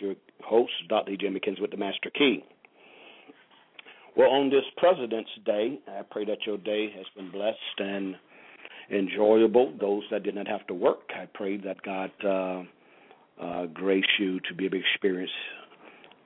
Your 0.00 0.14
host, 0.44 0.72
Dr. 0.88 1.12
E.J. 1.12 1.28
McKenzie 1.28 1.60
with 1.60 1.70
the 1.70 1.76
Master 1.76 2.10
Key. 2.10 2.44
Well, 4.16 4.30
on 4.30 4.48
this 4.48 4.64
President's 4.76 5.30
Day, 5.44 5.80
I 5.88 6.02
pray 6.08 6.24
that 6.24 6.38
your 6.46 6.58
day 6.58 6.88
has 6.96 7.06
been 7.16 7.32
blessed 7.32 7.58
and 7.78 8.14
enjoyable. 8.90 9.74
Those 9.80 10.04
that 10.10 10.22
did 10.22 10.34
not 10.36 10.46
have 10.46 10.66
to 10.68 10.74
work, 10.74 11.10
I 11.10 11.26
pray 11.34 11.56
that 11.58 11.82
God 11.82 12.10
uh, 12.24 12.62
uh, 13.42 13.66
grace 13.66 14.04
you 14.18 14.38
to 14.40 14.54
be 14.54 14.66
able 14.66 14.78
to 14.78 14.84
experience 14.92 15.30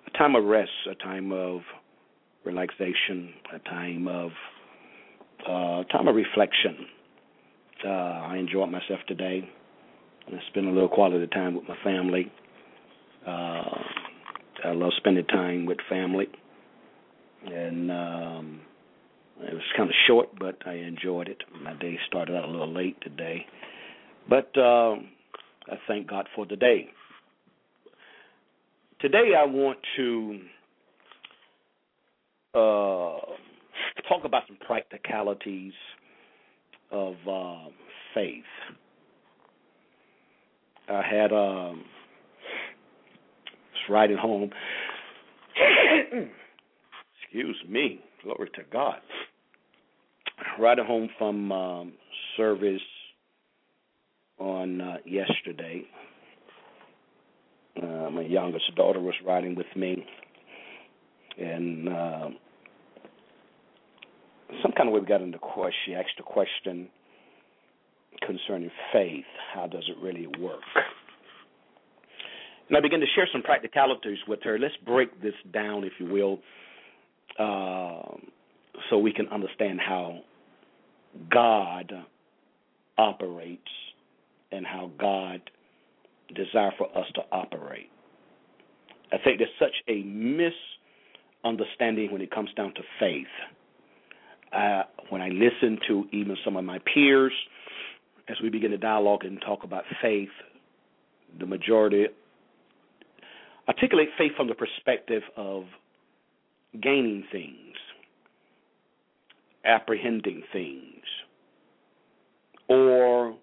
a 0.07 0.19
time 0.19 0.35
of 0.35 0.45
rest, 0.45 0.71
a 0.91 0.95
time 0.97 1.33
of 1.33 1.61
relaxation, 2.45 3.33
a 3.55 3.59
time 3.61 4.09
of 4.09 4.31
uh, 5.47 5.85
time 5.85 6.09
of 6.09 6.15
reflection. 6.15 6.87
Uh, 7.85 7.89
I 7.89 8.37
enjoyed 8.37 8.71
myself 8.71 9.01
today. 9.07 9.49
I 10.27 10.33
spent 10.51 10.67
a 10.67 10.71
little 10.71 10.89
quality 10.89 11.27
time 11.29 11.55
with 11.55 11.65
my 11.69 11.77
family. 11.83 12.31
Uh, 13.29 13.83
I 14.65 14.73
love 14.73 14.93
spending 14.97 15.27
time 15.27 15.67
with 15.67 15.77
family, 15.89 16.29
and 17.45 17.91
um, 17.91 18.61
it 19.41 19.53
was 19.53 19.63
kind 19.77 19.91
of 19.91 19.95
short, 20.07 20.29
but 20.39 20.57
I 20.67 20.75
enjoyed 20.75 21.29
it. 21.29 21.43
My 21.63 21.75
day 21.75 21.99
started 22.07 22.35
out 22.35 22.45
a 22.45 22.51
little 22.51 22.73
late 22.73 22.97
today, 23.03 23.45
but 24.31 24.51
uh, 24.57 24.95
I 24.95 25.77
thank 25.87 26.09
God 26.09 26.27
for 26.35 26.47
the 26.47 26.57
day. 26.57 26.89
Today, 29.01 29.33
I 29.39 29.45
want 29.45 29.79
to 29.97 30.41
uh, 32.55 33.21
talk 34.09 34.25
about 34.25 34.45
some 34.49 34.57
practicalities 34.67 35.75
of 36.91 37.15
uh, 37.31 37.69
faith. 38.15 38.43
I 40.89 41.03
had 41.03 41.33
um 41.35 41.85
was 41.85 41.98
riding 43.89 44.17
home. 44.17 44.51
Excuse 47.23 47.57
me, 47.69 48.01
glory 48.23 48.51
to 48.55 48.63
God. 48.73 49.01
Riding 50.59 50.87
home 50.87 51.09
from 51.19 51.53
um, 51.53 51.93
service 52.37 52.81
on 54.39 54.81
uh, 54.81 54.97
yesterday. 55.05 55.83
Uh, 57.81 58.11
my 58.11 58.23
youngest 58.23 58.75
daughter 58.77 59.01
was 59.01 59.15
riding 59.25 59.55
with 59.55 59.67
me, 59.77 60.05
and 61.39 61.89
uh, 61.89 62.29
some 64.63 64.73
kind 64.73 64.89
of 64.89 64.95
way 64.95 65.01
we 65.01 65.07
got 65.07 65.23
into 65.23 65.39
question. 65.39 65.75
She 65.87 65.95
asked 65.95 66.19
a 66.19 66.23
question 66.23 66.89
concerning 68.27 68.71
faith. 68.93 69.25
How 69.55 69.67
does 69.67 69.85
it 69.89 69.97
really 70.03 70.27
work? 70.41 70.61
And 72.69 72.77
I 72.77 72.81
began 72.81 73.01
to 73.01 73.07
share 73.15 73.29
some 73.33 73.43
practicalities 73.43 74.19
with 74.27 74.43
her. 74.43 74.59
Let's 74.59 74.77
break 74.85 75.23
this 75.23 75.35
down, 75.53 75.85
if 75.85 75.93
you 75.99 76.07
will, 76.07 76.41
uh, 77.39 78.17
so 78.91 78.99
we 78.99 79.13
can 79.13 79.29
understand 79.29 79.81
how 79.81 80.21
God 81.31 81.93
operates 82.99 83.63
and 84.53 84.67
how 84.67 84.91
God 84.99 85.41
desires 86.35 86.75
for 86.77 86.87
us 86.97 87.07
to 87.15 87.23
operate. 87.33 87.91
I 89.13 89.17
think 89.25 89.39
there's 89.39 89.51
such 89.59 89.75
a 89.89 90.03
misunderstanding 91.43 92.13
when 92.13 92.21
it 92.21 92.31
comes 92.31 92.51
down 92.55 92.75
to 92.75 92.83
faith. 93.01 93.27
Uh, 94.53 94.83
when 95.09 95.23
I 95.23 95.29
listen 95.29 95.79
to 95.89 96.05
even 96.13 96.37
some 96.45 96.57
of 96.57 96.65
my 96.65 96.79
peers, 96.93 97.33
as 98.29 98.37
we 98.43 98.51
begin 98.51 98.71
to 98.73 98.79
dialogue 98.79 99.25
and 99.25 99.41
talk 99.41 99.65
about 99.65 99.85
faith, 100.03 100.29
the 101.39 101.47
majority 101.47 102.07
articulate 103.69 104.09
faith 104.17 104.33
from 104.37 104.49
the 104.49 104.55
perspective 104.55 105.23
of 105.37 105.65
gaining 106.83 107.25
things, 107.31 107.77
apprehending 109.65 110.43
things, 110.53 111.05
or 112.69 113.35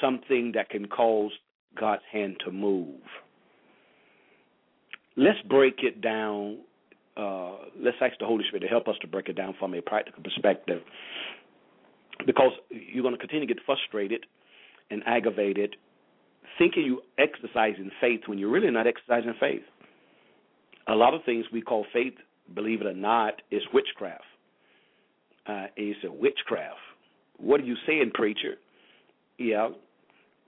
something 0.00 0.52
that 0.54 0.68
can 0.68 0.86
cause 0.86 1.32
God's 1.78 2.02
hand 2.10 2.36
to 2.44 2.50
move. 2.50 3.00
Let's 5.16 5.38
break 5.48 5.80
it 5.82 6.00
down. 6.00 6.58
Uh, 7.16 7.56
let's 7.78 7.96
ask 8.00 8.18
the 8.18 8.26
Holy 8.26 8.44
Spirit 8.46 8.60
to 8.60 8.68
help 8.68 8.88
us 8.88 8.94
to 9.02 9.06
break 9.06 9.28
it 9.28 9.34
down 9.34 9.54
from 9.58 9.74
a 9.74 9.82
practical 9.82 10.22
perspective 10.22 10.82
because 12.26 12.52
you're 12.70 13.02
going 13.02 13.14
to 13.14 13.18
continue 13.18 13.46
to 13.46 13.54
get 13.54 13.62
frustrated 13.64 14.24
and 14.90 15.02
aggravated 15.06 15.76
thinking 16.60 16.84
you 16.84 17.00
exercising 17.16 17.90
faith 18.02 18.20
when 18.26 18.38
you're 18.38 18.50
really 18.50 18.70
not 18.70 18.86
exercising 18.86 19.34
faith. 19.40 19.62
A 20.88 20.94
lot 20.94 21.14
of 21.14 21.22
things 21.24 21.46
we 21.50 21.62
call 21.62 21.86
faith, 21.90 22.12
believe 22.54 22.82
it 22.82 22.86
or 22.86 22.92
not, 22.92 23.40
is 23.50 23.62
witchcraft. 23.72 24.22
Uh, 25.46 25.66
it's 25.74 25.98
a 26.04 26.12
witchcraft. 26.12 26.76
What 27.38 27.60
are 27.60 27.64
you 27.64 27.76
saying, 27.86 28.10
preacher? 28.12 28.56
Yeah, 29.38 29.70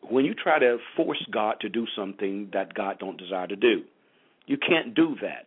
when 0.03 0.27
you 0.27 0.34
try 0.34 0.59
to 0.59 0.77
force 0.97 1.25
God 1.33 1.56
to 1.62 1.71
do 1.71 1.87
something 1.97 2.50
that 2.53 2.75
God 2.75 2.99
don't 2.99 3.17
desire 3.17 3.47
to 3.47 3.56
do, 3.56 3.83
you 4.47 4.59
can't 4.59 4.94
do 4.94 5.17
that 5.23 5.47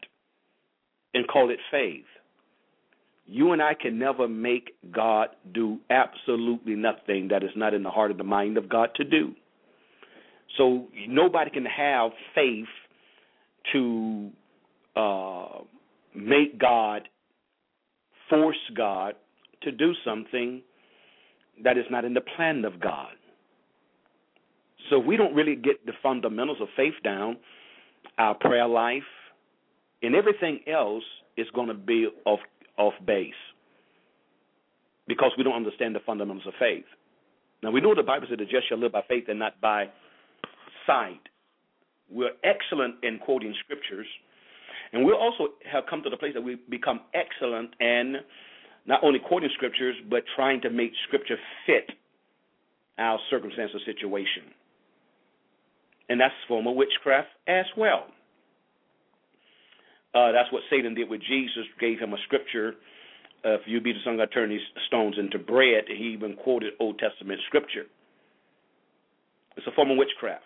and 1.13 1.27
call 1.27 1.51
it 1.51 1.59
faith. 1.69 2.05
You 3.27 3.51
and 3.51 3.61
I 3.61 3.75
can 3.75 3.99
never 3.99 4.27
make 4.27 4.71
God 4.91 5.29
do 5.53 5.79
absolutely 5.91 6.75
nothing 6.75 7.27
that 7.29 7.43
is 7.43 7.51
not 7.55 7.75
in 7.75 7.83
the 7.83 7.91
heart 7.91 8.09
of 8.09 8.17
the 8.17 8.23
mind 8.23 8.57
of 8.57 8.67
God 8.67 8.89
to 8.95 9.03
do. 9.03 9.35
So 10.57 10.87
nobody 11.07 11.51
can 11.51 11.65
have 11.65 12.11
faith 12.33 12.67
to 13.73 14.31
uh, 14.95 15.59
make 16.15 16.59
God, 16.59 17.07
force 18.29 18.55
God 18.75 19.15
to 19.63 19.71
do 19.71 19.93
something 20.05 20.61
that 21.63 21.77
is 21.77 21.85
not 21.89 22.05
in 22.05 22.13
the 22.13 22.21
plan 22.21 22.65
of 22.65 22.79
God. 22.79 23.13
So 24.89 24.99
we 24.99 25.17
don't 25.17 25.33
really 25.33 25.55
get 25.55 25.85
the 25.85 25.93
fundamentals 26.03 26.59
of 26.61 26.67
faith 26.75 26.93
down. 27.03 27.37
Our 28.17 28.35
prayer 28.35 28.67
life 28.67 29.03
and 30.01 30.15
everything 30.15 30.59
else 30.71 31.03
is 31.37 31.47
going 31.53 31.67
to 31.67 31.73
be 31.73 32.07
off 32.25 32.39
off 32.77 32.93
base 33.05 33.33
because 35.07 35.31
we 35.37 35.43
don't 35.43 35.55
understand 35.55 35.95
the 35.95 36.01
fundamentals 36.05 36.45
of 36.45 36.53
faith. 36.59 36.85
Now 37.63 37.71
we 37.71 37.81
know 37.81 37.95
the 37.95 38.03
Bible 38.03 38.27
said 38.29 38.39
the 38.39 38.45
just 38.45 38.69
shall 38.69 38.77
live 38.77 38.91
by 38.91 39.01
faith 39.07 39.25
and 39.27 39.39
not 39.39 39.59
by 39.59 39.87
sight. 40.85 41.21
We're 42.09 42.37
excellent 42.43 42.95
in 43.03 43.19
quoting 43.19 43.53
scriptures, 43.63 44.07
and 44.93 45.05
we 45.05 45.11
also 45.11 45.53
have 45.71 45.85
come 45.89 46.03
to 46.03 46.09
the 46.09 46.17
place 46.17 46.33
that 46.33 46.41
we 46.41 46.57
become 46.69 47.01
excellent 47.13 47.71
in 47.79 48.17
not 48.85 49.03
only 49.03 49.19
quoting 49.19 49.49
scriptures, 49.55 49.95
but 50.09 50.23
trying 50.35 50.61
to 50.61 50.69
make 50.69 50.91
scripture 51.07 51.37
fit 51.65 51.89
our 52.99 53.19
circumstance 53.29 53.71
or 53.73 53.79
situation. 53.85 54.43
And 56.07 56.21
that's 56.21 56.33
form 56.47 56.67
of 56.67 56.75
witchcraft 56.75 57.29
as 57.47 57.65
well. 57.75 58.05
Uh, 60.13 60.31
that's 60.31 60.51
what 60.51 60.61
Satan 60.69 60.93
did 60.93 61.09
with 61.09 61.21
Jesus, 61.27 61.65
gave 61.79 61.99
him 61.99 62.13
a 62.13 62.17
scripture. 62.25 62.75
Uh, 63.43 63.55
if 63.55 63.61
you 63.65 63.81
be 63.81 63.91
the 63.91 63.99
son, 64.03 64.13
of 64.13 64.19
God 64.19 64.33
turn 64.33 64.49
these 64.49 64.61
stones 64.87 65.15
into 65.19 65.37
bread. 65.39 65.85
He 65.87 66.13
even 66.13 66.35
quoted 66.35 66.73
Old 66.79 66.99
Testament 66.99 67.41
scripture. 67.47 67.83
It's 69.57 69.67
a 69.67 69.71
form 69.71 69.91
of 69.91 69.97
witchcraft. 69.97 70.43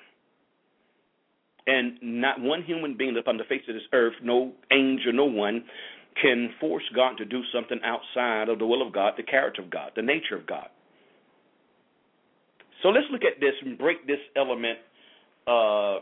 And 1.70 2.00
not 2.02 2.42
one 2.42 2.64
human 2.64 2.98
being 2.98 3.16
upon 3.16 3.38
the 3.38 3.44
face 3.44 3.62
of 3.70 3.76
this 3.76 3.84
earth, 3.94 4.14
no 4.24 4.54
angel, 4.72 5.14
no 5.14 5.26
one, 5.26 5.64
can 6.20 6.50
force 6.60 6.84
God 6.96 7.16
to 7.18 7.26
do 7.26 7.44
something 7.54 7.80
outside 7.84 8.50
of 8.50 8.58
the 8.58 8.66
will 8.66 8.86
of 8.86 8.92
God, 8.92 9.14
the 9.18 9.24
character 9.24 9.62
of 9.62 9.70
God, 9.70 9.92
the 9.96 10.02
nature 10.02 10.36
of 10.36 10.48
God. 10.48 10.68
So 12.82 12.90
let's 12.90 13.06
look 13.12 13.22
at 13.24 13.40
this 13.40 13.54
and 13.64 13.78
break 13.78 14.08
this 14.08 14.18
element 14.36 14.80
uh, 15.46 15.98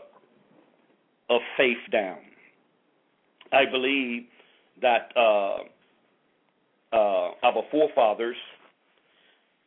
of 1.28 1.40
faith 1.58 1.76
down. 1.92 2.16
I 3.52 3.64
believe 3.70 4.22
that 4.80 5.12
uh, 5.16 5.58
uh, 6.94 7.30
our 7.42 7.62
forefathers, 7.70 8.36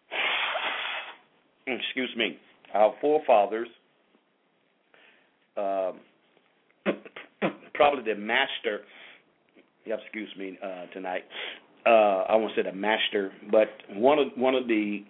excuse 1.68 2.10
me, 2.18 2.40
our 2.74 2.96
forefathers, 3.02 3.68
um, 5.58 6.00
probably 7.74 8.14
the 8.14 8.20
master. 8.20 8.82
You 9.86 9.96
excuse 9.96 10.30
me 10.38 10.58
uh, 10.64 10.86
tonight. 10.94 11.24
Uh, 11.86 12.26
I 12.30 12.36
won't 12.36 12.54
say 12.56 12.62
the 12.62 12.72
master, 12.72 13.32
but 13.52 13.70
one 13.94 14.20
of 14.20 14.28
one 14.36 14.54
of 14.54 14.68
the 14.68 15.04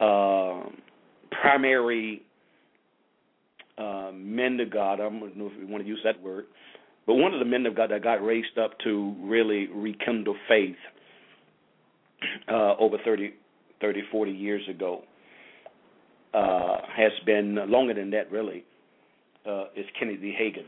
uh, 0.00 0.68
primary 1.40 2.22
uh, 3.78 4.10
men 4.14 4.60
of 4.60 4.70
God. 4.70 4.94
I 4.94 5.04
don't 5.04 5.36
know 5.36 5.46
if 5.46 5.58
we 5.58 5.64
want 5.64 5.82
to 5.82 5.88
use 5.88 6.00
that 6.04 6.22
word, 6.22 6.46
but 7.06 7.14
one 7.14 7.32
of 7.32 7.38
the 7.38 7.46
men 7.46 7.66
of 7.66 7.76
God 7.76 7.90
that 7.90 8.02
got 8.02 8.24
raised 8.24 8.58
up 8.58 8.72
to 8.84 9.14
really 9.20 9.68
rekindle 9.68 10.36
faith 10.48 10.76
uh, 12.48 12.74
over 12.78 12.96
30, 13.04 13.34
30, 13.80 14.02
40 14.10 14.30
years 14.30 14.62
ago 14.68 15.02
uh, 16.32 16.78
has 16.96 17.12
been 17.26 17.58
longer 17.70 17.94
than 17.94 18.10
that, 18.10 18.30
really, 18.30 18.64
uh, 19.48 19.64
is 19.76 19.86
Kenneth 19.98 20.20
Hagin. 20.20 20.64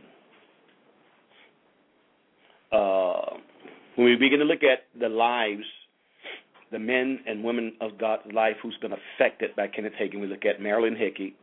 Uh, 2.73 3.39
when 3.97 4.07
we 4.07 4.17
begin 4.17 4.41
to 4.41 4.45
look 4.45 4.63
at 4.63 4.85
the 4.99 5.09
lives, 5.09 5.65
the 6.73 6.79
men 6.79 7.21
and 7.27 7.43
women 7.45 7.75
of 7.81 7.99
God's 7.99 8.31
life 8.33 8.57
who's 8.63 8.77
been 8.83 8.93
affected 8.93 9.55
by 9.57 9.69
Kenneth 9.69 9.95
Hagin, 10.01 10.21
we 10.21 10.27
look 10.27 10.45
at 10.45 10.61
Marilyn 10.61 10.97
Hickey, 10.97 11.35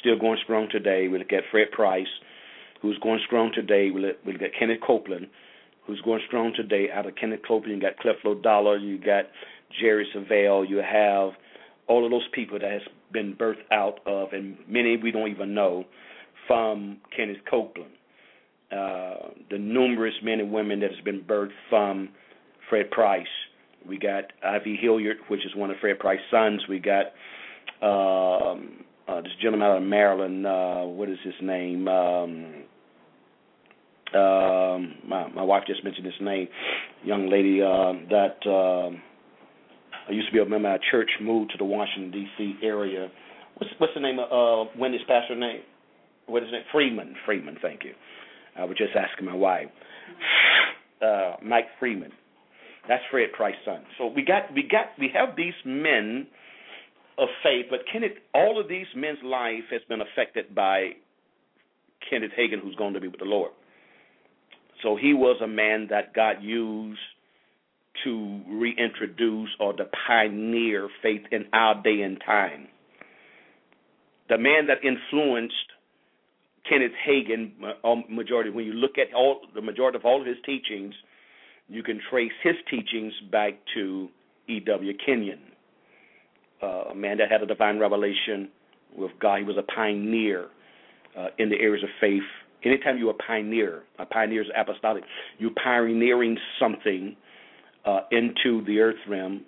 still 0.00 0.18
going 0.18 0.38
strong 0.44 0.68
today. 0.70 1.08
We 1.08 1.18
look 1.18 1.32
at 1.32 1.44
Fred 1.50 1.70
Price, 1.72 2.06
who's 2.82 2.98
going 3.02 3.20
strong 3.26 3.52
today. 3.54 3.90
We 3.90 4.00
look, 4.02 4.16
we 4.26 4.32
look 4.32 4.42
at 4.42 4.50
Kenneth 4.58 4.80
Copeland, 4.86 5.28
who's 5.86 6.00
going 6.02 6.20
strong 6.26 6.52
today. 6.54 6.88
Out 6.92 7.06
of 7.06 7.14
Kenneth 7.16 7.40
Copeland, 7.46 7.80
you 7.80 7.88
got 7.88 7.96
Creflo 7.98 8.42
Dollar, 8.42 8.76
you 8.76 8.98
got 8.98 9.24
Jerry 9.80 10.06
Savelle, 10.14 10.68
you 10.68 10.78
have 10.78 11.32
all 11.86 12.04
of 12.04 12.10
those 12.10 12.26
people 12.32 12.58
that 12.58 12.70
has 12.70 12.82
been 13.12 13.34
birthed 13.34 13.64
out 13.72 13.98
of, 14.06 14.32
and 14.32 14.56
many 14.68 14.96
we 14.96 15.10
don't 15.10 15.30
even 15.30 15.54
know, 15.54 15.84
from 16.50 16.98
Kenneth 17.16 17.36
Copeland. 17.48 17.92
Uh, 18.72 19.30
the 19.52 19.58
numerous 19.58 20.14
men 20.24 20.40
and 20.40 20.52
women 20.52 20.80
that 20.80 20.90
has 20.90 21.04
been 21.04 21.22
birthed 21.22 21.50
from 21.68 22.08
Fred 22.68 22.90
Price. 22.90 23.22
We 23.86 23.98
got 23.98 24.24
I.V. 24.44 24.76
Hilliard, 24.80 25.18
which 25.28 25.46
is 25.46 25.54
one 25.54 25.70
of 25.70 25.76
Fred 25.80 26.00
Price's 26.00 26.24
sons. 26.28 26.60
We 26.68 26.80
got 26.80 27.06
um, 27.82 28.84
uh, 29.06 29.20
this 29.20 29.30
gentleman 29.40 29.68
out 29.68 29.76
of 29.76 29.84
Maryland. 29.84 30.44
Uh, 30.44 30.82
what 30.86 31.08
is 31.08 31.18
his 31.22 31.34
name? 31.40 31.86
Um, 31.86 32.64
um, 34.12 34.94
my 35.06 35.28
my 35.28 35.42
wife 35.42 35.62
just 35.68 35.84
mentioned 35.84 36.06
his 36.06 36.20
name. 36.20 36.48
Young 37.04 37.30
lady 37.30 37.62
uh, 37.62 37.92
that 38.10 38.38
uh, 38.44 38.90
I 40.08 40.12
used 40.12 40.26
to 40.26 40.32
be 40.32 40.40
a 40.40 40.46
member 40.46 40.68
of 40.68 40.72
our 40.72 40.80
church, 40.90 41.10
moved 41.20 41.52
to 41.52 41.58
the 41.58 41.64
Washington 41.64 42.10
D.C. 42.10 42.54
area. 42.60 43.08
What's 43.56 43.72
what's 43.78 43.94
the 43.94 44.00
name 44.00 44.18
of 44.18 44.66
uh, 44.66 44.70
Wendy's 44.76 45.02
pastor 45.06 45.36
name? 45.36 45.60
What 46.30 46.42
is 46.42 46.50
it? 46.52 46.64
Freeman. 46.72 47.14
Freeman. 47.26 47.56
Thank 47.60 47.84
you. 47.84 47.92
I 48.56 48.64
was 48.64 48.76
just 48.76 48.92
asking 48.96 49.26
my 49.26 49.34
wife. 49.34 49.68
Uh, 51.00 51.36
Mike 51.42 51.66
Freeman. 51.78 52.12
That's 52.88 53.02
Fred 53.10 53.32
Price's 53.36 53.60
son. 53.64 53.82
So 53.98 54.06
we 54.06 54.22
got 54.22 54.52
we 54.54 54.62
got 54.62 54.86
we 54.98 55.10
have 55.14 55.36
these 55.36 55.54
men 55.64 56.26
of 57.18 57.28
faith, 57.42 57.66
but 57.70 57.80
Kenneth, 57.92 58.18
all 58.34 58.60
of 58.60 58.68
these 58.68 58.86
men's 58.96 59.18
life 59.22 59.64
has 59.70 59.82
been 59.88 60.00
affected 60.00 60.54
by 60.54 60.90
Kenneth 62.08 62.32
Hagin, 62.38 62.60
who's 62.62 62.74
going 62.76 62.94
to 62.94 63.00
be 63.00 63.08
with 63.08 63.20
the 63.20 63.26
Lord. 63.26 63.52
So 64.82 64.96
he 64.96 65.12
was 65.12 65.40
a 65.42 65.46
man 65.46 65.88
that 65.90 66.14
God 66.14 66.36
used 66.40 67.00
to 68.04 68.40
reintroduce 68.48 69.50
or 69.58 69.74
to 69.74 69.84
pioneer 70.06 70.88
faith 71.02 71.22
in 71.30 71.44
our 71.52 71.82
day 71.82 72.00
and 72.00 72.20
time. 72.24 72.68
The 74.28 74.38
man 74.38 74.68
that 74.68 74.78
influenced 74.84 75.54
Kenneth 76.68 76.92
Hagin, 77.06 77.52
majority 78.08 78.50
when 78.50 78.64
you 78.64 78.72
look 78.72 78.98
at 78.98 79.12
all 79.14 79.40
the 79.54 79.62
majority 79.62 79.96
of 79.96 80.04
all 80.04 80.20
of 80.20 80.26
his 80.26 80.36
teachings, 80.44 80.94
you 81.68 81.82
can 81.82 82.00
trace 82.10 82.32
his 82.42 82.54
teachings 82.68 83.12
back 83.30 83.54
to 83.74 84.08
E.W. 84.48 84.92
Kenyon, 85.04 85.40
uh, 86.62 86.90
a 86.90 86.94
man 86.94 87.18
that 87.18 87.30
had 87.30 87.42
a 87.42 87.46
divine 87.46 87.78
revelation 87.78 88.48
with 88.96 89.12
God. 89.20 89.38
He 89.38 89.44
was 89.44 89.56
a 89.56 89.62
pioneer 89.62 90.46
uh, 91.16 91.28
in 91.38 91.48
the 91.48 91.56
areas 91.56 91.84
of 91.84 91.90
faith. 92.00 92.22
Anytime 92.64 92.98
you're 92.98 93.12
a 93.12 93.14
pioneer, 93.14 93.84
a 93.98 94.04
pioneer 94.04 94.42
is 94.42 94.48
apostolic. 94.56 95.04
You're 95.38 95.52
pioneering 95.62 96.36
something 96.60 97.16
uh, 97.84 98.00
into 98.10 98.64
the 98.66 98.80
earth 98.80 98.98
realm, 99.08 99.42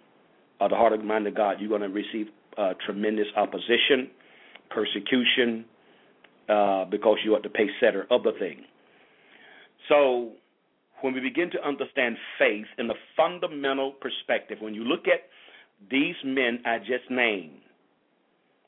the 0.60 0.68
heart 0.76 0.92
and 0.92 1.06
mind 1.06 1.26
of 1.26 1.34
God. 1.34 1.56
You're 1.58 1.68
going 1.68 1.82
to 1.82 1.88
receive 1.88 2.28
uh, 2.56 2.74
tremendous 2.86 3.26
opposition, 3.36 4.10
persecution, 4.70 5.64
uh, 6.52 6.84
because 6.90 7.18
you 7.24 7.34
are 7.34 7.42
the 7.42 7.48
pace 7.48 7.70
setter 7.80 8.06
of 8.10 8.22
the 8.22 8.32
thing. 8.38 8.64
So 9.88 10.32
when 11.00 11.14
we 11.14 11.20
begin 11.20 11.50
to 11.52 11.66
understand 11.66 12.16
faith 12.38 12.66
in 12.78 12.86
the 12.88 12.94
fundamental 13.16 13.92
perspective, 13.92 14.58
when 14.60 14.74
you 14.74 14.84
look 14.84 15.06
at 15.06 15.20
these 15.90 16.14
men 16.24 16.60
I 16.64 16.78
just 16.78 17.10
named 17.10 17.60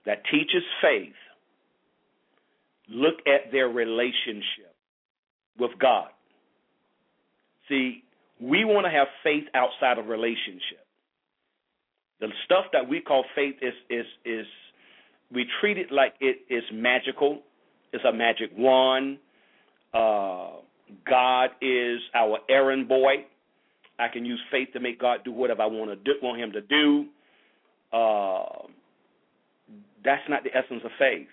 that 0.07 0.23
teaches 0.31 0.63
faith, 0.83 1.15
look 2.89 3.15
at 3.27 3.53
their 3.53 3.69
relationship 3.69 4.75
with 5.59 5.71
God. 5.81 6.09
See, 7.69 8.03
we 8.41 8.65
want 8.65 8.87
to 8.87 8.91
have 8.91 9.07
faith 9.23 9.45
outside 9.55 9.99
of 9.99 10.07
relationship. 10.07 10.85
The 12.21 12.29
stuff 12.45 12.67
that 12.73 12.89
we 12.89 13.01
call 13.01 13.25
faith 13.35 13.57
is 13.63 13.75
is 13.91 14.07
is 14.25 14.47
we 15.33 15.47
treat 15.61 15.79
it 15.79 15.91
like 15.91 16.15
it 16.21 16.39
is 16.49 16.63
magical. 16.73 17.43
It's 17.95 18.05
a 18.05 18.13
magic 18.13 18.51
wand. 18.59 19.19
Uh, 19.95 20.49
God 21.09 21.51
is 21.63 22.01
our 22.13 22.39
errand 22.51 22.89
boy. 22.89 23.25
I 24.01 24.09
can 24.09 24.25
use 24.25 24.41
faith 24.51 24.69
to 24.73 24.81
make 24.81 25.01
God 25.01 25.21
do 25.25 25.31
whatever 25.31 25.63
I 25.63 25.67
want 25.67 25.91
to 25.91 25.97
do, 25.97 26.19
want 26.21 26.41
Him 26.41 26.51
to 26.53 26.61
do. 26.61 27.07
Uh, 27.97 28.67
that's 30.05 30.23
not 30.29 30.43
the 30.43 30.51
essence 30.51 30.83
of 30.85 30.91
faith. 30.99 31.29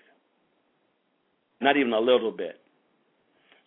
Not 1.60 1.76
even 1.76 1.92
a 1.92 1.98
little 1.98 2.30
bit. 2.30 2.60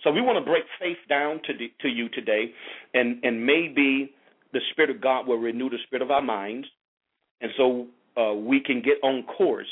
So 0.01 0.11
we 0.11 0.21
want 0.21 0.37
to 0.37 0.49
break 0.49 0.63
faith 0.79 0.97
down 1.09 1.41
to 1.47 1.53
the, 1.53 1.71
to 1.81 1.89
you 1.89 2.07
today, 2.09 2.53
and 2.93 3.21
and 3.25 3.45
maybe 3.45 4.13
the 4.53 4.61
Spirit 4.71 4.89
of 4.89 5.01
God 5.01 5.27
will 5.27 5.37
renew 5.37 5.69
the 5.69 5.79
spirit 5.85 6.01
of 6.01 6.11
our 6.11 6.21
minds, 6.21 6.67
and 7.41 7.51
so 7.57 7.87
uh, 8.15 8.33
we 8.33 8.61
can 8.61 8.81
get 8.81 8.97
on 9.03 9.23
course, 9.23 9.67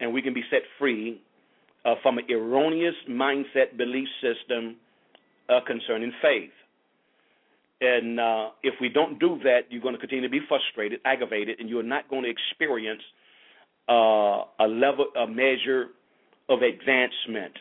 and 0.00 0.14
we 0.14 0.22
can 0.22 0.32
be 0.32 0.42
set 0.50 0.62
free 0.78 1.20
uh, 1.86 1.94
from 2.02 2.18
an 2.18 2.24
erroneous 2.30 2.94
mindset 3.08 3.76
belief 3.78 4.08
system 4.20 4.76
uh, 5.48 5.60
concerning 5.66 6.12
faith. 6.20 6.50
And 7.80 8.18
uh, 8.18 8.48
if 8.62 8.74
we 8.80 8.88
don't 8.88 9.20
do 9.20 9.38
that, 9.44 9.60
you're 9.70 9.82
going 9.82 9.94
to 9.94 10.00
continue 10.00 10.24
to 10.24 10.30
be 10.30 10.40
frustrated, 10.48 11.00
aggravated, 11.04 11.60
and 11.60 11.68
you're 11.68 11.82
not 11.82 12.08
going 12.10 12.24
to 12.24 12.30
experience 12.30 13.02
uh, 13.88 14.42
a 14.58 14.66
level, 14.66 15.06
a 15.16 15.26
measure 15.26 15.88
of 16.48 16.60
advancement, 16.62 17.52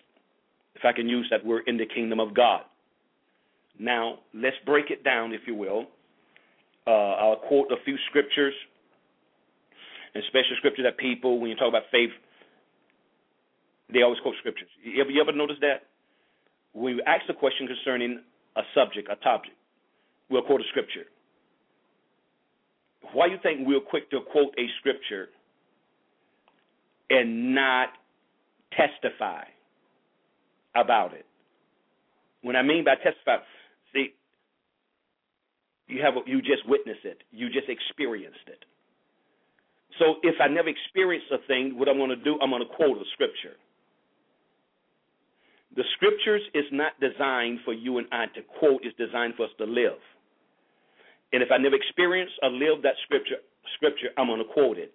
if 0.73 0.83
I 0.83 0.93
can 0.93 1.07
use 1.07 1.27
that 1.31 1.45
word, 1.45 1.63
in 1.67 1.77
the 1.77 1.85
kingdom 1.85 2.19
of 2.19 2.33
God. 2.33 2.61
Now, 3.77 4.19
let's 4.33 4.55
break 4.65 4.89
it 4.89 5.03
down, 5.03 5.33
if 5.33 5.41
you 5.45 5.53
will. 5.53 5.85
Uh, 6.87 6.91
I'll 6.91 7.35
quote 7.35 7.71
a 7.71 7.83
few 7.83 7.97
scriptures, 8.09 8.53
and 10.13 10.23
special 10.29 10.55
scripture 10.57 10.83
that 10.83 10.97
people, 10.97 11.39
when 11.39 11.49
you 11.49 11.57
talk 11.57 11.67
about 11.67 11.83
faith, 11.91 12.11
they 13.91 14.01
always 14.01 14.19
quote 14.21 14.35
scriptures. 14.39 14.69
You 14.83 15.01
ever, 15.01 15.11
you 15.11 15.21
ever 15.21 15.31
notice 15.31 15.57
that? 15.61 15.87
When 16.73 16.97
we 16.97 17.03
ask 17.03 17.23
a 17.29 17.33
question 17.33 17.67
concerning 17.67 18.21
a 18.55 18.61
subject, 18.73 19.09
a 19.11 19.15
topic, 19.17 19.51
we'll 20.29 20.41
quote 20.41 20.61
a 20.61 20.67
scripture. 20.69 21.05
Why 23.13 23.27
you 23.27 23.37
think 23.41 23.67
we're 23.67 23.79
quick 23.79 24.09
to 24.11 24.19
quote 24.31 24.53
a 24.57 24.67
scripture 24.79 25.29
and 27.09 27.53
not 27.53 27.89
testify 28.75 29.43
about 30.75 31.13
it? 31.13 31.25
When 32.41 32.55
I 32.55 32.61
mean 32.61 32.83
by 32.83 32.95
testify, 32.95 33.37
see, 33.93 34.13
you 35.87 36.01
have 36.01 36.15
you 36.25 36.41
just 36.41 36.67
witnessed 36.67 37.05
it, 37.05 37.21
you 37.31 37.49
just 37.49 37.69
experienced 37.69 38.47
it. 38.47 38.65
So 39.99 40.15
if 40.23 40.35
I 40.41 40.47
never 40.47 40.67
experienced 40.67 41.27
a 41.31 41.37
thing, 41.47 41.77
what 41.77 41.87
I'm 41.87 41.97
going 41.97 42.09
to 42.09 42.17
do, 42.17 42.37
I'm 42.41 42.49
going 42.49 42.61
to 42.61 42.75
quote 42.75 42.97
a 42.97 43.05
scripture. 43.13 43.55
The 45.75 45.83
scriptures 45.95 46.41
is 46.53 46.65
not 46.71 46.93
designed 46.99 47.59
for 47.65 47.73
you 47.73 47.97
and 47.97 48.07
I 48.11 48.25
to 48.27 48.41
quote, 48.59 48.81
it's 48.83 48.95
designed 48.97 49.35
for 49.35 49.45
us 49.45 49.51
to 49.57 49.65
live. 49.65 49.99
And 51.33 51.43
if 51.43 51.49
I 51.51 51.57
never 51.57 51.75
experience 51.75 52.31
or 52.41 52.49
live 52.49 52.81
that 52.83 52.95
scripture, 53.03 53.43
scripture, 53.75 54.07
I'm 54.17 54.27
going 54.27 54.39
to 54.39 54.53
quote 54.53 54.77
it. 54.77 54.93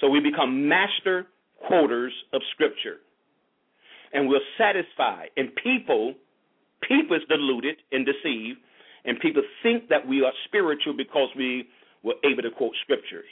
So 0.00 0.08
we 0.08 0.20
become 0.20 0.68
master 0.68 1.26
quoters 1.66 2.12
of 2.32 2.42
scripture. 2.52 2.98
And 4.12 4.28
we're 4.28 4.44
satisfied. 4.56 5.30
And 5.36 5.50
people, 5.56 6.14
people 6.86 7.16
is 7.16 7.22
deluded 7.28 7.76
and 7.90 8.06
deceived, 8.06 8.60
and 9.04 9.18
people 9.18 9.42
think 9.62 9.88
that 9.88 10.06
we 10.06 10.22
are 10.22 10.32
spiritual 10.46 10.94
because 10.96 11.28
we 11.36 11.66
were 12.04 12.14
able 12.24 12.42
to 12.42 12.50
quote 12.50 12.72
scriptures. 12.82 13.26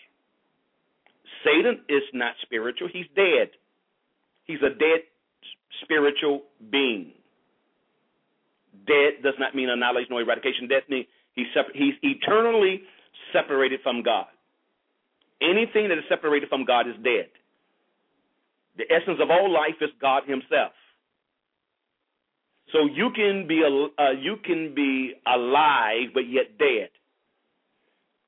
Satan 1.44 1.80
is 1.88 2.02
not 2.12 2.34
spiritual, 2.42 2.88
he's 2.92 3.06
dead. 3.14 3.50
He's 4.44 4.60
a 4.60 4.70
dead 4.70 5.08
spiritual 5.82 6.42
being. 6.70 7.12
Dead 8.86 9.22
does 9.22 9.34
not 9.38 9.54
mean 9.54 9.68
annihilation 9.68 10.12
or 10.12 10.20
eradication. 10.20 10.68
Death 10.68 10.84
means 10.88 11.06
he's, 11.34 11.46
separ- 11.54 11.72
he's 11.74 11.94
eternally 12.02 12.82
separated 13.32 13.80
from 13.82 14.02
God. 14.02 14.26
Anything 15.40 15.88
that 15.88 15.98
is 15.98 16.04
separated 16.08 16.48
from 16.48 16.64
God 16.64 16.88
is 16.88 16.94
dead. 17.02 17.28
The 18.76 18.84
essence 18.90 19.18
of 19.22 19.30
all 19.30 19.52
life 19.52 19.76
is 19.80 19.90
God 20.00 20.24
Himself. 20.26 20.72
So 22.72 22.86
you 22.92 23.10
can 23.14 23.46
be 23.46 23.62
uh, 23.62 24.10
you 24.20 24.36
can 24.44 24.74
be 24.74 25.14
alive 25.26 26.10
but 26.12 26.28
yet 26.28 26.58
dead. 26.58 26.90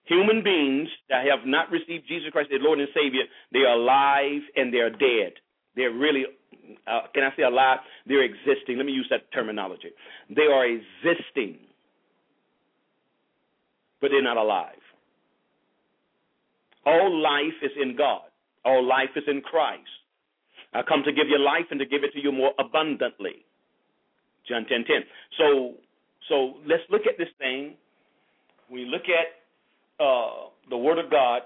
Human 0.05 0.45
beings 0.45 0.89
that 1.11 1.27
have 1.27 1.47
not 1.47 1.71
received 1.71 2.07
Jesus 2.07 2.31
Christ 2.31 2.51
as 2.55 2.61
Lord 2.63 2.79
and 2.79 2.89
Savior, 2.95 3.23
they 3.53 3.61
are 3.61 3.75
alive 3.75 4.43
and 4.55 4.73
they're 4.73 4.91
dead. 4.91 5.35
They're 5.77 5.93
really, 5.93 6.25
uh, 6.87 7.01
can 7.15 7.23
I 7.25 7.37
say 7.37 7.43
alive? 7.43 7.79
They're 8.07 8.25
existing. 8.25 8.79
Let 8.79 8.87
me 8.87 8.93
use 8.93 9.07
that 9.11 9.31
terminology. 9.33 9.91
They 10.35 10.47
are 10.47 10.67
existing, 10.67 11.59
but 14.01 14.11
they're 14.11 14.23
not 14.23 14.39
alive. 14.39 14.81
All 16.87 17.21
life 17.21 17.59
is 17.63 17.73
in 17.81 17.97
God. 17.97 18.23
All 18.65 18.85
life 18.87 19.11
is 19.17 19.25
in 19.29 19.43
Christ. 19.43 19.83
I 20.73 20.83
come 20.83 21.03
to 21.05 21.13
give 21.13 21.29
you 21.29 21.39
life 21.39 21.67
and 21.71 21.81
to 21.81 21.87
give 21.87 22.05
it 22.05 22.13
to 22.15 22.23
you 22.23 22.33
more 22.33 22.53
abundantly. 22.59 23.45
John 24.49 24.65
10 24.69 24.85
10. 24.85 24.97
So, 25.39 25.75
so 26.29 26.55
let's 26.67 26.83
look 26.91 27.03
at 27.07 27.19
this 27.19 27.29
thing. 27.39 27.75
We 28.71 28.85
look 28.85 29.03
at 29.03 30.05
uh, 30.05 30.51
the 30.71 30.77
Word 30.77 30.99
of 30.99 31.11
God, 31.11 31.43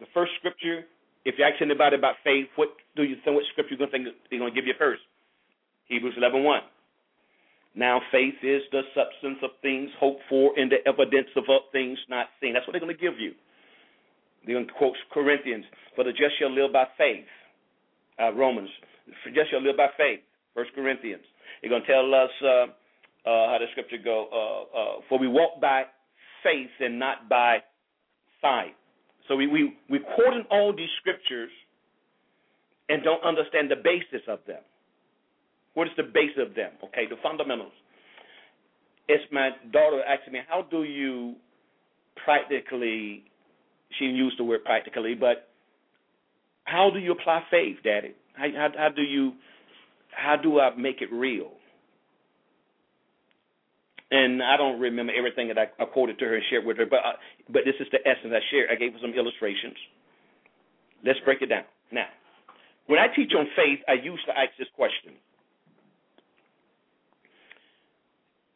the 0.00 0.06
first 0.14 0.32
scripture. 0.38 0.84
If 1.28 1.36
you 1.36 1.44
ask 1.44 1.60
anybody 1.60 1.96
about 2.00 2.16
faith, 2.24 2.48
what 2.56 2.72
do 2.96 3.04
you 3.04 3.16
think? 3.20 3.36
What 3.36 3.44
scripture 3.52 3.76
you 3.76 3.78
going 3.78 3.92
to 3.92 3.92
think 3.92 4.08
they're 4.30 4.40
to 4.48 4.56
give 4.56 4.64
you 4.64 4.72
first? 4.80 5.04
Hebrews 5.84 6.14
11 6.16 6.42
1. 6.42 6.60
Now, 7.76 8.00
faith 8.10 8.40
is 8.42 8.62
the 8.72 8.80
substance 8.96 9.36
of 9.44 9.50
things 9.60 9.90
hoped 10.00 10.22
for 10.30 10.56
and 10.56 10.72
the 10.72 10.80
evidence 10.88 11.28
of 11.36 11.44
things 11.70 11.98
not 12.08 12.32
seen. 12.40 12.54
That's 12.54 12.66
what 12.66 12.72
they're 12.72 12.80
going 12.80 12.96
to 12.96 13.00
give 13.00 13.20
you. 13.20 13.36
They're 14.46 14.56
to 14.64 14.72
quote 14.72 14.96
Corinthians, 15.12 15.66
for 15.94 16.02
the 16.02 16.12
just 16.12 16.40
shall 16.40 16.50
live 16.50 16.72
by 16.72 16.88
faith. 16.96 17.28
Uh, 18.18 18.32
Romans, 18.32 18.70
for 19.22 19.28
just 19.28 19.50
shall 19.50 19.60
live 19.60 19.76
by 19.76 19.92
faith. 19.98 20.20
First 20.54 20.72
Corinthians. 20.74 21.28
They're 21.60 21.68
going 21.68 21.84
to 21.84 21.92
tell 21.92 22.08
us 22.08 22.32
uh, 22.40 23.28
uh, 23.28 23.52
how 23.52 23.58
the 23.60 23.66
scripture 23.72 24.00
go. 24.02 24.32
Uh, 24.32 24.78
uh, 24.78 25.00
for 25.10 25.18
we 25.18 25.28
walk 25.28 25.60
by 25.60 25.84
faith 26.42 26.72
and 26.80 26.98
not 26.98 27.28
by 27.28 27.58
sight. 28.40 28.77
So 29.28 29.36
we, 29.36 29.46
we, 29.46 29.76
we 29.90 30.00
quoting 30.16 30.44
all 30.50 30.74
these 30.74 30.88
scriptures 31.00 31.50
and 32.88 33.04
don't 33.04 33.22
understand 33.22 33.70
the 33.70 33.76
basis 33.76 34.26
of 34.26 34.38
them. 34.46 34.62
What 35.74 35.86
is 35.86 35.92
the 35.96 36.02
basis 36.02 36.38
of 36.48 36.54
them? 36.54 36.72
Okay, 36.84 37.04
the 37.08 37.16
fundamentals. 37.22 37.72
It's 39.06 39.24
my 39.30 39.50
daughter 39.72 40.02
asking 40.02 40.32
me, 40.32 40.40
how 40.48 40.66
do 40.70 40.82
you 40.82 41.34
practically, 42.24 43.24
she 43.98 44.06
used 44.06 44.38
the 44.38 44.44
word 44.44 44.64
practically, 44.64 45.14
but 45.14 45.48
how 46.64 46.90
do 46.90 46.98
you 46.98 47.12
apply 47.12 47.42
faith, 47.50 47.76
Daddy? 47.84 48.14
How, 48.34 48.46
how, 48.56 48.68
how 48.76 48.88
do 48.94 49.02
you, 49.02 49.32
how 50.10 50.36
do 50.36 50.60
I 50.60 50.74
make 50.76 51.00
it 51.00 51.12
real? 51.12 51.52
And 54.10 54.42
I 54.42 54.56
don't 54.56 54.80
remember 54.80 55.12
everything 55.16 55.48
that 55.48 55.58
I, 55.58 55.82
I 55.82 55.84
quoted 55.84 56.18
to 56.18 56.24
her 56.24 56.34
and 56.34 56.44
shared 56.48 56.64
with 56.64 56.78
her, 56.78 56.86
but 56.86 57.00
uh, 57.04 57.12
but 57.48 57.62
this 57.64 57.74
is 57.80 57.86
the 57.92 57.98
essence 58.08 58.32
I 58.32 58.40
shared. 58.50 58.70
I 58.70 58.74
gave 58.74 58.92
her 58.92 58.98
some 59.02 59.12
illustrations. 59.12 59.76
Let's 61.04 61.18
break 61.24 61.42
it 61.42 61.46
down. 61.46 61.64
Now, 61.92 62.06
when 62.86 62.98
I 62.98 63.06
teach 63.14 63.32
on 63.36 63.46
faith, 63.54 63.80
I 63.86 63.94
used 64.02 64.24
to 64.26 64.32
ask 64.32 64.50
this 64.58 64.68
question, 64.74 65.12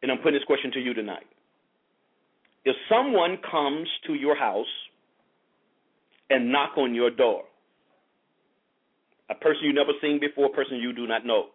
and 0.02 0.10
I'm 0.10 0.18
putting 0.18 0.34
this 0.34 0.44
question 0.46 0.72
to 0.72 0.80
you 0.80 0.94
tonight. 0.94 1.26
If 2.64 2.76
someone 2.88 3.38
comes 3.50 3.88
to 4.06 4.14
your 4.14 4.36
house 4.36 4.66
and 6.30 6.50
knock 6.50 6.78
on 6.78 6.94
your 6.94 7.10
door, 7.10 7.42
a 9.28 9.34
person 9.34 9.62
you've 9.64 9.74
never 9.74 9.92
seen 10.00 10.20
before, 10.20 10.46
a 10.46 10.50
person 10.50 10.76
you 10.76 10.92
do 10.92 11.06
not 11.06 11.26
know, 11.26 11.46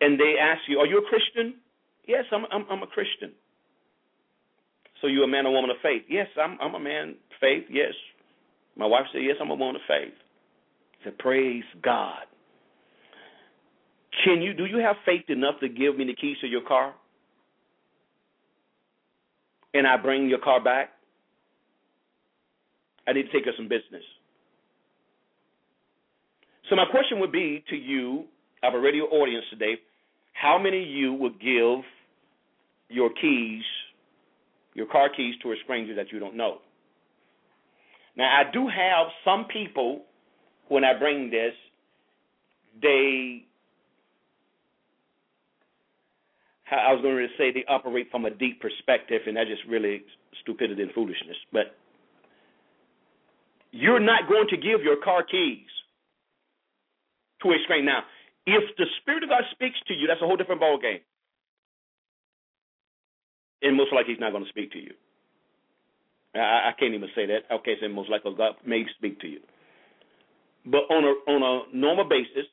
and 0.00 0.18
they 0.18 0.34
ask 0.40 0.60
you, 0.68 0.78
"Are 0.78 0.86
you 0.86 0.98
a 0.98 1.08
Christian?" 1.08 1.54
Yes, 2.06 2.24
I'm. 2.32 2.44
I'm, 2.50 2.66
I'm 2.70 2.82
a 2.82 2.86
Christian. 2.86 3.32
So 5.00 5.06
you're 5.06 5.24
a 5.24 5.28
man 5.28 5.46
or 5.46 5.52
woman 5.52 5.70
of 5.70 5.76
faith? 5.82 6.02
Yes, 6.08 6.26
I'm. 6.40 6.58
I'm 6.60 6.74
a 6.74 6.80
man 6.80 7.10
of 7.10 7.36
faith. 7.40 7.64
Yes. 7.70 7.92
My 8.76 8.86
wife 8.86 9.06
said, 9.12 9.22
"Yes, 9.22 9.36
I'm 9.40 9.50
a 9.50 9.54
woman 9.54 9.76
of 9.76 9.82
faith." 9.86 10.14
I 11.00 11.04
said, 11.04 11.18
"Praise 11.18 11.64
God." 11.82 12.24
Can 14.24 14.42
you? 14.42 14.54
Do 14.54 14.64
you 14.64 14.78
have 14.78 14.96
faith 15.04 15.24
enough 15.28 15.60
to 15.60 15.68
give 15.68 15.96
me 15.96 16.04
the 16.04 16.14
keys 16.14 16.36
to 16.40 16.46
your 16.46 16.62
car? 16.62 16.94
And 19.74 19.86
I 19.86 19.96
bring 19.96 20.28
your 20.28 20.40
car 20.40 20.62
back. 20.62 20.90
I 23.06 23.12
need 23.12 23.24
to 23.24 23.32
take 23.32 23.44
care 23.44 23.52
of 23.52 23.56
some 23.56 23.68
business. 23.68 24.02
So 26.68 26.76
my 26.76 26.84
question 26.90 27.20
would 27.20 27.32
be 27.32 27.64
to 27.70 27.76
you, 27.76 28.24
a 28.62 28.78
radio 28.78 29.04
audience 29.04 29.44
today. 29.50 29.76
How 30.40 30.56
many 30.56 30.82
of 30.82 30.88
you 30.88 31.14
would 31.14 31.40
give 31.40 31.84
your 32.88 33.10
keys, 33.20 33.62
your 34.74 34.86
car 34.86 35.08
keys, 35.14 35.34
to 35.42 35.50
a 35.50 35.56
stranger 35.64 35.94
that 35.96 36.12
you 36.12 36.20
don't 36.20 36.36
know? 36.36 36.58
Now, 38.16 38.24
I 38.24 38.50
do 38.50 38.68
have 38.68 39.08
some 39.24 39.46
people, 39.46 40.02
when 40.68 40.84
I 40.84 40.96
bring 40.96 41.30
this, 41.30 41.54
they, 42.80 43.44
I 46.70 46.92
was 46.92 47.02
going 47.02 47.16
to 47.16 47.28
say 47.36 47.50
they 47.52 47.64
operate 47.68 48.08
from 48.10 48.24
a 48.24 48.30
deep 48.30 48.60
perspective, 48.60 49.22
and 49.26 49.36
that's 49.36 49.48
just 49.48 49.62
really 49.68 50.02
stupidity 50.42 50.82
and 50.82 50.92
foolishness. 50.92 51.36
But 51.52 51.74
you're 53.72 54.00
not 54.00 54.28
going 54.28 54.46
to 54.50 54.56
give 54.56 54.82
your 54.82 55.02
car 55.02 55.24
keys 55.24 55.66
to 57.42 57.48
a 57.50 57.56
stranger. 57.64 57.86
Now, 57.86 58.02
if 58.48 58.76
the 58.76 58.86
Spirit 59.02 59.22
of 59.22 59.28
God 59.28 59.44
speaks 59.52 59.76
to 59.88 59.94
you, 59.94 60.06
that's 60.06 60.22
a 60.22 60.26
whole 60.26 60.36
different 60.36 60.62
ballgame. 60.62 61.00
And 63.62 63.76
most 63.76 63.92
likely 63.92 64.14
He's 64.14 64.20
not 64.20 64.32
going 64.32 64.44
to 64.44 64.50
speak 64.50 64.72
to 64.72 64.78
you. 64.78 64.92
I, 66.34 66.70
I 66.70 66.72
can't 66.78 66.94
even 66.94 67.08
say 67.14 67.26
that. 67.26 67.44
Okay, 67.52 67.74
so 67.80 67.88
most 67.88 68.10
likely 68.10 68.32
God 68.36 68.54
may 68.64 68.84
speak 68.96 69.20
to 69.20 69.28
you. 69.28 69.40
But 70.64 70.88
on 70.90 71.04
a 71.04 71.30
on 71.30 71.42
a 71.42 71.76
normal 71.76 72.04
basis, 72.08 72.46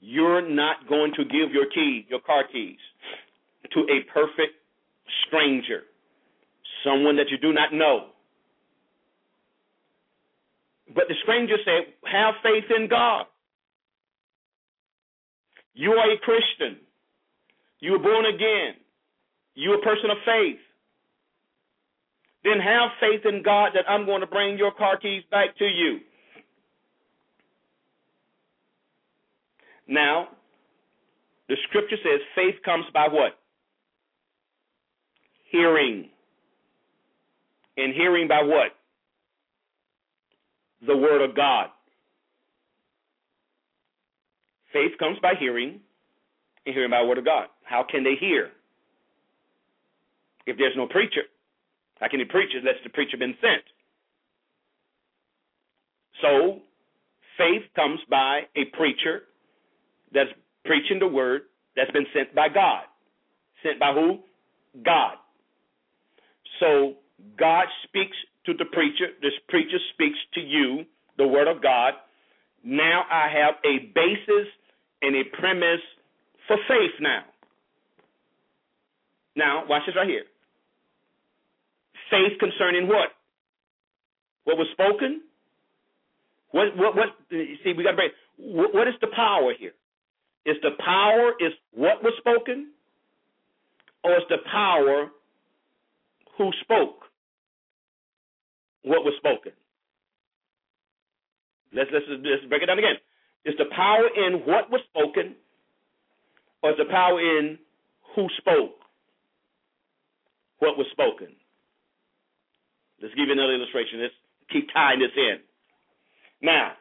you're 0.00 0.46
not 0.46 0.88
going 0.88 1.12
to 1.16 1.24
give 1.24 1.52
your 1.52 1.66
key, 1.72 2.06
your 2.08 2.20
car 2.20 2.44
keys, 2.50 2.78
to 3.72 3.80
a 3.80 4.02
perfect 4.12 4.54
stranger, 5.26 5.82
someone 6.84 7.16
that 7.16 7.30
you 7.30 7.38
do 7.38 7.52
not 7.52 7.72
know. 7.72 8.08
But 10.94 11.04
the 11.08 11.14
stranger 11.22 11.56
said, 11.64 11.94
"Have 12.04 12.34
faith 12.42 12.70
in 12.76 12.88
God." 12.88 13.26
You 15.74 15.92
are 15.92 16.10
a 16.10 16.18
Christian. 16.18 16.78
You 17.80 17.92
were 17.92 17.98
born 17.98 18.26
again. 18.26 18.74
You're 19.54 19.76
a 19.76 19.82
person 19.82 20.10
of 20.10 20.18
faith. 20.24 20.60
Then 22.44 22.58
have 22.58 22.90
faith 23.00 23.24
in 23.24 23.42
God 23.42 23.72
that 23.74 23.88
I'm 23.88 24.04
going 24.04 24.20
to 24.20 24.26
bring 24.26 24.58
your 24.58 24.72
car 24.72 24.96
keys 24.96 25.22
back 25.30 25.56
to 25.58 25.64
you. 25.64 26.00
Now, 29.86 30.28
the 31.48 31.56
scripture 31.68 31.96
says 32.02 32.20
faith 32.34 32.56
comes 32.64 32.86
by 32.94 33.08
what? 33.10 33.38
Hearing. 35.50 36.08
And 37.76 37.94
hearing 37.94 38.28
by 38.28 38.42
what? 38.42 38.72
The 40.86 40.96
Word 40.96 41.22
of 41.28 41.36
God. 41.36 41.68
Faith 44.72 44.92
comes 44.98 45.18
by 45.20 45.34
hearing, 45.38 45.80
and 46.66 46.74
hearing 46.74 46.90
by 46.90 47.02
the 47.02 47.08
word 47.08 47.18
of 47.18 47.24
God. 47.24 47.46
How 47.64 47.84
can 47.88 48.04
they 48.04 48.14
hear? 48.18 48.50
If 50.46 50.56
there's 50.58 50.74
no 50.76 50.86
preacher, 50.86 51.22
how 52.00 52.08
can 52.08 52.18
he 52.18 52.24
preach 52.24 52.50
unless 52.58 52.76
the 52.82 52.90
preacher 52.90 53.16
been 53.16 53.34
sent? 53.40 53.62
So, 56.20 56.60
faith 57.38 57.62
comes 57.76 58.00
by 58.10 58.42
a 58.56 58.64
preacher 58.76 59.22
that's 60.12 60.30
preaching 60.64 60.98
the 60.98 61.06
word 61.06 61.42
that's 61.76 61.90
been 61.90 62.06
sent 62.14 62.34
by 62.34 62.48
God. 62.48 62.84
Sent 63.62 63.78
by 63.78 63.92
who? 63.92 64.18
God. 64.84 65.14
So, 66.60 66.94
God 67.38 67.66
speaks 67.84 68.16
to 68.46 68.54
the 68.54 68.64
preacher. 68.64 69.14
This 69.20 69.32
preacher 69.48 69.78
speaks 69.94 70.18
to 70.34 70.40
you, 70.40 70.84
the 71.18 71.26
word 71.26 71.48
of 71.48 71.62
God. 71.62 71.94
Now 72.64 73.02
I 73.10 73.28
have 73.28 73.54
a 73.64 73.92
basis 73.94 74.48
and 75.02 75.16
a 75.16 75.24
premise 75.36 75.82
for 76.46 76.56
faith 76.68 76.94
now. 77.00 77.22
Now, 79.36 79.64
watch 79.68 79.82
this 79.86 79.96
right 79.96 80.08
here. 80.08 80.24
Faith 82.10 82.38
concerning 82.38 82.88
what? 82.88 83.08
What 84.44 84.58
was 84.58 84.68
spoken? 84.72 85.22
What 86.50 86.76
what 86.76 86.96
what? 86.96 87.08
See, 87.30 87.72
we 87.76 87.82
got 87.82 87.92
to 87.92 87.96
break. 87.96 88.12
What, 88.36 88.74
what 88.74 88.88
is 88.88 88.94
the 89.00 89.08
power 89.14 89.52
here? 89.58 89.72
Is 90.44 90.56
the 90.62 90.70
power 90.84 91.32
is 91.40 91.52
what 91.72 92.02
was 92.02 92.12
spoken, 92.18 92.72
or 94.04 94.16
is 94.16 94.24
the 94.28 94.38
power 94.50 95.08
who 96.36 96.50
spoke 96.60 97.04
what 98.82 99.04
was 99.04 99.14
spoken? 99.18 99.52
Let's 101.72 101.88
let's 101.92 102.04
let's 102.08 102.44
break 102.48 102.62
it 102.62 102.66
down 102.66 102.78
again. 102.78 102.96
Is 103.44 103.54
the 103.58 103.64
power 103.74 104.06
in 104.14 104.40
what 104.46 104.70
was 104.70 104.80
spoken, 104.90 105.34
or 106.62 106.70
is 106.70 106.76
the 106.78 106.90
power 106.90 107.20
in 107.20 107.58
who 108.14 108.28
spoke 108.38 108.78
what 110.60 110.78
was 110.78 110.86
spoken? 110.92 111.34
Let's 113.02 113.14
give 113.14 113.26
you 113.26 113.32
another 113.32 113.54
illustration. 113.54 114.00
Let's 114.00 114.14
keep 114.52 114.68
tying 114.72 115.00
this 115.00 115.10
in. 115.16 115.38
Now, 116.40 116.72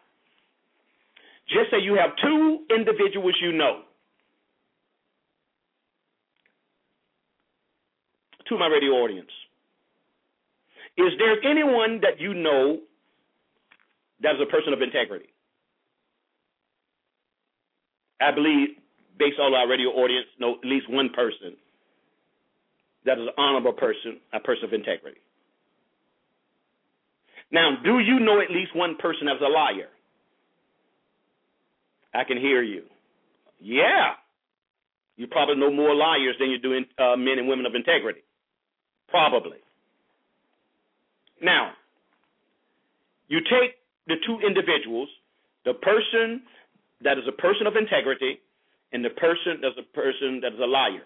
just 1.49 1.71
say 1.71 1.81
you 1.81 1.95
have 1.95 2.11
two 2.21 2.59
individuals 2.69 3.35
you 3.41 3.51
know. 3.51 3.81
To 8.49 8.57
my 8.57 8.67
radio 8.67 8.91
audience, 8.91 9.31
is 10.97 11.13
there 11.17 11.39
anyone 11.49 12.01
that 12.01 12.19
you 12.19 12.33
know 12.33 12.79
that 14.21 14.35
is 14.35 14.41
a 14.41 14.51
person 14.51 14.73
of 14.73 14.81
integrity? 14.81 15.30
I 18.21 18.31
believe, 18.31 18.69
based 19.17 19.39
on 19.39 19.53
our 19.53 19.67
radio 19.67 19.89
audience, 19.89 20.27
know 20.39 20.55
at 20.61 20.67
least 20.67 20.89
one 20.89 21.09
person 21.09 21.57
that 23.05 23.17
is 23.17 23.25
an 23.25 23.33
honorable 23.37 23.73
person, 23.73 24.19
a 24.33 24.39
person 24.39 24.65
of 24.65 24.73
integrity. 24.73 25.19
Now, 27.51 27.77
do 27.83 27.99
you 27.99 28.19
know 28.19 28.39
at 28.39 28.51
least 28.51 28.75
one 28.75 28.95
person 28.97 29.27
that's 29.27 29.41
a 29.41 29.49
liar? 29.49 29.89
I 32.13 32.23
can 32.23 32.37
hear 32.37 32.61
you. 32.61 32.83
Yeah. 33.59 34.13
You 35.17 35.27
probably 35.27 35.55
know 35.55 35.71
more 35.71 35.93
liars 35.93 36.35
than 36.39 36.49
you 36.49 36.59
do 36.59 36.77
uh, 36.97 37.15
men 37.17 37.39
and 37.39 37.47
women 37.47 37.65
of 37.65 37.75
integrity. 37.75 38.21
Probably. 39.09 39.57
Now, 41.41 41.71
you 43.27 43.39
take 43.39 43.75
the 44.07 44.15
two 44.25 44.39
individuals, 44.45 45.09
the 45.65 45.73
person 45.73 46.43
that 47.03 47.17
is 47.17 47.23
a 47.27 47.31
person 47.31 47.67
of 47.67 47.75
integrity 47.75 48.39
and 48.93 49.03
the 49.03 49.09
person 49.09 49.61
that's 49.61 49.77
a 49.77 49.95
person 49.95 50.39
that 50.41 50.53
is 50.53 50.59
a 50.59 50.65
liar. 50.67 51.03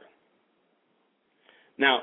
Now, 1.78 2.02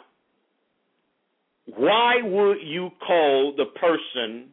why 1.67 2.17
would 2.23 2.59
you 2.63 2.91
call 3.07 3.55
the 3.57 3.67
person 3.67 4.51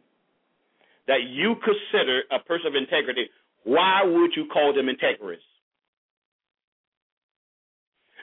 that 1.06 1.22
you 1.28 1.56
consider 1.64 2.22
a 2.30 2.38
person 2.38 2.68
of 2.68 2.74
integrity, 2.76 3.28
why 3.64 4.02
would 4.04 4.30
you 4.36 4.46
call 4.52 4.72
them 4.72 4.86
integrous? 4.86 5.42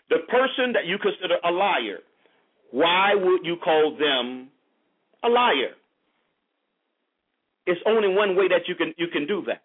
The 0.10 0.20
person 0.30 0.72
that 0.74 0.86
you 0.86 0.98
consider 0.98 1.36
a 1.44 1.52
liar, 1.52 2.00
why 2.72 3.14
would 3.14 3.46
you 3.46 3.58
call 3.62 3.98
them 3.98 4.50
a 5.24 5.28
liar? 5.28 5.76
It's 7.66 7.82
only 7.86 8.08
one 8.08 8.38
way 8.38 8.48
that 8.48 8.70
you 8.70 8.76
can 8.76 8.94
you 8.98 9.08
can 9.12 9.28
do 9.28 9.44
that. 9.48 9.64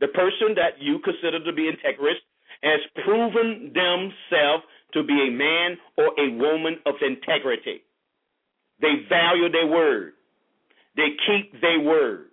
The 0.00 0.08
person 0.08 0.54
that 0.56 0.80
you 0.80 1.00
consider 1.00 1.42
to 1.44 1.52
be 1.52 1.70
integrous 1.70 2.18
has 2.62 2.80
proven 3.04 3.72
themselves 3.74 4.64
to 4.94 5.02
be 5.02 5.28
a 5.28 5.30
man 5.30 5.76
or 5.96 6.12
a 6.18 6.30
woman 6.36 6.78
of 6.86 6.94
integrity. 7.02 7.82
They 8.80 9.06
value 9.08 9.50
their 9.50 9.66
word. 9.66 10.12
They 10.96 11.08
keep 11.26 11.60
their 11.60 11.80
word. 11.80 12.26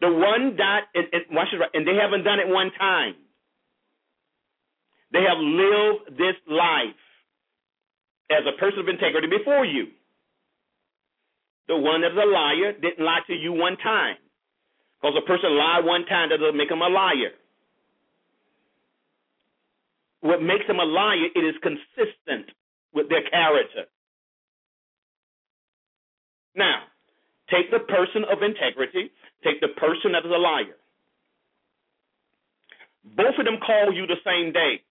The 0.00 0.08
one 0.08 0.56
that, 0.56 0.86
and, 0.94 1.06
and, 1.12 1.22
watch 1.30 1.48
this 1.52 1.60
and 1.74 1.86
they 1.86 1.94
haven't 2.00 2.24
done 2.24 2.40
it 2.40 2.48
one 2.48 2.70
time. 2.78 3.14
They 5.12 5.22
have 5.22 5.38
lived 5.38 6.18
this 6.18 6.36
life 6.48 6.96
as 8.30 8.46
a 8.46 8.58
person 8.58 8.80
of 8.80 8.88
integrity 8.88 9.26
before 9.26 9.64
you. 9.64 9.88
The 11.68 11.76
one 11.76 12.00
that's 12.00 12.14
a 12.14 12.26
liar 12.26 12.72
didn't 12.72 13.04
lie 13.04 13.20
to 13.26 13.34
you 13.34 13.52
one 13.52 13.76
time. 13.76 14.16
Because 15.00 15.16
a 15.16 15.26
person 15.26 15.56
lie 15.56 15.80
one 15.82 16.04
time, 16.06 16.28
doesn't 16.28 16.56
make 16.56 16.70
him 16.70 16.82
a 16.82 16.88
liar 16.88 17.32
what 20.20 20.42
makes 20.42 20.66
them 20.66 20.78
a 20.78 20.84
liar, 20.84 21.28
it 21.34 21.40
is 21.40 21.54
consistent 21.62 22.52
with 22.92 23.08
their 23.08 23.22
character. 23.28 23.84
Now, 26.54 26.84
take 27.50 27.70
the 27.70 27.80
person 27.80 28.24
of 28.30 28.42
integrity, 28.42 29.10
take 29.42 29.60
the 29.60 29.68
person 29.68 30.12
that 30.12 30.24
is 30.24 30.32
a 30.32 30.38
liar. 30.38 30.76
Both 33.16 33.38
of 33.38 33.44
them 33.46 33.58
call 33.64 33.94
you 33.94 34.06
the 34.06 34.20
same 34.24 34.52
day, 34.52 34.82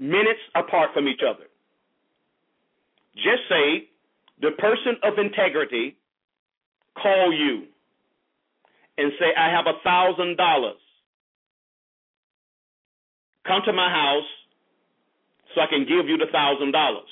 minutes 0.00 0.40
apart 0.54 0.90
from 0.94 1.06
each 1.06 1.20
other. 1.22 1.46
Just 3.14 3.46
say 3.48 3.88
the 4.40 4.50
person 4.58 4.96
of 5.04 5.18
integrity 5.18 5.96
call 7.00 7.32
you 7.32 7.64
and 8.98 9.12
say, 9.18 9.34
I 9.36 9.50
have 9.50 9.66
a 9.66 9.78
thousand 9.84 10.36
dollars 10.36 10.76
Come 13.46 13.62
to 13.66 13.72
my 13.72 13.90
house 13.90 14.28
so 15.54 15.60
I 15.60 15.66
can 15.66 15.82
give 15.82 16.06
you 16.08 16.16
the 16.16 16.30
thousand 16.32 16.72
dollars. 16.72 17.10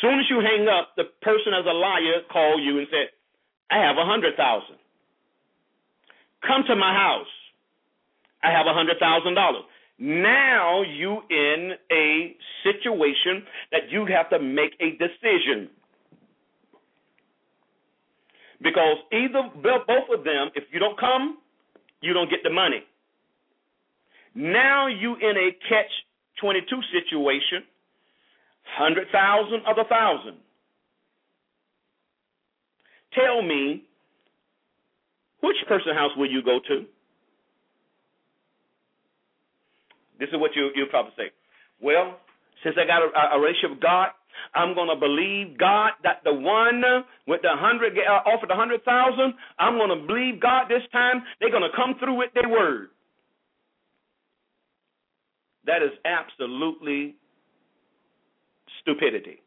Soon 0.00 0.18
as 0.18 0.26
you 0.28 0.40
hang 0.40 0.66
up, 0.66 0.90
the 0.96 1.04
person 1.22 1.54
as 1.54 1.64
a 1.64 1.72
liar 1.72 2.26
call 2.30 2.58
you 2.60 2.78
and 2.78 2.88
said, 2.90 3.14
I 3.70 3.78
have 3.78 3.96
a 3.96 4.04
hundred 4.04 4.36
thousand. 4.36 4.76
Come 6.46 6.64
to 6.66 6.74
my 6.74 6.92
house. 6.92 7.30
I 8.42 8.50
have 8.50 8.66
a 8.66 8.74
hundred 8.74 8.98
thousand 8.98 9.34
dollars. 9.34 9.62
Now 9.98 10.82
you 10.82 11.20
in 11.30 11.72
a 11.92 12.36
situation 12.64 13.46
that 13.70 13.90
you 13.90 14.06
have 14.06 14.28
to 14.30 14.40
make 14.40 14.74
a 14.80 14.98
decision. 14.98 15.70
Because 18.62 18.96
either 19.12 19.50
both 19.62 20.08
of 20.16 20.24
them, 20.24 20.50
if 20.54 20.64
you 20.72 20.78
don't 20.78 20.98
come, 20.98 21.38
you 22.00 22.12
don't 22.12 22.30
get 22.30 22.40
the 22.44 22.50
money. 22.50 22.82
Now 24.34 24.86
you 24.86 25.16
in 25.16 25.36
a 25.36 25.50
catch 25.68 25.90
22 26.40 26.66
situation, 26.92 27.66
100,000 28.78 29.62
of 29.66 29.76
a 29.78 29.88
thousand. 29.88 30.36
Tell 33.14 33.42
me, 33.42 33.84
which 35.40 35.56
person 35.68 35.94
house 35.94 36.12
will 36.16 36.30
you 36.30 36.42
go 36.42 36.58
to? 36.68 36.86
This 40.18 40.28
is 40.28 40.36
what 40.38 40.52
you, 40.54 40.70
you'll 40.74 40.88
probably 40.88 41.12
say. 41.16 41.30
Well, 41.82 42.16
since 42.62 42.76
I 42.78 42.86
got 42.86 43.02
a, 43.02 43.36
a 43.36 43.40
relationship 43.40 43.70
with 43.70 43.80
God, 43.80 44.08
I'm 44.54 44.74
going 44.74 44.88
to 44.88 44.96
believe 44.96 45.58
God 45.58 45.92
that 46.02 46.22
the 46.24 46.32
one 46.32 46.82
with 47.26 47.42
the 47.42 47.50
hundred 47.52 47.96
uh, 47.98 48.28
offered 48.28 48.50
a 48.50 48.56
hundred 48.56 48.84
thousand, 48.84 49.34
I'm 49.58 49.76
going 49.76 49.90
to 49.90 50.06
believe 50.06 50.40
God 50.40 50.66
this 50.68 50.82
time. 50.92 51.22
They're 51.40 51.50
going 51.50 51.68
to 51.68 51.76
come 51.76 51.96
through 51.98 52.16
with 52.16 52.30
their 52.34 52.48
word. 52.48 52.88
That 55.66 55.82
is 55.82 55.92
absolutely 56.04 57.16
stupidity. 58.80 59.40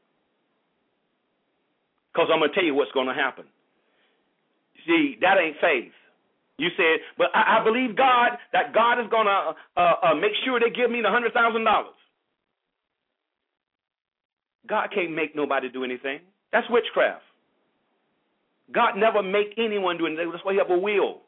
Because 2.13 2.29
I'm 2.31 2.39
going 2.39 2.51
to 2.51 2.55
tell 2.55 2.63
you 2.63 2.73
what's 2.73 2.91
going 2.93 3.07
to 3.07 3.13
happen. 3.13 3.45
See, 4.87 5.17
that 5.21 5.37
ain't 5.37 5.57
faith. 5.59 5.91
You 6.57 6.69
said, 6.77 7.03
but 7.17 7.27
I, 7.35 7.59
I 7.59 7.63
believe 7.63 7.97
God 7.97 8.37
that 8.53 8.73
God 8.73 9.01
is 9.01 9.09
going 9.11 9.25
to 9.27 9.55
uh, 9.75 9.93
uh, 10.03 10.15
make 10.15 10.31
sure 10.45 10.59
they 10.59 10.69
give 10.69 10.89
me 10.89 11.01
the 11.01 11.09
hundred 11.09 11.33
thousand 11.33 11.65
dollars. 11.65 11.99
God 14.67 14.89
can't 14.93 15.13
make 15.13 15.35
nobody 15.35 15.69
do 15.69 15.83
anything. 15.83 16.19
That's 16.51 16.67
witchcraft. 16.69 17.23
God 18.73 18.97
never 18.97 19.21
make 19.21 19.53
anyone 19.57 19.97
do 19.97 20.07
anything. 20.07 20.31
That's 20.31 20.43
why 20.43 20.53
He 20.53 20.59
have 20.59 20.71
a 20.71 20.77
will. 20.77 21.21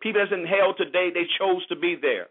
People 0.00 0.22
that's 0.22 0.32
in 0.32 0.46
hell 0.46 0.74
today, 0.76 1.10
they 1.12 1.26
chose 1.38 1.66
to 1.66 1.76
be 1.76 1.96
there. 2.00 2.28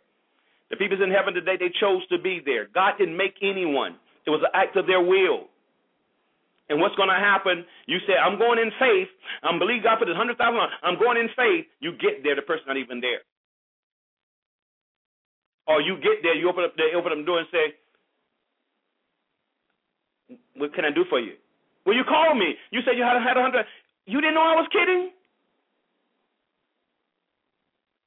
The 0.70 0.78
people 0.78 1.02
in 1.02 1.12
heaven 1.12 1.34
today, 1.34 1.58
they 1.60 1.70
chose 1.80 2.08
to 2.08 2.18
be 2.18 2.42
there. 2.44 2.68
God 2.74 2.94
didn't 2.98 3.18
make 3.18 3.36
anyone. 3.42 3.98
It 4.26 4.30
was 4.30 4.42
an 4.42 4.54
act 4.54 4.78
of 4.78 4.88
their 4.88 5.02
will. 5.02 5.52
And 6.70 6.82
what's 6.82 6.96
going 6.96 7.14
to 7.14 7.22
happen? 7.22 7.66
You 7.86 8.00
say, 8.10 8.18
I'm 8.18 8.40
going 8.40 8.58
in 8.58 8.72
faith. 8.80 9.10
I'm 9.44 9.60
believing 9.60 9.86
God 9.86 10.02
for 10.02 10.06
this 10.10 10.18
hundred 10.18 10.42
thousand. 10.42 10.58
I'm 10.82 10.98
going 10.98 11.22
in 11.22 11.30
faith. 11.38 11.70
You 11.78 11.94
get 11.94 12.26
there, 12.26 12.34
the 12.34 12.42
person's 12.42 12.66
not 12.66 12.78
even 12.82 13.02
there. 13.02 13.22
Or 15.68 15.82
you 15.82 15.98
get 16.02 16.26
there, 16.26 16.34
you 16.34 16.50
open 16.50 16.66
up, 16.66 16.74
they 16.78 16.98
open 16.98 17.14
up 17.14 17.22
the 17.22 17.26
door 17.26 17.42
and 17.42 17.50
say, 17.54 17.78
"What 20.56 20.74
can 20.74 20.86
I 20.86 20.92
do 20.92 21.06
for 21.10 21.20
you?" 21.20 21.34
Well, 21.86 21.96
you 21.96 22.04
called 22.04 22.38
me. 22.38 22.56
You 22.72 22.82
said 22.84 22.98
you 22.98 23.04
had 23.04 23.22
had 23.22 23.38
a 23.38 23.42
hundred. 23.42 23.66
You 24.06 24.22
didn't 24.22 24.36
know 24.36 24.42
I 24.42 24.56
was 24.56 24.68
kidding. 24.72 25.12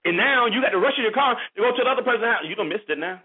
And 0.04 0.16
now 0.16 0.46
you 0.46 0.60
got 0.62 0.70
to 0.70 0.78
rush 0.78 0.94
in 0.96 1.02
your 1.02 1.12
car 1.12 1.34
to 1.34 1.60
go 1.60 1.70
to 1.70 1.84
the 1.84 1.90
other 1.90 2.02
person's 2.02 2.24
house. 2.24 2.44
You 2.48 2.54
don't 2.54 2.68
miss 2.68 2.80
it 2.88 2.98
now. 2.98 3.20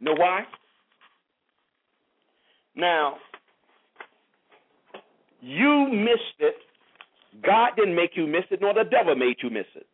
Know 0.00 0.14
why? 0.14 0.42
Now, 2.74 3.16
you 5.40 5.88
missed 5.90 6.40
it. 6.40 6.56
God 7.42 7.70
didn't 7.76 7.94
make 7.94 8.10
you 8.14 8.26
miss 8.26 8.44
it, 8.50 8.60
nor 8.60 8.74
the 8.74 8.84
devil 8.84 9.14
made 9.14 9.36
you 9.42 9.50
miss 9.50 9.66
it. 9.74 9.86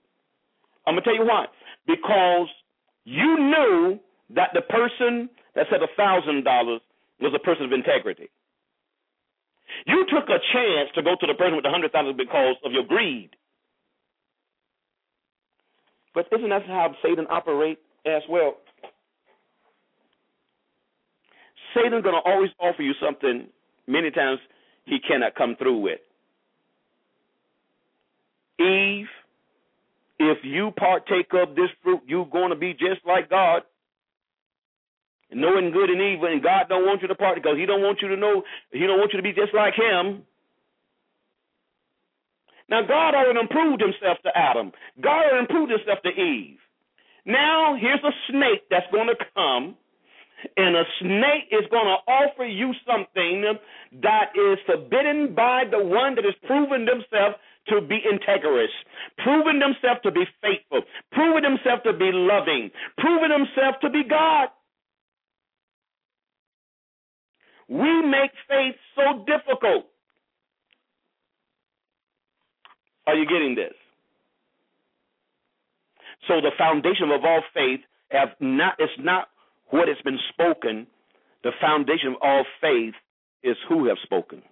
I'm 0.87 0.94
going 0.94 1.05
to 1.05 1.11
tell 1.11 1.16
you 1.16 1.27
why. 1.27 1.46
Because 1.87 2.48
you 3.05 3.38
knew 3.38 4.01
that 4.34 4.50
the 4.54 4.62
person 4.62 5.30
that 5.54 5.66
said 5.70 5.80
a 5.82 6.00
$1,000 6.00 6.44
was 7.20 7.32
a 7.34 7.38
person 7.38 7.64
of 7.64 7.72
integrity. 7.72 8.30
You 9.86 10.06
took 10.08 10.28
a 10.28 10.38
chance 10.52 10.90
to 10.94 11.02
go 11.02 11.14
to 11.20 11.26
the 11.26 11.34
person 11.34 11.56
with 11.56 11.64
the 11.64 11.70
100000 11.70 12.16
because 12.16 12.56
of 12.64 12.72
your 12.72 12.84
greed. 12.84 13.30
But 16.14 16.26
isn't 16.32 16.48
that 16.48 16.66
how 16.66 16.94
Satan 17.02 17.26
operates 17.30 17.80
as 18.06 18.22
well? 18.28 18.56
Satan's 21.74 22.02
going 22.02 22.14
to 22.14 22.28
always 22.30 22.50
offer 22.58 22.82
you 22.82 22.92
something 23.04 23.46
many 23.86 24.10
times 24.10 24.40
he 24.84 24.98
cannot 24.98 25.34
come 25.34 25.54
through 25.56 25.78
with. 25.78 26.00
Eve, 28.58 29.06
if 30.18 30.38
you 30.42 30.72
partake 30.76 31.28
of 31.34 31.54
this 31.54 31.68
fruit, 31.82 32.00
you're 32.06 32.26
going 32.26 32.50
to 32.50 32.56
be 32.56 32.72
just 32.72 33.06
like 33.06 33.30
God. 33.30 33.62
Knowing 35.30 35.72
good 35.72 35.90
and 35.90 36.00
evil, 36.00 36.26
and 36.26 36.42
God 36.42 36.66
don't 36.68 36.86
want 36.86 37.02
you 37.02 37.08
to 37.08 37.14
part 37.14 37.36
because 37.36 37.58
He 37.58 37.66
don't 37.66 37.82
want 37.82 38.00
you 38.00 38.08
to 38.08 38.16
know, 38.16 38.42
He 38.72 38.80
don't 38.80 38.98
want 38.98 39.12
you 39.12 39.18
to 39.18 39.22
be 39.22 39.32
just 39.32 39.52
like 39.54 39.74
Him. 39.74 40.22
Now 42.68 42.82
God 42.86 43.14
already 43.14 43.38
improved 43.38 43.82
Himself 43.82 44.18
to 44.24 44.30
Adam. 44.34 44.72
God 45.00 45.24
already 45.24 45.40
improved 45.40 45.72
Himself 45.72 45.98
to 46.04 46.10
Eve. 46.10 46.58
Now 47.26 47.76
here's 47.78 48.02
a 48.02 48.14
snake 48.30 48.64
that's 48.70 48.90
going 48.90 49.08
to 49.08 49.16
come 49.34 49.76
and 50.56 50.76
a 50.76 50.84
snake 51.00 51.50
is 51.50 51.66
going 51.70 51.86
to 51.86 51.98
offer 52.06 52.44
you 52.44 52.72
something 52.86 53.58
that 54.02 54.30
is 54.34 54.58
forbidden 54.66 55.34
by 55.34 55.64
the 55.70 55.82
one 55.82 56.14
that 56.14 56.24
has 56.24 56.34
proven 56.46 56.84
themselves 56.86 57.36
to 57.68 57.80
be 57.80 58.00
integrous, 58.00 58.72
proven 59.18 59.58
themselves 59.58 60.00
to 60.02 60.10
be 60.10 60.24
faithful, 60.40 60.82
proven 61.12 61.42
themselves 61.42 61.82
to 61.84 61.92
be 61.92 62.10
loving, 62.12 62.70
proven 62.96 63.30
themselves 63.30 63.76
to 63.82 63.90
be 63.90 64.04
God. 64.08 64.48
We 67.68 68.02
make 68.02 68.31
faith 68.48 68.76
so 68.96 69.24
difficult. 69.26 69.87
Are 73.07 73.14
you 73.14 73.26
getting 73.26 73.54
this? 73.54 73.74
So 76.26 76.40
the 76.40 76.50
foundation 76.59 77.11
of 77.11 77.24
all 77.24 77.42
faith 77.54 77.81
have 78.11 78.28
not 78.40 78.74
it's 78.78 78.92
not 78.98 79.28
what 79.70 79.88
has 79.88 79.98
been 80.04 80.18
spoken, 80.33 80.87
the 81.44 81.52
foundation 81.61 82.09
of 82.09 82.16
all 82.22 82.44
faith 82.61 82.94
is 83.42 83.57
who 83.68 83.87
have 83.88 83.98
spoken. 84.02 84.42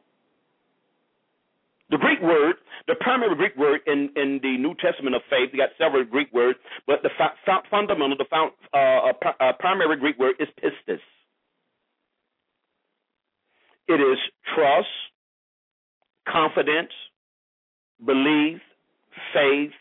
The 1.90 1.98
Greek 1.98 2.20
word, 2.20 2.57
the 2.88 2.96
primary 3.00 3.37
Greek 3.37 3.57
word 3.57 3.81
in, 3.87 4.11
in 4.16 4.40
the 4.42 4.59
New 4.59 4.74
Testament 4.74 5.14
of 5.14 5.22
faith, 5.31 5.50
you 5.52 5.59
got 5.59 5.70
several 5.79 6.05
Greek 6.05 6.33
words, 6.33 6.59
but 6.87 7.02
the 7.02 7.11
fundamental, 7.70 8.16
the 8.16 8.26
uh, 8.74 8.76
uh, 8.76 9.12
uh, 9.40 9.52
primary 9.61 9.96
Greek 9.96 10.18
word 10.18 10.35
is 10.40 10.48
pistis. 10.62 10.98
It 13.88 14.01
is 14.01 14.18
trust, 14.55 14.88
confidence, 16.29 16.92
belief, 18.05 18.61
faith 19.33 19.72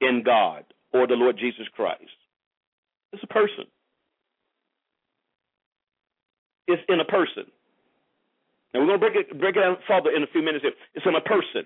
in 0.00 0.22
God 0.24 0.64
or 0.92 1.06
the 1.06 1.14
Lord 1.14 1.38
Jesus 1.38 1.66
Christ. 1.74 2.02
It's 3.12 3.22
a 3.22 3.26
person 3.26 3.66
It's 6.68 6.82
in 6.88 7.00
a 7.00 7.04
person. 7.04 7.44
And 8.74 8.82
we're 8.82 8.98
going 8.98 9.00
to 9.00 9.06
break 9.10 9.16
it, 9.16 9.40
break 9.40 9.56
it 9.56 9.60
down 9.60 9.76
further 9.88 10.10
in 10.10 10.22
a 10.22 10.26
few 10.26 10.42
minutes 10.42 10.62
here. 10.62 10.72
It's 10.94 11.06
in 11.06 11.14
a 11.14 11.20
person. 11.20 11.64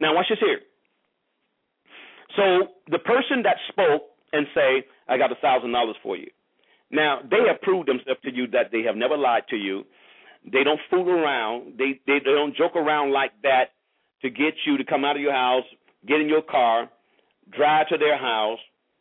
Now, 0.00 0.14
watch 0.14 0.26
this 0.28 0.38
here. 0.40 0.60
So 2.36 2.68
the 2.90 2.98
person 2.98 3.42
that 3.44 3.56
spoke 3.68 4.02
and 4.32 4.46
say, 4.54 4.84
I 5.08 5.18
got 5.18 5.30
a 5.30 5.36
thousand 5.36 5.72
dollars 5.72 5.96
for 6.02 6.16
you. 6.16 6.28
Now 6.90 7.20
they 7.28 7.46
have 7.48 7.60
proved 7.62 7.88
themselves 7.88 8.20
to 8.24 8.34
you 8.34 8.46
that 8.48 8.70
they 8.72 8.82
have 8.82 8.96
never 8.96 9.16
lied 9.16 9.44
to 9.50 9.56
you. 9.56 9.84
They 10.50 10.62
don't 10.62 10.80
fool 10.90 11.08
around. 11.08 11.74
They, 11.78 12.00
they 12.06 12.18
they 12.18 12.32
don't 12.32 12.54
joke 12.56 12.76
around 12.76 13.12
like 13.12 13.32
that 13.42 13.72
to 14.22 14.30
get 14.30 14.54
you 14.66 14.76
to 14.78 14.84
come 14.84 15.04
out 15.04 15.16
of 15.16 15.22
your 15.22 15.32
house, 15.32 15.64
get 16.06 16.20
in 16.20 16.28
your 16.28 16.42
car, 16.42 16.90
drive 17.56 17.88
to 17.88 17.98
their 17.98 18.18
house, 18.18 18.58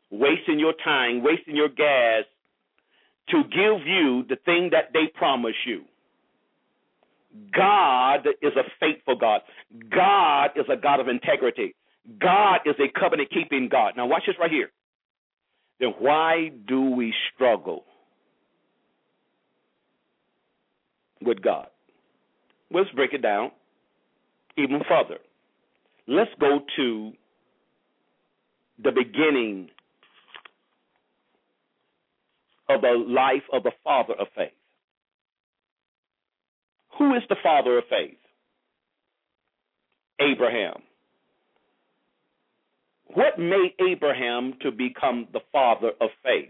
wasting 0.09 0.59
your 0.59 0.73
time, 0.83 1.23
wasting 1.23 1.55
your 1.55 1.69
gas, 1.69 2.23
to 3.29 3.43
give 3.43 3.85
you 3.87 4.23
the 4.27 4.37
thing 4.45 4.69
that 4.71 4.91
they 4.93 5.07
promise 5.15 5.55
you. 5.65 5.83
God 7.55 8.27
is 8.41 8.53
a 8.55 8.63
faithful 8.79 9.15
God. 9.15 9.41
God 9.89 10.51
is 10.55 10.65
a 10.69 10.75
God 10.75 10.99
of 10.99 11.07
integrity. 11.07 11.75
God 12.19 12.59
is 12.65 12.75
a 12.79 12.99
covenant 12.99 13.29
keeping 13.31 13.69
God. 13.69 13.93
Now, 13.97 14.05
watch 14.05 14.23
this 14.27 14.35
right 14.39 14.51
here. 14.51 14.71
Then 15.79 15.93
why 15.99 16.51
do 16.67 16.91
we 16.91 17.13
struggle 17.33 17.83
with 21.21 21.41
God? 21.41 21.67
Let's 22.71 22.89
break 22.91 23.13
it 23.13 23.21
down 23.21 23.51
even 24.57 24.81
further. 24.87 25.19
Let's 26.07 26.31
go 26.39 26.59
to 26.75 27.11
the 28.83 28.91
beginning 28.91 29.69
of 32.69 32.81
the 32.81 33.03
life 33.07 33.43
of 33.51 33.63
the 33.63 33.71
father 33.83 34.13
of 34.19 34.27
faith. 34.35 34.51
Who 36.97 37.15
is 37.15 37.23
the 37.29 37.35
father 37.41 37.77
of 37.77 37.85
faith? 37.89 38.17
Abraham. 40.19 40.81
What 43.13 43.37
made 43.37 43.73
Abraham 43.79 44.53
to 44.61 44.71
become 44.71 45.27
the 45.33 45.41
father 45.51 45.91
of 46.01 46.09
faith? 46.23 46.49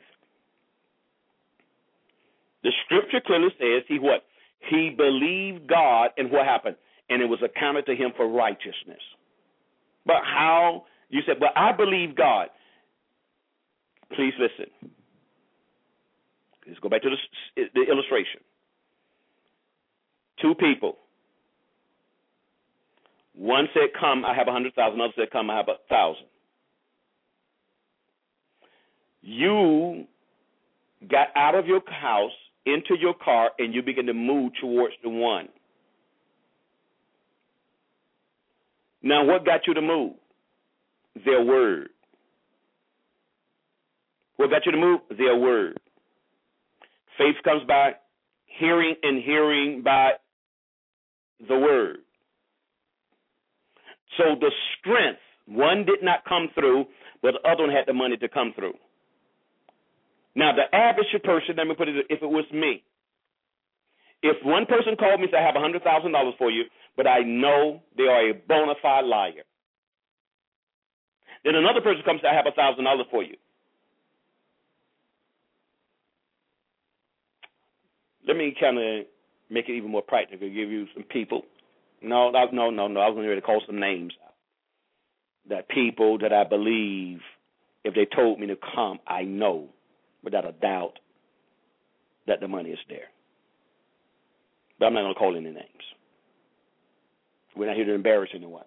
The 2.63 2.71
scripture 2.85 3.21
clearly 3.25 3.49
says 3.59 3.83
he 3.87 3.99
what? 3.99 4.23
He 4.69 4.91
believed 4.95 5.67
God 5.67 6.11
and 6.17 6.31
what 6.31 6.45
happened? 6.45 6.77
And 7.09 7.21
it 7.21 7.25
was 7.25 7.39
accounted 7.43 7.85
to 7.87 7.95
him 7.95 8.11
for 8.15 8.27
righteousness. 8.27 9.01
But 10.05 10.23
how? 10.23 10.85
You 11.09 11.21
said, 11.25 11.35
but 11.39 11.49
I 11.55 11.73
believe 11.73 12.15
God. 12.15 12.47
Please 14.15 14.33
listen. 14.39 14.71
Let's 16.65 16.79
go 16.79 16.87
back 16.87 17.01
to 17.01 17.09
the, 17.09 17.63
the 17.73 17.81
illustration. 17.91 18.39
Two 20.41 20.55
people. 20.55 20.97
One 23.35 23.67
said, 23.73 23.89
Come, 23.99 24.23
I 24.23 24.33
have 24.35 24.47
a 24.47 24.51
hundred 24.51 24.75
thousand. 24.75 24.99
Another 24.99 25.13
said, 25.17 25.31
Come, 25.31 25.49
I 25.49 25.57
have 25.57 25.67
a 25.67 25.77
thousand. 25.89 26.27
You 29.23 30.05
got 31.09 31.29
out 31.35 31.55
of 31.55 31.65
your 31.65 31.81
house 31.87 32.31
into 32.65 32.95
your 32.99 33.13
car 33.13 33.51
and 33.57 33.73
you 33.73 33.81
begin 33.81 34.05
to 34.05 34.13
move 34.13 34.51
towards 34.59 34.93
the 35.01 35.09
one. 35.09 35.47
Now, 39.01 39.25
what 39.25 39.45
got 39.45 39.61
you 39.65 39.73
to 39.73 39.81
move? 39.81 40.13
Their 41.25 41.43
word. 41.43 41.89
What 44.37 44.49
got 44.49 44.65
you 44.65 44.71
to 44.73 44.77
move? 44.77 45.01
Their 45.17 45.37
word. 45.37 45.77
Faith 47.17 47.35
comes 47.43 47.63
by 47.67 47.93
hearing 48.45 48.95
and 49.03 49.23
hearing 49.23 49.81
by 49.83 50.11
the 51.47 51.57
word. 51.57 51.97
So 54.17 54.35
the 54.39 54.51
strength, 54.79 55.19
one 55.47 55.85
did 55.85 56.01
not 56.01 56.25
come 56.27 56.49
through, 56.53 56.85
but 57.21 57.33
the 57.41 57.49
other 57.49 57.63
one 57.63 57.71
had 57.71 57.85
the 57.87 57.93
money 57.93 58.17
to 58.17 58.29
come 58.29 58.53
through. 58.55 58.73
Now, 60.35 60.51
the 60.53 60.73
average 60.75 61.07
person, 61.23 61.55
let 61.57 61.67
me 61.67 61.75
put 61.75 61.89
it, 61.89 62.05
if 62.09 62.21
it 62.21 62.29
was 62.29 62.45
me, 62.51 62.83
if 64.23 64.37
one 64.43 64.65
person 64.65 64.95
called 64.95 65.19
me 65.19 65.27
and 65.27 65.31
said, 65.33 65.43
I 65.43 65.45
have 65.45 65.55
$100,000 65.55 66.37
for 66.37 66.49
you, 66.49 66.63
but 66.95 67.07
I 67.07 67.19
know 67.19 67.81
they 67.97 68.03
are 68.03 68.29
a 68.29 68.33
bona 68.33 68.73
fide 68.81 69.05
liar. 69.05 69.43
Then 71.43 71.55
another 71.55 71.81
person 71.81 72.01
comes 72.05 72.21
and 72.23 72.31
says, 72.31 72.55
I 72.57 72.63
have 72.63 72.77
$1,000 72.77 73.11
for 73.11 73.21
you. 73.21 73.35
let 78.27 78.37
me 78.37 78.55
kind 78.59 78.77
of 78.77 79.05
make 79.49 79.69
it 79.69 79.73
even 79.73 79.91
more 79.91 80.01
practical. 80.01 80.47
Give 80.47 80.71
you 80.71 80.87
some 80.93 81.03
people. 81.03 81.43
No, 82.01 82.31
no, 82.31 82.69
no, 82.69 82.87
no. 82.87 82.99
I 82.99 83.07
was 83.09 83.15
going 83.15 83.27
to 83.27 83.41
call 83.41 83.61
some 83.65 83.79
names 83.79 84.13
out. 84.25 84.33
That 85.49 85.69
people 85.69 86.17
that 86.19 86.33
I 86.33 86.43
believe, 86.43 87.19
if 87.83 87.93
they 87.93 88.05
told 88.05 88.39
me 88.39 88.47
to 88.47 88.57
come, 88.75 88.99
I 89.07 89.23
know 89.23 89.69
without 90.23 90.45
a 90.45 90.51
doubt 90.53 90.99
that 92.27 92.39
the 92.39 92.47
money 92.47 92.69
is 92.69 92.79
there. 92.89 93.09
But 94.79 94.87
I'm 94.87 94.93
not 94.93 95.01
going 95.01 95.13
to 95.13 95.19
call 95.19 95.35
any 95.35 95.51
names. 95.51 95.83
We're 97.55 97.67
not 97.67 97.75
here 97.75 97.85
to 97.85 97.93
embarrass 97.93 98.31
anyone. 98.33 98.65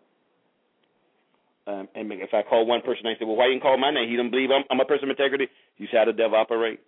Um, 1.66 1.88
and 1.96 2.12
if 2.12 2.32
I 2.32 2.42
call 2.42 2.64
one 2.64 2.80
person, 2.82 3.06
I 3.06 3.18
say, 3.18 3.24
"Well, 3.24 3.34
why 3.34 3.46
you 3.46 3.54
didn't 3.54 3.62
call 3.62 3.76
my 3.76 3.90
name? 3.90 4.08
He 4.08 4.16
don't 4.16 4.30
believe 4.30 4.50
I'm, 4.50 4.62
I'm 4.70 4.78
a 4.78 4.84
person 4.84 5.04
of 5.04 5.10
integrity." 5.10 5.48
You 5.78 5.86
see 5.90 5.96
how 5.96 6.04
the 6.04 6.12
devil 6.12 6.38
operate? 6.38 6.78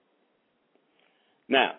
Now, 1.49 1.73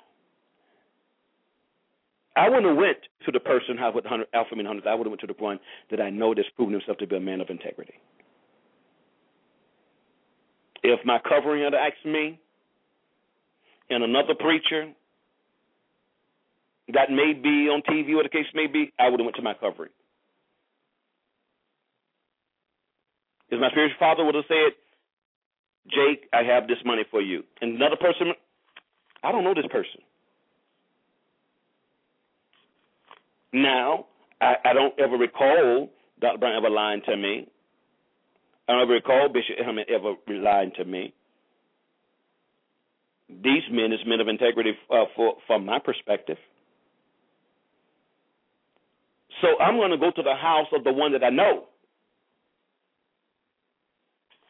I 2.35 2.49
wouldn't 2.49 2.67
have 2.67 2.77
went 2.77 2.97
to 3.25 3.31
the 3.31 3.39
person 3.39 3.77
how 3.77 3.93
with 3.93 4.05
hundred 4.05 4.27
Alpha 4.33 4.55
Men 4.55 4.65
Hunters. 4.65 4.83
I 4.87 4.95
would 4.95 5.05
have 5.05 5.11
went 5.11 5.21
to 5.21 5.27
the 5.27 5.35
one 5.37 5.59
that 5.91 6.01
I 6.01 6.09
know 6.09 6.33
that's 6.33 6.49
proven 6.57 6.73
himself 6.73 6.97
to 6.97 7.07
be 7.07 7.15
a 7.15 7.21
man 7.21 7.39
of 7.39 7.49
integrity. 7.49 7.93
If 10.83 11.05
my 11.05 11.19
covering 11.19 11.63
had 11.63 11.73
asked 11.73 12.05
me 12.05 12.39
and 13.89 14.03
another 14.03 14.35
preacher 14.35 14.91
that 16.93 17.09
may 17.09 17.33
be 17.33 17.69
on 17.69 17.81
TV 17.81 18.15
or 18.15 18.23
the 18.23 18.29
case 18.29 18.47
may 18.53 18.67
be, 18.67 18.91
I 18.99 19.09
would 19.09 19.19
have 19.19 19.25
went 19.25 19.35
to 19.35 19.41
my 19.41 19.53
covering. 19.53 19.91
If 23.49 23.59
my 23.59 23.69
spiritual 23.71 23.97
father 23.99 24.23
would 24.23 24.35
have 24.35 24.45
said, 24.47 24.73
Jake, 25.87 26.29
I 26.33 26.43
have 26.43 26.67
this 26.67 26.77
money 26.85 27.03
for 27.09 27.21
you. 27.21 27.43
And 27.61 27.75
another 27.75 27.95
person, 27.95 28.33
I 29.23 29.31
don't 29.31 29.43
know 29.43 29.53
this 29.53 29.65
person. 29.71 30.01
Now, 33.51 34.05
I, 34.39 34.55
I 34.65 34.73
don't 34.73 34.93
ever 34.99 35.17
recall 35.17 35.89
Dr. 36.21 36.37
Brown 36.37 36.55
ever 36.55 36.69
lying 36.69 37.01
to 37.07 37.17
me. 37.17 37.47
I 38.67 38.73
don't 38.73 38.83
ever 38.83 38.93
recall 38.93 39.29
Bishop 39.29 39.57
Hammond 39.63 39.89
ever 39.89 40.13
lying 40.27 40.71
to 40.77 40.85
me. 40.85 41.13
These 43.29 43.63
men 43.71 43.93
is 43.93 43.99
men 44.05 44.19
of 44.19 44.27
integrity 44.27 44.71
uh, 44.89 45.05
for, 45.15 45.35
from 45.45 45.65
my 45.65 45.79
perspective. 45.79 46.37
So 49.41 49.47
I'm 49.61 49.77
going 49.77 49.91
to 49.91 49.97
go 49.97 50.11
to 50.11 50.23
the 50.23 50.35
house 50.35 50.67
of 50.73 50.83
the 50.83 50.91
one 50.91 51.13
that 51.13 51.23
I 51.23 51.29
know. 51.29 51.65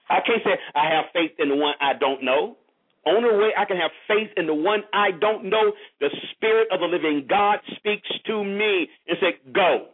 I 0.09 0.19
can't 0.25 0.41
say 0.43 0.57
I 0.73 0.89
have 0.89 1.05
faith 1.13 1.31
in 1.37 1.49
the 1.49 1.55
one 1.55 1.75
I 1.79 1.93
don't 1.93 2.23
know. 2.23 2.57
Only 3.05 3.37
way 3.37 3.51
I 3.57 3.65
can 3.65 3.77
have 3.77 3.91
faith 4.07 4.29
in 4.37 4.47
the 4.47 4.53
one 4.53 4.81
I 4.93 5.11
don't 5.11 5.45
know, 5.45 5.71
the 5.99 6.09
Spirit 6.35 6.67
of 6.71 6.79
the 6.79 6.87
living 6.87 7.27
God 7.29 7.59
speaks 7.75 8.07
to 8.25 8.43
me 8.43 8.89
and 9.07 9.17
say, 9.21 9.37
Go. 9.53 9.88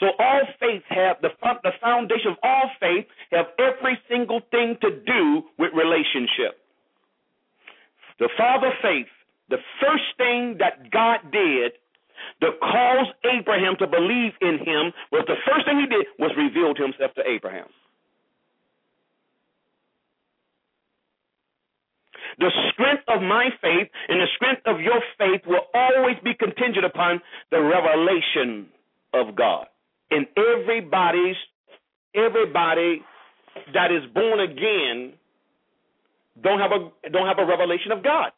So 0.00 0.06
all 0.18 0.42
faith 0.58 0.82
have 0.88 1.16
the 1.22 1.30
the 1.62 1.72
foundation 1.80 2.32
of 2.32 2.36
all 2.42 2.70
faith 2.80 3.06
have 3.30 3.46
every 3.58 3.98
single 4.08 4.40
thing 4.50 4.76
to 4.80 4.90
do 4.90 5.42
with 5.58 5.70
relationship. 5.72 6.58
The 8.18 8.28
father 8.36 8.70
faith, 8.82 9.06
the 9.50 9.58
first 9.80 10.04
thing 10.18 10.56
that 10.58 10.90
God 10.90 11.20
did 11.30 11.72
to 12.40 12.50
cause 12.60 13.06
Abraham 13.24 13.76
to 13.78 13.86
believe 13.86 14.32
in 14.40 14.58
him 14.58 14.92
was 15.12 15.24
the 15.26 15.38
first 15.46 15.66
thing 15.66 15.78
he 15.80 15.86
did 15.86 16.06
was 16.18 16.30
revealed 16.36 16.78
himself 16.78 17.14
to 17.14 17.22
Abraham. 17.28 17.66
The 22.38 22.50
strength 22.72 23.04
of 23.08 23.22
my 23.22 23.50
faith 23.62 23.88
and 24.08 24.20
the 24.20 24.26
strength 24.34 24.62
of 24.66 24.80
your 24.80 25.00
faith 25.18 25.42
will 25.46 25.66
always 25.72 26.16
be 26.24 26.34
contingent 26.34 26.84
upon 26.84 27.20
the 27.50 27.60
revelation 27.62 28.66
of 29.12 29.36
God. 29.36 29.66
And 30.10 30.26
everybody's 30.36 31.36
everybody 32.14 33.02
that 33.72 33.90
is 33.90 34.02
born 34.14 34.40
again 34.40 35.14
don't 36.42 36.60
have 36.60 36.72
a 36.72 37.10
don't 37.10 37.26
have 37.26 37.38
a 37.38 37.46
revelation 37.46 37.92
of 37.92 38.02
God. 38.02 38.32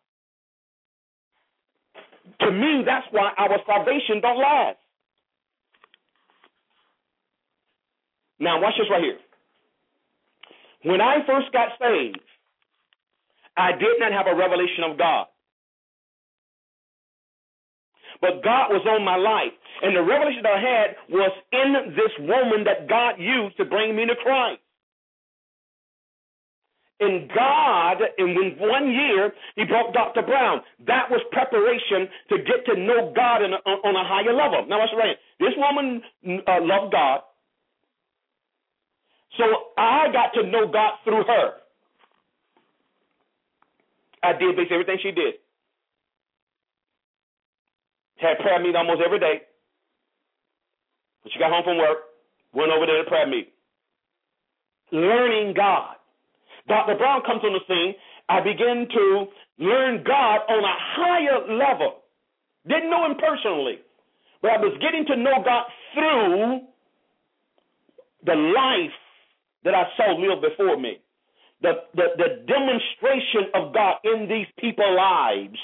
To 2.41 2.51
me, 2.51 2.83
that's 2.85 3.07
why 3.11 3.33
our 3.39 3.59
salvation 3.67 4.21
don't 4.21 4.39
last. 4.39 4.79
Now 8.39 8.61
watch 8.61 8.75
this 8.79 8.89
right 8.91 9.03
here. 9.03 9.19
When 10.83 11.01
I 11.01 11.19
first 11.27 11.53
got 11.53 11.71
saved, 11.81 12.21
I 13.57 13.73
did 13.73 13.99
not 13.99 14.13
have 14.13 14.27
a 14.27 14.37
revelation 14.37 14.85
of 14.91 14.99
God. 14.99 15.27
But 18.21 18.43
God 18.43 18.71
was 18.71 18.87
on 18.89 19.05
my 19.05 19.17
life. 19.17 19.53
And 19.83 19.95
the 19.95 20.03
revelation 20.03 20.45
I 20.47 20.61
had 20.61 20.89
was 21.09 21.33
in 21.53 21.95
this 21.95 22.13
woman 22.21 22.65
that 22.65 22.89
God 22.89 23.21
used 23.21 23.57
to 23.59 23.65
bring 23.65 23.95
me 23.95 24.07
to 24.07 24.17
Christ. 24.23 24.61
And 26.99 27.29
God, 27.29 27.99
in 28.17 28.57
one 28.59 28.91
year, 28.91 29.33
He 29.55 29.65
brought 29.65 29.93
Dr. 29.93 30.23
Brown. 30.23 30.63
That 30.87 31.11
was 31.11 31.21
preparation 31.31 32.09
to 32.31 32.39
get 32.39 32.65
to 32.67 32.81
know 32.81 33.13
God 33.15 33.43
a, 33.43 33.53
on 33.53 33.95
a 33.95 34.09
higher 34.09 34.33
level. 34.33 34.65
Now, 34.67 34.81
what's 34.81 34.93
right. 34.97 35.17
This 35.39 35.53
woman 35.59 36.01
uh, 36.49 36.61
loved 36.63 36.93
God. 36.93 37.21
So 39.37 39.45
I 39.77 40.07
got 40.13 40.33
to 40.41 40.49
know 40.49 40.67
God 40.73 40.93
through 41.05 41.25
her. 41.25 41.53
I 44.23 44.33
did 44.33 44.57
basically 44.57 44.81
everything 44.81 44.99
she 45.03 45.13
did. 45.13 45.35
Had 48.17 48.39
prayer 48.39 48.59
meeting 48.61 48.77
almost 48.77 49.03
every 49.05 49.19
day. 49.19 49.43
When 51.23 51.33
she 51.33 51.39
got 51.39 51.51
home 51.51 51.65
from 51.65 51.79
work, 51.79 51.99
went 52.53 52.73
over 52.73 52.87
there 52.87 53.03
to 53.03 53.09
prayer 53.09 53.27
meeting. 53.27 53.53
Learning 54.93 55.55
God. 55.55 55.97
Dr. 56.69 56.97
Brown 56.97 57.23
comes 57.27 57.43
on 57.45 57.53
the 57.53 57.61
scene. 57.69 57.95
I 58.29 58.41
began 58.41 58.89
to 58.89 59.27
learn 59.59 60.03
God 60.05 60.41
on 60.49 60.65
a 60.65 60.77
higher 60.97 61.39
level. 61.57 62.03
Didn't 62.67 62.91
know 62.91 63.07
him 63.07 63.17
personally, 63.19 63.79
but 64.43 64.51
I 64.51 64.57
was 64.59 64.77
getting 64.81 65.07
to 65.07 65.17
know 65.17 65.43
God 65.45 65.65
through 65.95 66.61
the 68.25 68.35
life 68.35 68.97
that 69.65 69.75
I 69.75 69.85
saw 69.97 70.17
live 70.17 70.43
before 70.43 70.79
me 70.79 70.99
the, 71.63 71.73
the, 71.95 72.07
the 72.17 72.29
demonstration 72.47 73.51
of 73.55 73.73
God 73.73 73.97
in 74.05 74.29
these 74.29 74.47
people's 74.59 74.97
lives. 74.97 75.59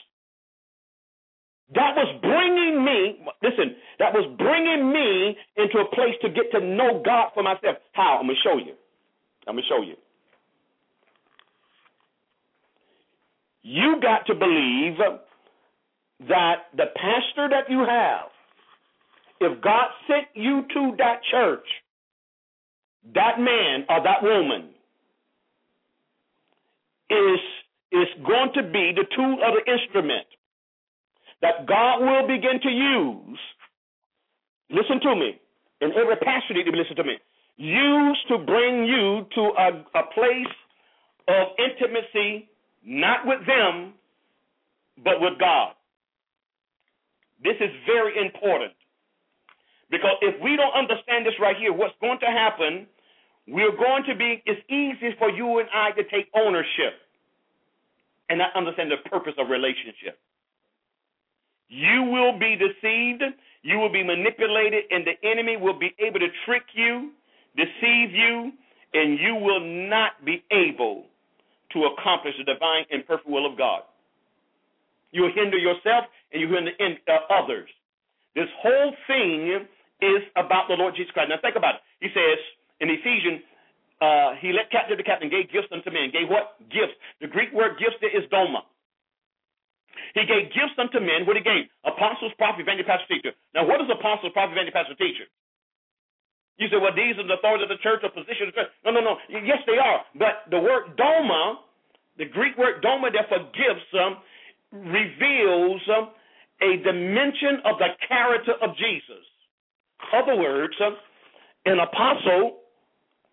That 1.74 1.96
was 1.96 2.08
bringing 2.20 2.85
me, 2.85 3.24
listen, 3.42 3.76
that 3.98 4.12
was 4.12 4.28
bringing 4.37 4.92
me 4.92 5.37
into 5.56 5.78
a 5.78 5.88
place 5.94 6.14
to 6.20 6.28
get 6.28 6.50
to 6.52 6.61
know 6.61 7.02
God 7.04 7.30
for 7.32 7.42
myself. 7.42 7.76
How? 7.92 8.18
I'm 8.20 8.26
going 8.26 8.37
to 8.37 8.48
show 8.48 8.58
you. 8.58 8.74
I'm 9.46 9.54
going 9.54 9.64
to 9.64 9.68
show 9.68 9.82
you. 9.82 9.96
You 13.62 14.00
got 14.02 14.26
to 14.26 14.35
believe 14.35 14.98
that 16.28 16.56
the 16.76 16.87
pastor 16.96 17.48
that 17.48 17.70
you 17.70 17.85
have, 17.88 18.28
if 19.40 19.62
God 19.62 19.87
sent 20.06 20.26
you 20.35 20.62
to 20.74 20.96
that 20.98 21.20
church, 21.30 21.66
that 23.14 23.38
man 23.38 23.87
or 23.88 24.02
that 24.02 24.22
woman 24.22 24.70
is, 27.08 27.40
is 27.92 28.08
going 28.26 28.50
to 28.54 28.62
be 28.62 28.92
the 28.94 29.04
tool 29.16 29.38
of 29.44 29.54
the 29.54 29.72
instrument 29.72 30.26
that 31.42 31.66
God 31.66 32.00
will 32.00 32.26
begin 32.26 32.61
to 32.62 32.70
use. 32.70 33.38
Listen 34.70 35.00
to 35.02 35.14
me. 35.14 35.38
And 35.81 35.92
every 35.94 36.16
pastor 36.16 36.55
need 36.55 36.64
to 36.64 36.70
listen 36.70 36.96
to 36.96 37.05
me. 37.05 37.18
Use 37.57 38.18
to 38.28 38.38
bring 38.38 38.85
you 38.87 39.26
to 39.35 39.40
a, 39.59 39.68
a 39.98 40.05
place 40.14 40.55
of 41.28 41.48
intimacy, 41.59 42.48
not 42.85 43.26
with 43.26 43.40
them, 43.46 43.94
but 45.02 45.20
with 45.20 45.38
God. 45.38 45.74
This 47.42 47.57
is 47.61 47.70
very 47.87 48.24
important. 48.24 48.72
Because 49.90 50.16
if 50.22 50.40
we 50.40 50.57
don't 50.57 50.72
understand 50.72 51.26
this 51.26 51.35
right 51.40 51.57
here, 51.59 51.72
what's 51.72 51.94
going 52.00 52.18
to 52.20 52.26
happen, 52.26 52.87
we're 53.46 53.76
going 53.76 54.05
to 54.09 54.14
be, 54.14 54.42
it's 54.46 54.62
easy 54.70 55.14
for 55.18 55.28
you 55.28 55.59
and 55.59 55.68
I 55.74 55.90
to 55.92 56.05
take 56.05 56.31
ownership 56.35 56.94
and 58.31 58.38
not 58.38 58.55
understand 58.57 58.90
the 58.90 59.09
purpose 59.11 59.35
of 59.38 59.50
relationship. 59.50 60.18
You 61.72 62.04
will 62.12 62.38
be 62.38 62.52
deceived, 62.52 63.24
you 63.62 63.78
will 63.78 63.88
be 63.88 64.04
manipulated, 64.04 64.85
and 64.90 65.08
the 65.08 65.16
enemy 65.26 65.56
will 65.56 65.78
be 65.78 65.96
able 66.04 66.20
to 66.20 66.28
trick 66.44 66.68
you, 66.74 67.12
deceive 67.56 68.12
you, 68.12 68.52
and 68.92 69.18
you 69.18 69.40
will 69.40 69.64
not 69.88 70.20
be 70.22 70.44
able 70.52 71.06
to 71.72 71.88
accomplish 71.88 72.35
the 72.37 72.44
divine 72.44 72.85
and 72.90 73.06
perfect 73.06 73.26
will 73.26 73.50
of 73.50 73.56
God. 73.56 73.88
You'll 75.12 75.32
hinder 75.32 75.56
yourself 75.56 76.04
and 76.32 76.42
you 76.42 76.48
hinder 76.52 76.72
uh, 77.08 77.32
others. 77.32 77.70
This 78.37 78.52
whole 78.61 78.92
thing 79.06 79.64
is 80.02 80.22
about 80.37 80.68
the 80.68 80.76
Lord 80.76 80.92
Jesus 80.92 81.12
Christ. 81.12 81.30
Now 81.30 81.40
think 81.40 81.56
about 81.56 81.76
it. 81.76 81.80
He 82.04 82.08
says 82.12 82.37
in 82.80 82.92
Ephesians 82.92 83.40
uh, 84.04 84.37
he 84.44 84.52
let 84.52 84.68
captive 84.68 84.98
the 84.98 85.04
captain, 85.04 85.30
gave 85.30 85.48
gifts 85.48 85.72
unto 85.72 85.88
men. 85.88 86.12
Gave 86.12 86.28
what? 86.28 86.61
Gifts. 86.68 86.92
The 87.24 87.28
Greek 87.28 87.48
word 87.56 87.80
gifts 87.80 87.96
there 88.04 88.12
is 88.12 88.28
doma. 88.28 88.68
He 90.14 90.24
gave 90.24 90.52
gifts 90.52 90.76
unto 90.78 91.00
men. 91.00 91.24
What 91.24 91.37
he 91.37 91.44
gave? 91.44 91.68
Apostles, 91.85 92.33
prophet, 92.38 92.62
evangelist, 92.62 92.88
pastor, 92.88 93.09
teacher. 93.09 93.33
Now, 93.55 93.66
what 93.66 93.81
is 93.81 93.88
apostles, 93.88 94.33
prophet, 94.33 94.52
evangelist, 94.52 94.76
pastor, 94.76 94.96
teacher? 94.96 95.26
You 96.61 96.68
say, 96.68 96.78
well, 96.78 96.94
these 96.94 97.16
are 97.16 97.26
the 97.26 97.40
authorities 97.40 97.66
of 97.66 97.72
the 97.72 97.83
church 97.83 98.05
or 98.05 98.12
position 98.12 98.48
of 98.48 98.55
the 98.55 98.57
church. 98.62 98.72
No, 98.85 98.92
no, 98.92 99.00
no. 99.00 99.16
Yes, 99.28 99.64
they 99.66 99.81
are. 99.81 100.05
But 100.14 100.48
the 100.52 100.61
word 100.61 100.94
doma, 100.96 101.64
the 102.18 102.28
Greek 102.28 102.57
word 102.61 102.85
doma, 102.85 103.09
therefore, 103.12 103.48
gifts, 103.57 103.88
um, 103.96 104.20
reveals 104.70 105.81
um, 105.90 106.12
a 106.61 106.76
dimension 106.85 107.64
of 107.64 107.81
the 107.81 107.96
character 108.07 108.55
of 108.61 108.76
Jesus. 108.76 109.24
Other 110.12 110.37
words, 110.37 110.74
um, 110.85 110.96
an 111.64 111.81
apostle 111.81 112.62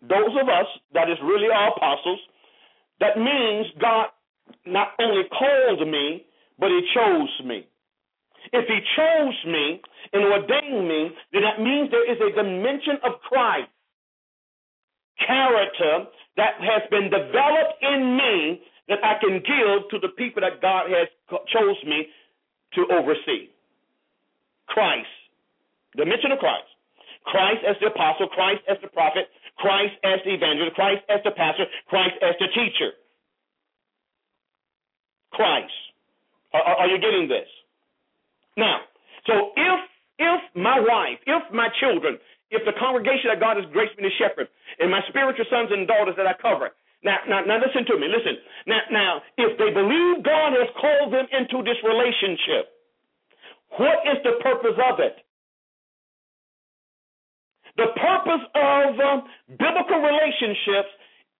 those 0.01 0.31
of 0.41 0.47
us 0.47 0.67
that 0.93 1.09
is 1.09 1.17
really 1.23 1.51
our 1.51 1.75
apostles, 1.75 2.19
that 2.99 3.17
means 3.17 3.67
God 3.81 4.07
not 4.65 4.89
only 4.99 5.23
called 5.27 5.87
me, 5.87 6.25
but 6.59 6.69
He 6.69 6.81
chose 6.93 7.33
me. 7.45 7.67
If 8.51 8.65
He 8.67 8.79
chose 8.95 9.37
me 9.45 9.81
and 10.13 10.23
ordained 10.23 10.87
me, 10.87 11.11
then 11.33 11.41
that 11.43 11.61
means 11.61 11.91
there 11.91 12.09
is 12.09 12.19
a 12.19 12.35
dimension 12.35 12.97
of 13.03 13.21
Christ 13.27 13.71
character 15.25 16.07
that 16.37 16.55
has 16.59 16.83
been 16.89 17.11
developed 17.11 17.75
in 17.81 18.15
me 18.15 18.61
that 18.87 19.03
I 19.03 19.19
can 19.19 19.43
give 19.43 19.89
to 19.91 19.99
the 19.99 20.13
people 20.17 20.41
that 20.41 20.61
God 20.61 20.89
has 20.89 21.07
chose 21.53 21.77
me 21.85 22.07
to 22.73 22.87
oversee. 22.91 23.51
Christ, 24.67 25.09
the 25.95 26.05
mention 26.05 26.31
of 26.31 26.39
Christ. 26.39 26.69
Christ 27.25 27.61
as 27.67 27.75
the 27.81 27.87
apostle, 27.87 28.27
Christ 28.29 28.61
as 28.69 28.77
the 28.81 28.87
prophet, 28.87 29.27
Christ 29.57 29.93
as 30.03 30.19
the 30.25 30.33
evangelist, 30.33 30.75
Christ 30.75 31.03
as 31.09 31.19
the 31.23 31.31
pastor, 31.31 31.65
Christ 31.87 32.15
as 32.21 32.35
the 32.39 32.47
teacher. 32.55 32.91
Christ. 35.33 35.73
Are, 36.53 36.61
are 36.61 36.87
you 36.87 36.99
getting 36.99 37.27
this? 37.27 37.47
Now, 38.57 38.81
so 39.27 39.51
if 39.55 39.79
if 40.19 40.41
my 40.55 40.79
wife, 40.79 41.19
if 41.25 41.43
my 41.53 41.69
children, 41.79 42.19
if 42.51 42.65
the 42.65 42.75
congregation 42.79 43.31
that 43.31 43.39
God 43.39 43.55
has 43.55 43.65
graced 43.71 43.95
me 43.95 44.03
to 44.03 44.13
shepherd, 44.19 44.49
and 44.79 44.91
my 44.91 44.99
spiritual 45.07 45.45
sons 45.49 45.69
and 45.71 45.87
daughters 45.87 46.15
that 46.17 46.27
I 46.27 46.35
cover, 46.35 46.75
now, 47.03 47.15
now, 47.27 47.39
now 47.47 47.57
listen 47.63 47.87
to 47.87 47.95
me. 47.95 48.11
Listen. 48.11 48.35
Now, 48.67 48.81
now, 48.91 49.11
if 49.37 49.55
they 49.57 49.71
believe 49.71 50.23
God 50.23 50.51
has 50.59 50.67
called 50.75 51.13
them 51.13 51.27
into 51.31 51.63
this 51.63 51.79
relationship, 51.83 52.75
what 53.79 54.03
is 54.03 54.19
the 54.27 54.35
purpose 54.43 54.75
of 54.75 54.99
it? 54.99 55.15
The 57.77 57.95
purpose 57.95 58.43
of 58.51 58.87
uh, 58.99 59.21
biblical 59.55 60.03
relationships 60.03 60.91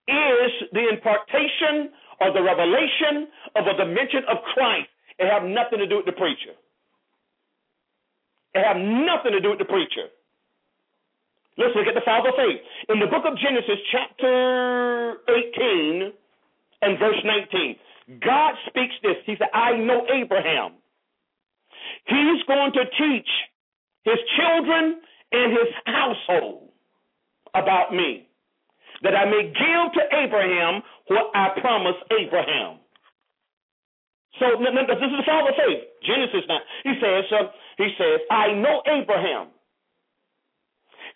is 0.08 0.52
the 0.72 0.88
impartation 0.88 1.92
or 2.22 2.32
the 2.32 2.42
revelation 2.42 3.28
of 3.60 3.68
a 3.68 3.76
dimension 3.76 4.24
of 4.32 4.40
Christ. 4.56 4.88
It 5.20 5.30
have 5.30 5.44
nothing 5.44 5.80
to 5.80 5.88
do 5.88 5.98
with 5.98 6.06
the 6.06 6.14
preacher. 6.14 6.56
It 8.56 8.64
have 8.66 8.78
nothing 8.78 9.34
to 9.34 9.42
do 9.42 9.50
with 9.52 9.60
the 9.60 9.66
preacher. 9.66 10.08
Let's 11.58 11.76
look 11.76 11.88
at 11.88 11.94
the 11.94 12.06
father 12.06 12.30
of 12.30 12.36
faith. 12.36 12.62
In 12.88 13.00
the 13.00 13.08
book 13.08 13.26
of 13.28 13.38
Genesis, 13.38 13.84
chapter 13.92 15.18
18 15.28 16.14
and 16.82 16.98
verse 16.98 17.20
19, 17.26 17.76
God 18.24 18.56
speaks 18.68 18.96
this. 19.04 19.18
He 19.26 19.36
said, 19.38 19.50
I 19.54 19.76
know 19.76 20.08
Abraham. 20.08 20.80
He's 22.06 22.42
going 22.48 22.72
to 22.74 22.86
teach 22.98 23.30
his 24.04 24.18
children 24.40 25.02
and 25.32 25.52
his 25.52 25.68
household 25.86 26.70
about 27.54 27.94
me, 27.94 28.28
that 29.04 29.16
I 29.16 29.26
may 29.26 29.44
give 29.44 29.94
to 29.94 30.16
Abraham 30.16 30.82
what 31.08 31.32
I 31.36 31.60
promised 31.60 32.00
Abraham. 32.10 32.80
So 34.38 34.46
this 34.62 34.70
is 34.70 35.18
the 35.18 35.26
father 35.26 35.50
of 35.50 35.58
faith. 35.58 35.82
Genesis 36.06 36.46
now. 36.48 36.62
He 36.86 36.94
says, 37.02 37.26
uh, 37.34 37.50
he 37.82 37.90
says, 37.98 38.22
I 38.30 38.54
know 38.54 38.84
Abraham. 38.86 39.50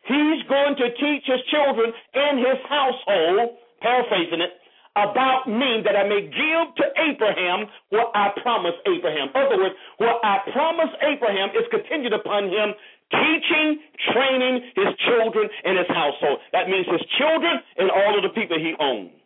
He's 0.09 0.41
going 0.49 0.75
to 0.81 0.87
teach 0.97 1.23
his 1.23 1.39
children 1.47 1.93
and 2.13 2.39
his 2.39 2.59
household, 2.67 3.55
paraphrasing 3.79 4.41
it, 4.41 4.51
about 4.95 5.47
me 5.47 5.81
that 5.85 5.95
I 5.95 6.05
may 6.05 6.21
give 6.21 6.65
to 6.77 6.85
Abraham 7.01 7.65
what 7.89 8.11
I 8.13 8.29
promised 8.41 8.77
Abraham. 8.85 9.29
In 9.33 9.41
other 9.41 9.57
words, 9.57 9.75
what 9.97 10.19
I 10.21 10.43
promised 10.51 10.93
Abraham 11.01 11.49
is 11.55 11.65
continued 11.71 12.13
upon 12.13 12.49
him 12.49 12.73
teaching, 13.09 13.79
training 14.11 14.73
his 14.75 14.91
children 15.07 15.49
and 15.63 15.77
his 15.77 15.87
household. 15.87 16.39
That 16.51 16.69
means 16.69 16.85
his 16.89 17.01
children 17.17 17.57
and 17.77 17.89
all 17.89 18.17
of 18.17 18.21
the 18.21 18.33
people 18.37 18.57
he 18.59 18.73
owns 18.79 19.22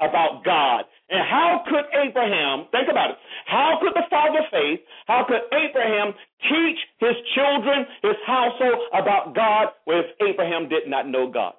about 0.00 0.44
God. 0.44 0.84
And 1.10 1.20
how 1.26 1.64
could 1.68 1.84
Abraham, 1.94 2.66
think 2.70 2.88
about 2.90 3.10
it, 3.10 3.16
how 3.46 3.78
could 3.80 3.94
the 3.94 4.06
father 4.10 4.40
of 4.40 4.44
faith, 4.50 4.80
how 5.06 5.24
could 5.26 5.40
Abraham 5.52 6.12
teach 6.42 6.78
his 6.98 7.16
children, 7.34 7.86
his 8.02 8.16
household 8.26 8.78
about 8.92 9.34
God 9.34 9.68
if 9.86 10.06
Abraham 10.20 10.68
did 10.68 10.86
not 10.86 11.08
know 11.08 11.30
God? 11.30 11.54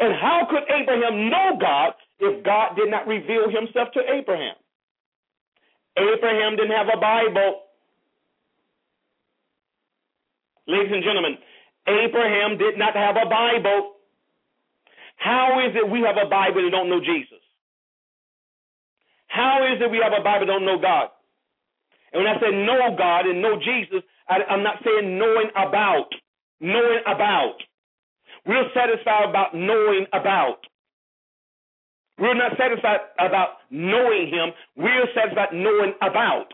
And 0.00 0.14
how 0.14 0.46
could 0.48 0.64
Abraham 0.70 1.28
know 1.28 1.58
God 1.60 1.92
if 2.20 2.44
God 2.44 2.76
did 2.76 2.90
not 2.90 3.06
reveal 3.06 3.50
himself 3.50 3.88
to 3.92 4.00
Abraham? 4.10 4.54
Abraham 5.96 6.56
didn't 6.56 6.72
have 6.72 6.88
a 6.88 6.98
Bible. 6.98 7.60
Ladies 10.66 10.92
and 10.92 11.04
gentlemen, 11.04 11.36
Abraham 11.86 12.56
did 12.56 12.78
not 12.78 12.94
have 12.96 13.16
a 13.16 13.28
Bible. 13.28 13.91
How 15.22 15.62
is 15.62 15.76
it 15.76 15.88
we 15.88 16.02
have 16.02 16.18
a 16.18 16.28
Bible 16.28 16.66
and 16.66 16.72
don't 16.72 16.90
know 16.90 16.98
Jesus? 16.98 17.38
How 19.28 19.62
is 19.70 19.80
it 19.80 19.90
we 19.90 20.02
have 20.02 20.12
a 20.12 20.22
Bible 20.22 20.50
and 20.50 20.58
don't 20.58 20.66
know 20.66 20.82
God? 20.82 21.08
And 22.12 22.24
when 22.24 22.30
I 22.30 22.40
say 22.40 22.50
know 22.50 22.90
God 22.98 23.26
and 23.26 23.40
know 23.40 23.54
Jesus, 23.56 24.02
I, 24.28 24.42
I'm 24.50 24.62
not 24.62 24.82
saying 24.84 25.18
knowing 25.18 25.50
about. 25.54 26.10
Knowing 26.60 27.00
about. 27.06 27.56
We're 28.46 28.66
satisfied 28.74 29.30
about 29.30 29.54
knowing 29.54 30.06
about. 30.12 30.66
We're 32.18 32.34
not 32.34 32.58
satisfied 32.58 33.00
about 33.18 33.62
knowing 33.70 34.26
Him. 34.28 34.50
We're 34.76 35.06
satisfied 35.14 35.54
knowing 35.54 35.94
about. 36.02 36.52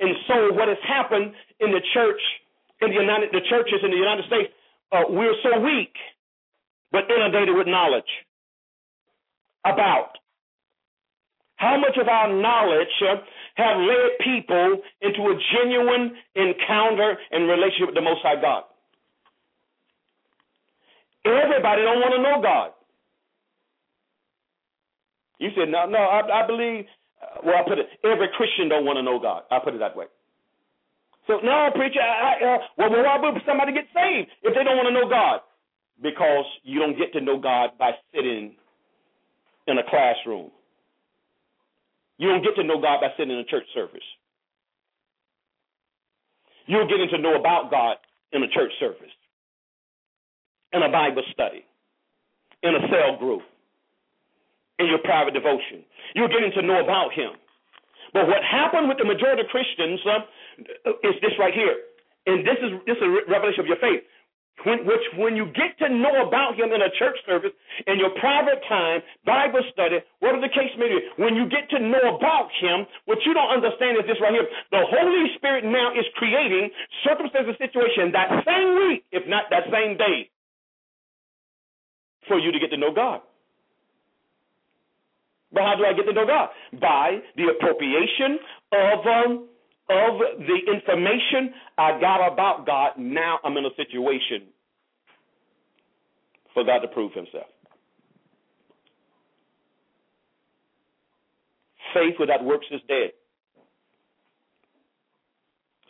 And 0.00 0.14
so, 0.26 0.54
what 0.54 0.68
has 0.68 0.78
happened 0.86 1.34
in 1.60 1.70
the 1.70 1.82
church 1.92 2.20
in 2.80 2.90
the 2.90 2.98
United, 2.98 3.30
the 3.30 3.42
churches 3.50 3.82
in 3.82 3.90
the 3.90 3.96
United 3.96 4.24
States, 4.26 4.50
uh, 4.90 5.06
we're 5.08 5.34
so 5.42 5.60
weak, 5.60 5.94
but 6.92 7.10
inundated 7.10 7.56
with 7.56 7.66
knowledge 7.66 8.08
about 9.64 10.18
how 11.56 11.78
much 11.78 11.96
of 12.00 12.08
our 12.08 12.28
knowledge 12.32 12.88
have 13.54 13.76
led 13.78 14.10
people 14.22 14.78
into 15.00 15.20
a 15.30 15.34
genuine 15.54 16.12
encounter 16.34 17.16
and 17.30 17.48
relationship 17.48 17.86
with 17.86 17.94
the 17.94 18.02
Most 18.02 18.20
High 18.22 18.40
God. 18.40 18.64
Everybody 21.24 21.82
don't 21.82 22.00
want 22.00 22.14
to 22.14 22.22
know 22.22 22.42
God. 22.42 22.70
You 25.38 25.50
said 25.56 25.70
no, 25.70 25.86
no. 25.86 25.98
I, 25.98 26.42
I 26.42 26.46
believe. 26.46 26.84
Uh, 27.22 27.46
well, 27.46 27.54
I 27.58 27.68
put 27.68 27.78
it. 27.78 27.86
Every 28.04 28.28
Christian 28.36 28.68
don't 28.68 28.84
want 28.84 28.98
to 28.98 29.02
know 29.02 29.18
God. 29.18 29.42
I 29.50 29.58
put 29.62 29.74
it 29.74 29.78
that 29.78 29.96
way. 29.96 30.06
So 31.26 31.38
no, 31.42 31.70
preacher. 31.74 32.02
I, 32.02 32.42
uh, 32.42 32.58
well, 32.78 32.90
why 32.90 33.18
would 33.22 33.42
somebody 33.46 33.72
get 33.72 33.86
saved 33.94 34.30
if 34.42 34.54
they 34.54 34.64
don't 34.64 34.76
want 34.76 34.90
to 34.90 34.94
know 34.94 35.08
God? 35.08 35.40
Because 36.02 36.44
you 36.64 36.80
don't 36.80 36.98
get 36.98 37.12
to 37.12 37.20
know 37.20 37.38
God 37.38 37.70
by 37.78 37.92
sitting 38.14 38.56
in 39.66 39.78
a 39.78 39.82
classroom. 39.88 40.50
You 42.18 42.28
don't 42.28 42.42
get 42.42 42.56
to 42.56 42.64
know 42.64 42.80
God 42.80 43.00
by 43.00 43.08
sitting 43.16 43.32
in 43.32 43.38
a 43.38 43.44
church 43.44 43.66
service. 43.74 44.04
You're 46.66 46.86
getting 46.86 47.08
to 47.10 47.18
know 47.18 47.34
about 47.34 47.70
God 47.70 47.96
in 48.32 48.42
a 48.42 48.48
church 48.48 48.72
service, 48.78 49.12
in 50.72 50.82
a 50.82 50.88
Bible 50.88 51.22
study, 51.32 51.64
in 52.62 52.74
a 52.74 52.82
cell 52.88 53.18
group, 53.18 53.42
in 54.78 54.86
your 54.86 54.98
private 54.98 55.34
devotion. 55.34 55.84
You're 56.14 56.28
getting 56.28 56.52
to 56.54 56.62
know 56.62 56.82
about 56.82 57.12
Him. 57.12 57.32
But 58.12 58.28
what 58.28 58.44
happened 58.44 58.88
with 58.88 58.98
the 58.98 59.04
majority 59.04 59.42
of 59.42 59.48
Christians 59.48 60.00
uh, 60.06 60.90
is 61.02 61.14
this 61.22 61.32
right 61.38 61.54
here. 61.54 61.76
And 62.26 62.46
this 62.46 62.58
is 62.62 62.70
this 62.86 62.96
is 62.96 63.02
a 63.02 63.10
revelation 63.30 63.60
of 63.60 63.66
your 63.66 63.80
faith. 63.82 64.04
When, 64.64 64.86
which 64.86 65.02
when 65.18 65.34
you 65.34 65.46
get 65.58 65.74
to 65.82 65.88
know 65.90 66.22
about 66.22 66.54
him 66.54 66.70
in 66.70 66.80
a 66.82 66.90
church 66.94 67.18
service, 67.26 67.50
in 67.86 67.98
your 67.98 68.14
private 68.20 68.62
time, 68.68 69.02
Bible 69.26 69.64
study, 69.72 69.98
whatever 70.20 70.40
the 70.40 70.54
case 70.54 70.70
may 70.78 70.86
be, 70.86 71.00
when 71.16 71.34
you 71.34 71.48
get 71.48 71.66
to 71.74 71.82
know 71.82 72.14
about 72.14 72.46
him, 72.60 72.86
what 73.06 73.18
you 73.26 73.34
don't 73.34 73.50
understand 73.50 73.98
is 73.98 74.06
this 74.06 74.20
right 74.22 74.30
here. 74.30 74.46
The 74.70 74.86
Holy 74.86 75.34
Spirit 75.34 75.64
now 75.64 75.90
is 75.98 76.06
creating 76.14 76.70
circumstances, 77.02 77.56
and 77.58 77.58
situation 77.58 78.12
that 78.12 78.44
same 78.46 78.70
week, 78.86 79.04
if 79.10 79.26
not 79.26 79.50
that 79.50 79.66
same 79.72 79.96
day, 79.98 80.30
for 82.28 82.38
you 82.38 82.52
to 82.52 82.58
get 82.60 82.70
to 82.70 82.76
know 82.76 82.94
God. 82.94 83.20
But 85.52 85.62
how 85.64 85.74
do 85.76 85.84
I 85.84 85.92
get 85.92 86.06
to 86.06 86.12
know 86.12 86.26
God? 86.26 86.48
By 86.80 87.18
the 87.36 87.50
appropriation 87.50 88.38
of 88.72 88.98
um, 89.06 89.48
of 89.92 90.20
the 90.38 90.72
information 90.72 91.54
I 91.78 92.00
got 92.00 92.32
about 92.32 92.66
God. 92.66 92.92
Now 92.98 93.38
I'm 93.44 93.56
in 93.56 93.64
a 93.64 93.74
situation 93.76 94.48
for 96.54 96.64
God 96.64 96.80
to 96.80 96.88
prove 96.88 97.12
Himself. 97.12 97.46
Faith 101.94 102.14
without 102.18 102.44
works 102.44 102.66
is 102.70 102.80
dead. 102.88 103.12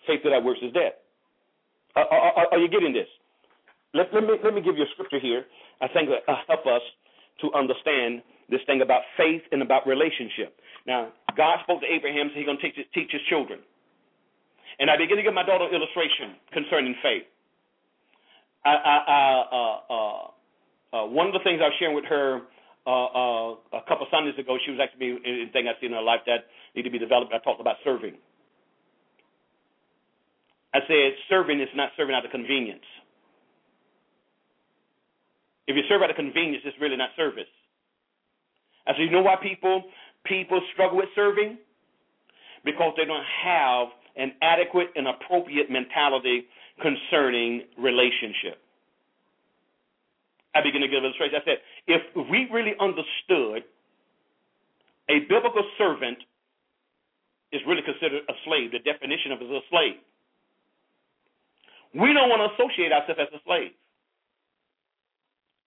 Faith 0.06 0.20
without 0.24 0.44
works 0.44 0.60
is 0.62 0.72
dead. 0.72 0.92
Are, 1.94 2.06
are, 2.06 2.46
are 2.52 2.58
you 2.58 2.68
getting 2.68 2.92
this? 2.92 3.06
Let, 3.94 4.12
let, 4.12 4.22
me 4.24 4.34
let 4.42 4.54
me 4.54 4.62
give 4.62 4.76
you 4.76 4.84
a 4.84 4.92
scripture 4.94 5.20
here. 5.20 5.44
I 5.80 5.88
think 5.88 6.08
will 6.08 6.18
uh, 6.26 6.42
help 6.48 6.66
us 6.66 6.82
to 7.42 7.52
understand 7.52 8.22
this 8.48 8.60
thing 8.66 8.80
about 8.82 9.02
faith 9.16 9.42
and 9.52 9.62
about 9.62 9.86
relationship. 9.86 10.58
Now, 10.86 11.12
God 11.36 11.58
spoke 11.62 11.80
to 11.80 11.86
Abraham, 11.86 12.30
so 12.32 12.38
he's 12.38 12.46
going 12.46 12.58
to 12.58 12.62
teach, 12.62 12.76
teach 12.94 13.10
his 13.12 13.20
children. 13.28 13.60
And 14.78 14.90
I 14.90 14.96
begin 14.96 15.16
to 15.16 15.22
give 15.22 15.34
my 15.34 15.44
daughter 15.44 15.64
an 15.64 15.74
illustration 15.74 16.36
concerning 16.52 16.94
faith. 17.02 17.24
I, 18.64 18.70
I, 18.70 18.96
I 19.08 19.20
uh, 19.52 19.78
uh, 19.90 20.26
uh, 20.92 21.06
one 21.06 21.26
of 21.26 21.32
the 21.32 21.40
things 21.44 21.60
I 21.60 21.68
was 21.68 21.76
sharing 21.78 21.94
with 21.94 22.04
her 22.06 22.42
uh, 22.86 22.90
uh, 22.90 23.78
a 23.78 23.82
couple 23.86 24.06
Sundays 24.10 24.38
ago, 24.38 24.58
she 24.64 24.72
was 24.72 24.80
asking 24.82 24.98
me 24.98 25.18
anything 25.24 25.68
I 25.68 25.78
see 25.80 25.86
in 25.86 25.92
her 25.92 26.02
life 26.02 26.20
that 26.26 26.46
need 26.74 26.82
to 26.82 26.90
be 26.90 26.98
developed. 26.98 27.32
I 27.32 27.38
talked 27.38 27.60
about 27.60 27.76
serving. 27.84 28.14
I 30.74 30.80
said 30.88 31.12
serving 31.28 31.60
is 31.60 31.68
not 31.74 31.90
serving 31.96 32.14
out 32.14 32.24
of 32.24 32.30
convenience. 32.30 32.84
If 35.68 35.76
you 35.76 35.82
serve 35.88 36.02
out 36.02 36.10
of 36.10 36.16
convenience, 36.16 36.64
it's 36.64 36.76
really 36.80 36.96
not 36.96 37.10
service. 37.16 37.50
I 38.86 38.92
said, 38.92 39.02
you 39.02 39.10
know 39.10 39.22
why 39.22 39.36
people 39.36 39.84
people 40.24 40.60
struggle 40.72 40.98
with 40.98 41.08
serving? 41.14 41.58
Because 42.64 42.94
they 42.96 43.04
don't 43.04 43.24
have 43.44 43.88
an 44.16 44.32
adequate 44.42 44.88
and 44.96 45.08
appropriate 45.08 45.70
mentality 45.70 46.44
concerning 46.80 47.62
relationship. 47.78 48.58
I 50.54 50.60
begin 50.60 50.82
to 50.82 50.88
give 50.88 51.02
illustration. 51.02 51.40
I 51.40 51.44
said, 51.44 51.58
if 51.86 52.02
we 52.28 52.48
really 52.52 52.74
understood 52.78 53.64
a 55.08 55.20
biblical 55.28 55.64
servant 55.78 56.18
is 57.52 57.60
really 57.66 57.82
considered 57.82 58.22
a 58.28 58.36
slave, 58.44 58.72
the 58.72 58.80
definition 58.80 59.32
of 59.32 59.40
it 59.40 59.44
is 59.44 59.50
a 59.50 59.64
slave. 59.70 59.96
We 61.94 62.12
don't 62.12 62.28
want 62.28 62.40
to 62.44 62.48
associate 62.56 62.92
ourselves 62.92 63.20
as 63.20 63.32
a 63.32 63.42
slave. 63.44 63.72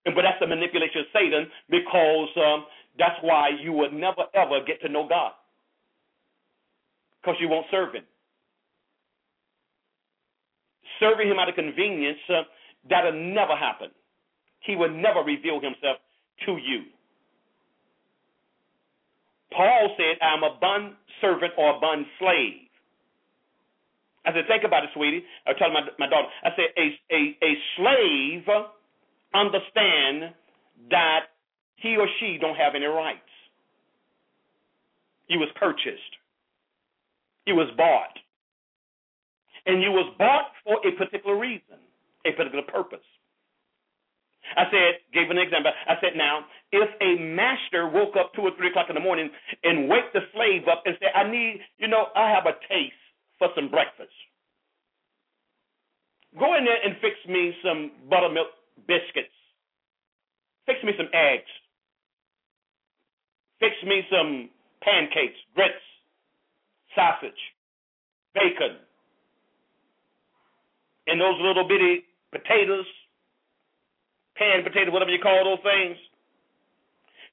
But 0.06 0.22
that's 0.22 0.40
the 0.40 0.48
manipulation 0.48 1.02
of 1.02 1.08
Satan 1.14 1.50
because 1.70 2.30
um, 2.38 2.66
that's 2.98 3.18
why 3.22 3.50
you 3.62 3.74
will 3.74 3.92
never 3.92 4.30
ever 4.34 4.62
get 4.66 4.82
to 4.82 4.90
know 4.90 5.08
God 5.10 5.34
because 7.22 7.38
you 7.42 7.50
won't 7.50 7.66
serve 7.72 7.94
Him. 7.94 8.04
Serving 11.00 11.28
Him 11.28 11.40
out 11.40 11.50
of 11.50 11.56
convenience, 11.56 12.20
uh, 12.30 12.44
that'll 12.90 13.14
never 13.14 13.56
happen. 13.56 13.90
He 14.60 14.76
will 14.76 14.92
never 14.92 15.22
reveal 15.22 15.60
Himself 15.62 15.98
to 16.46 16.58
you. 16.58 16.84
Paul 19.52 19.96
said, 19.98 20.18
I'm 20.22 20.44
a 20.44 20.58
bond 20.60 20.94
servant 21.22 21.54
or 21.58 21.78
a 21.78 21.80
bond 21.80 22.06
slave. 22.20 22.68
I 24.26 24.34
said, 24.34 24.48
think 24.48 24.64
about 24.66 24.84
it, 24.84 24.90
sweetie. 24.94 25.24
I 25.46 25.52
was 25.52 25.58
telling 25.60 25.74
my, 25.74 25.82
my 26.00 26.10
daughter, 26.10 26.28
I 26.44 26.50
said, 26.56 26.74
a, 26.76 26.86
a, 27.14 27.38
a 27.46 27.52
slave 27.78 28.44
understand 29.34 30.34
that 30.90 31.20
he 31.76 31.96
or 31.98 32.08
she 32.20 32.38
don't 32.40 32.56
have 32.56 32.74
any 32.76 32.86
rights. 32.86 33.20
You 35.28 35.40
was 35.40 35.50
purchased. 35.56 36.18
You 37.46 37.56
was 37.56 37.70
bought. 37.78 38.18
And 39.66 39.82
you 39.82 39.92
was 39.92 40.14
bought 40.18 40.54
for 40.64 40.78
a 40.86 40.92
particular 40.94 41.38
reason, 41.38 41.82
a 42.26 42.32
particular 42.32 42.64
purpose. 42.64 43.06
I 44.56 44.66
said, 44.70 45.02
gave 45.12 45.32
an 45.32 45.40
example. 45.40 45.72
I 45.90 45.96
said, 46.02 46.14
now, 46.16 46.46
if 46.72 46.90
a 47.02 47.18
master 47.22 47.90
woke 47.90 48.14
up 48.16 48.34
two 48.36 48.42
or 48.42 48.52
three 48.58 48.70
o'clock 48.70 48.88
in 48.90 48.96
the 48.96 49.02
morning 49.02 49.30
and 49.64 49.90
wake 49.90 50.14
the 50.14 50.22
slave 50.34 50.70
up 50.70 50.84
and 50.86 50.96
said, 51.02 51.10
I 51.16 51.30
need, 51.30 51.62
you 51.80 51.88
know, 51.88 52.14
I 52.16 52.30
have 52.30 52.46
a 52.46 52.54
taste 52.70 52.94
for 53.40 53.50
some 53.56 53.70
breakfast. 53.70 54.14
Go 56.38 56.56
in 56.58 56.66
there 56.66 56.78
and 56.84 56.96
fix 57.02 57.16
me 57.28 57.56
some 57.64 57.92
buttermilk 58.10 58.54
biscuits. 58.86 59.34
Fix 60.68 60.78
me 60.84 60.94
some 60.98 61.10
eggs. 61.14 61.50
Fix 63.60 63.74
me 63.86 64.04
some 64.12 64.50
pancakes, 64.82 65.40
grits, 65.56 65.82
sausage, 66.94 67.40
bacon, 68.34 68.78
and 71.08 71.20
those 71.20 71.40
little 71.42 71.68
bitty 71.68 72.04
potatoes, 72.32 72.86
pan 74.38 74.64
potato, 74.64 74.92
whatever 74.92 75.12
you 75.12 75.20
call 75.22 75.44
those 75.44 75.64
things. 75.64 75.98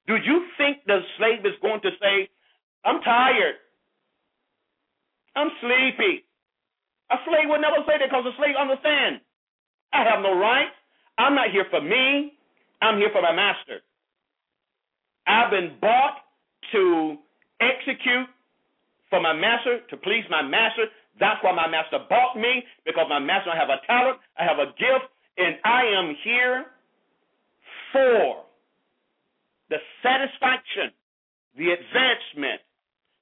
Do 0.07 0.17
you 0.17 0.47
think 0.59 0.79
the 0.87 1.01
slave 1.19 1.45
is 1.47 1.59
going 1.63 1.81
to 1.83 1.91
say, 2.01 2.29
I'm 2.85 3.01
tired. 3.03 3.57
I'm 5.37 5.51
sleepy. 5.61 6.25
A 7.11 7.17
slave 7.27 7.49
would 7.49 7.61
never 7.61 7.85
say 7.87 7.99
that 7.99 8.09
because 8.11 8.27
a 8.27 8.37
slave 8.37 8.57
understands. 8.59 9.23
I 9.93 10.05
have 10.05 10.23
no 10.23 10.39
right. 10.39 10.69
I'm 11.19 11.35
not 11.35 11.51
here 11.53 11.67
for 11.71 11.81
me. 11.81 12.33
I'm 12.81 12.99
here 12.99 13.11
for 13.13 13.23
my 13.23 13.33
master. 13.33 13.81
I've 15.27 15.51
been 15.51 15.77
bought 15.81 16.19
to 16.73 17.17
execute 17.61 18.27
for 19.09 19.21
my 19.21 19.33
master, 19.33 19.81
to 19.91 19.97
please 19.97 20.25
my 20.31 20.43
master. 20.43 20.87
That's 21.21 21.43
why 21.43 21.53
my 21.53 21.69
master 21.69 21.99
bought 22.09 22.37
me, 22.37 22.65
because 22.85 23.07
my 23.09 23.19
master 23.19 23.51
I 23.51 23.59
have 23.59 23.69
a 23.69 23.85
talent, 23.87 24.19
I 24.39 24.45
have 24.45 24.59
a 24.59 24.73
gift, 24.79 25.11
and 25.39 25.57
I 25.65 25.83
am 25.97 26.17
here 26.25 26.65
for 27.93 28.45
the 29.69 29.77
satisfaction, 30.03 30.93
the 31.57 31.73
advancement, 31.73 32.61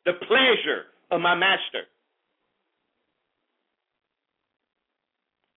the 0.06 0.14
pleasure 0.26 0.90
of 1.10 1.20
my 1.20 1.34
master. 1.34 1.86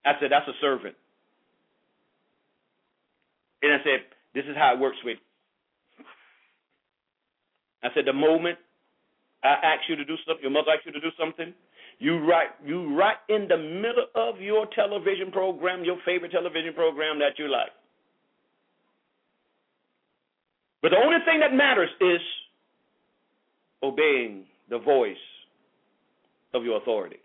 I 0.06 0.14
said, 0.20 0.32
that's 0.32 0.48
a 0.48 0.58
servant. 0.60 0.96
And 3.62 3.72
I 3.74 3.78
said, 3.84 4.04
this 4.36 4.44
is 4.46 4.56
how 4.58 4.74
it 4.74 4.80
works 4.80 4.98
with. 5.06 5.18
I 7.84 7.88
said, 7.96 8.06
the 8.06 8.14
moment 8.14 8.58
I 9.44 9.56
ask 9.64 9.88
you 9.88 9.96
to 9.96 10.06
do 10.06 10.16
something, 10.28 10.42
your 10.42 10.52
mother 10.52 10.72
asks 10.72 10.86
you 10.86 10.92
to 10.92 11.00
do 11.00 11.12
something, 11.18 11.54
you 12.00 12.20
right 12.26 12.50
you 12.66 12.96
right 12.98 13.18
in 13.30 13.48
the 13.48 13.58
middle 13.58 14.08
of 14.16 14.42
your 14.42 14.68
television 14.76 15.32
program, 15.32 15.84
your 15.84 15.98
favorite 16.06 16.32
television 16.32 16.74
program 16.74 17.20
that 17.20 17.38
you 17.38 17.50
like. 17.50 17.72
But 20.82 20.90
the 20.90 20.98
only 20.98 21.20
thing 21.26 21.40
that 21.40 21.54
matters 21.54 21.90
is 22.02 22.20
obeying 23.82 24.44
the 24.70 24.80
voice 24.80 25.16
of 26.54 26.64
your 26.64 26.78
authority. 26.78 27.18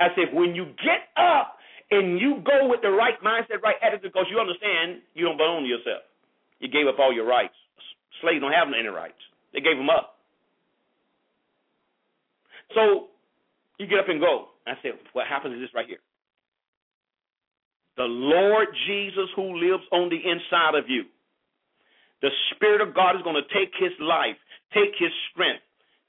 I 0.00 0.08
said, 0.16 0.34
when 0.34 0.54
you 0.54 0.66
get 0.82 1.14
up 1.16 1.58
and 1.90 2.18
you 2.18 2.42
go 2.44 2.68
with 2.68 2.82
the 2.82 2.90
right 2.90 3.14
mindset, 3.22 3.62
right 3.62 3.76
attitude, 3.82 4.12
because 4.12 4.26
you 4.30 4.40
understand 4.40 5.02
you 5.14 5.24
don't 5.26 5.36
belong 5.36 5.62
to 5.62 5.68
yourself. 5.68 6.02
You 6.58 6.68
gave 6.68 6.86
up 6.86 6.98
all 6.98 7.12
your 7.12 7.26
rights. 7.26 7.54
Slaves 8.20 8.40
don't 8.40 8.52
have 8.52 8.68
any 8.68 8.88
rights. 8.88 9.18
They 9.52 9.60
gave 9.60 9.76
them 9.76 9.90
up. 9.90 10.11
So 12.74 13.08
you 13.78 13.86
get 13.86 13.98
up 13.98 14.08
and 14.08 14.20
go. 14.20 14.48
I 14.66 14.74
said, 14.82 14.92
what 15.12 15.26
happens 15.26 15.54
is 15.54 15.60
this 15.60 15.74
right 15.74 15.86
here. 15.86 15.98
The 17.96 18.04
Lord 18.04 18.68
Jesus 18.86 19.28
who 19.36 19.58
lives 19.58 19.82
on 19.92 20.08
the 20.08 20.16
inside 20.16 20.78
of 20.78 20.88
you, 20.88 21.04
the 22.22 22.30
Spirit 22.54 22.80
of 22.80 22.94
God 22.94 23.16
is 23.16 23.22
going 23.22 23.36
to 23.36 23.48
take 23.52 23.72
his 23.78 23.92
life, 24.00 24.36
take 24.72 24.94
his 24.98 25.10
strength, 25.32 25.62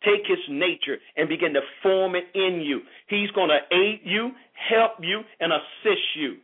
take 0.05 0.21
his 0.27 0.39
nature 0.49 0.97
and 1.17 1.27
begin 1.27 1.53
to 1.53 1.61
form 1.81 2.15
it 2.15 2.25
in 2.35 2.61
you. 2.61 2.81
He's 3.07 3.31
going 3.31 3.49
to 3.49 3.59
aid 3.75 4.01
you, 4.03 4.31
help 4.69 4.99
you, 5.01 5.21
and 5.39 5.51
assist 5.51 6.07
you. 6.15 6.37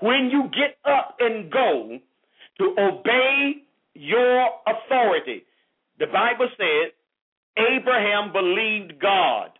When 0.00 0.30
you 0.30 0.50
get 0.50 0.78
up 0.84 1.16
and 1.20 1.50
go 1.50 1.98
to 2.58 2.64
obey 2.78 3.62
your 3.94 4.48
authority, 4.66 5.44
the 5.98 6.06
Bible 6.06 6.48
said 6.56 6.92
Abraham 7.56 8.32
believed 8.32 9.00
God. 9.00 9.50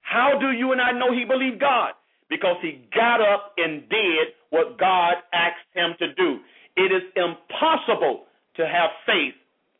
How 0.00 0.38
do 0.40 0.50
you 0.50 0.72
and 0.72 0.80
I 0.80 0.92
know 0.92 1.12
he 1.12 1.24
believed 1.24 1.60
God? 1.60 1.92
Because 2.30 2.56
he 2.62 2.88
got 2.94 3.20
up 3.20 3.54
and 3.56 3.88
did 3.88 4.28
what 4.50 4.78
God 4.78 5.14
asked 5.32 5.68
him 5.74 5.94
to 5.98 6.14
do. 6.14 6.38
It 6.76 6.92
is 6.92 7.02
impossible 7.16 8.24
to 8.56 8.66
have 8.66 8.90
faith 9.04 9.34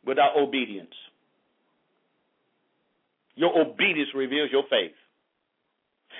without 0.04 0.36
obedience. 0.36 0.92
Your 3.36 3.56
obedience 3.58 4.10
reveals 4.14 4.50
your 4.50 4.64
faith. 4.68 4.96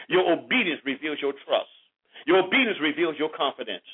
Your 0.09 0.33
obedience 0.33 0.81
reveals 0.85 1.19
your 1.21 1.33
trust. 1.33 1.69
Your 2.27 2.39
obedience 2.39 2.79
reveals 2.81 3.17
your 3.19 3.31
confidence. 3.37 3.85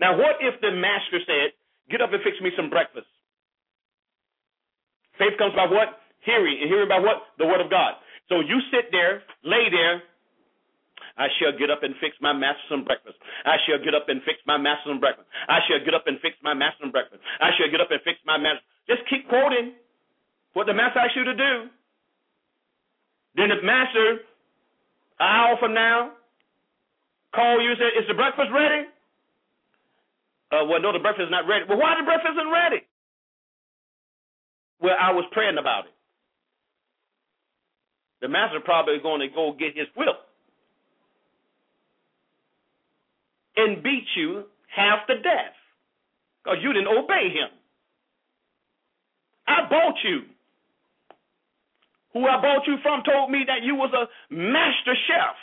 Now, 0.00 0.16
what 0.16 0.36
if 0.40 0.60
the 0.60 0.70
master 0.70 1.20
said, 1.26 1.52
Get 1.90 2.00
up 2.00 2.12
and 2.12 2.22
fix 2.22 2.40
me 2.40 2.50
some 2.56 2.70
breakfast? 2.70 3.06
Faith 5.18 5.36
comes 5.38 5.54
by 5.54 5.66
what? 5.66 6.00
Hearing. 6.24 6.58
And 6.60 6.68
hearing 6.70 6.88
by 6.88 7.00
what? 7.00 7.28
The 7.38 7.46
word 7.46 7.60
of 7.60 7.70
God. 7.70 7.98
So 8.28 8.40
you 8.40 8.60
sit 8.70 8.88
there, 8.92 9.22
lay 9.44 9.68
there. 9.68 10.02
I 11.18 11.28
shall 11.36 11.52
get 11.52 11.68
up 11.68 11.84
and 11.84 11.92
fix 12.00 12.16
my 12.24 12.32
master 12.32 12.64
some 12.72 12.84
breakfast. 12.88 13.20
I 13.44 13.60
shall 13.68 13.76
get 13.84 13.92
up 13.92 14.08
and 14.08 14.24
fix 14.24 14.40
my 14.48 14.56
master 14.56 14.88
some 14.88 15.00
breakfast. 15.00 15.28
I 15.48 15.60
shall 15.68 15.82
get 15.84 15.92
up 15.92 16.08
and 16.08 16.16
fix 16.24 16.40
my 16.40 16.54
master 16.56 16.88
some 16.88 16.92
breakfast. 16.92 17.20
I 17.40 17.52
shall 17.58 17.68
get 17.68 17.84
up 17.84 17.92
and 17.92 18.00
fix 18.00 18.16
my 18.24 18.40
master. 18.40 18.64
Just 18.88 19.04
keep 19.12 19.28
quoting 19.28 19.76
what 20.56 20.64
the 20.64 20.72
master 20.72 21.04
asks 21.04 21.16
you 21.16 21.24
to 21.24 21.36
do. 21.36 21.54
Then 23.36 23.48
the 23.48 23.60
master, 23.60 24.24
an 25.20 25.28
hour 25.28 25.56
from 25.60 25.74
now, 25.74 26.16
call 27.34 27.60
you 27.60 27.76
and 27.76 27.80
say, 27.80 27.90
Is 28.00 28.08
the 28.08 28.16
breakfast 28.16 28.48
ready? 28.52 28.88
Uh, 30.52 30.64
well, 30.68 30.80
no, 30.80 30.92
the 30.92 31.00
breakfast 31.00 31.28
is 31.28 31.32
not 31.32 31.48
ready. 31.48 31.64
Well, 31.68 31.80
why 31.80 31.96
the 31.96 32.04
breakfast 32.04 32.36
isn't 32.36 32.52
ready? 32.52 32.84
Well, 34.82 34.96
I 35.00 35.12
was 35.12 35.24
praying 35.30 35.58
about 35.58 35.84
it. 35.86 35.94
The 38.20 38.28
master 38.28 38.60
probably 38.60 38.98
going 39.02 39.20
to 39.20 39.28
go 39.28 39.54
get 39.58 39.76
his 39.76 39.86
whip 39.96 40.16
and 43.56 43.82
beat 43.82 44.06
you 44.16 44.44
half 44.74 45.06
to 45.06 45.14
death 45.16 45.54
because 46.42 46.58
you 46.62 46.72
didn't 46.72 46.88
obey 46.88 47.28
him. 47.30 47.50
I 49.46 49.68
bought 49.68 49.96
you. 50.04 50.22
Who 52.14 52.26
I 52.26 52.40
bought 52.40 52.66
you 52.66 52.76
from 52.82 53.02
told 53.04 53.30
me 53.30 53.44
that 53.46 53.62
you 53.62 53.74
was 53.74 53.92
a 53.94 54.34
master 54.34 54.94
chef. 55.06 55.36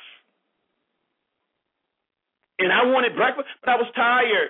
And 2.60 2.72
I 2.72 2.86
wanted 2.86 3.16
breakfast, 3.16 3.48
but 3.64 3.72
I 3.72 3.76
was 3.76 3.88
tired. 3.96 4.50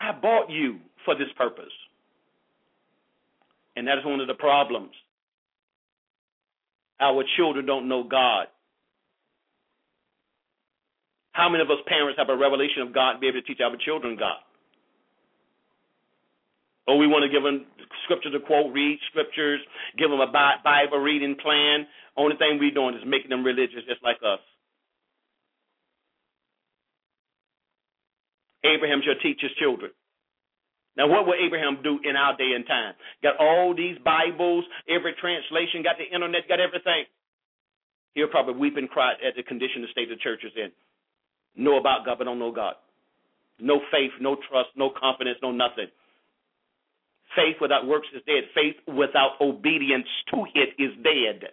I 0.00 0.12
bought 0.12 0.50
you 0.50 0.78
for 1.04 1.14
this 1.14 1.28
purpose. 1.36 1.72
And 3.78 3.86
that 3.86 3.98
is 3.98 4.04
one 4.04 4.18
of 4.18 4.26
the 4.26 4.34
problems. 4.34 4.90
Our 6.98 7.22
children 7.36 7.64
don't 7.64 7.88
know 7.88 8.02
God. 8.02 8.48
How 11.30 11.48
many 11.48 11.62
of 11.62 11.70
us 11.70 11.78
parents 11.86 12.18
have 12.18 12.28
a 12.28 12.36
revelation 12.36 12.82
of 12.82 12.92
God 12.92 13.12
and 13.12 13.20
be 13.20 13.28
able 13.28 13.40
to 13.40 13.46
teach 13.46 13.60
our 13.62 13.76
children 13.86 14.16
God? 14.18 14.42
Or 16.88 16.98
we 16.98 17.06
want 17.06 17.22
to 17.22 17.30
give 17.30 17.44
them 17.44 17.66
scripture 18.02 18.32
to 18.32 18.40
quote, 18.40 18.74
read 18.74 18.98
scriptures, 19.10 19.60
give 19.96 20.10
them 20.10 20.18
a 20.18 20.26
Bible 20.26 20.98
reading 20.98 21.36
plan. 21.40 21.86
Only 22.16 22.34
thing 22.34 22.58
we're 22.58 22.74
doing 22.74 22.96
is 22.96 23.06
making 23.06 23.30
them 23.30 23.44
religious 23.44 23.86
just 23.86 24.02
like 24.02 24.18
us. 24.26 24.40
Abraham 28.64 29.02
shall 29.06 29.22
teach 29.22 29.38
his 29.40 29.52
children. 29.60 29.92
Now, 30.98 31.06
what 31.06 31.26
will 31.26 31.38
Abraham 31.38 31.78
do 31.82 32.00
in 32.02 32.16
our 32.16 32.36
day 32.36 32.50
and 32.58 32.66
time? 32.66 32.94
Got 33.22 33.38
all 33.38 33.72
these 33.72 33.96
Bibles, 34.04 34.64
every 34.90 35.14
translation, 35.14 35.86
got 35.86 35.94
the 35.96 36.12
internet, 36.12 36.48
got 36.48 36.58
everything. 36.58 37.06
He'll 38.14 38.26
probably 38.26 38.54
weep 38.54 38.76
and 38.76 38.90
cry 38.90 39.12
at 39.12 39.36
the 39.36 39.44
condition 39.44 39.82
the 39.82 39.88
state 39.92 40.10
of 40.10 40.18
the 40.18 40.22
church 40.22 40.42
is 40.42 40.50
in. 40.58 40.74
Know 41.54 41.78
about 41.78 42.04
God, 42.04 42.18
but 42.18 42.24
don't 42.24 42.40
know 42.40 42.50
God. 42.50 42.74
No 43.60 43.80
faith, 43.92 44.10
no 44.20 44.36
trust, 44.50 44.70
no 44.74 44.90
confidence, 44.90 45.38
no 45.40 45.52
nothing. 45.52 45.86
Faith 47.36 47.56
without 47.60 47.86
works 47.86 48.08
is 48.12 48.22
dead. 48.26 48.50
Faith 48.52 48.74
without 48.88 49.38
obedience 49.40 50.06
to 50.34 50.46
it 50.54 50.74
is 50.82 50.90
dead. 51.04 51.50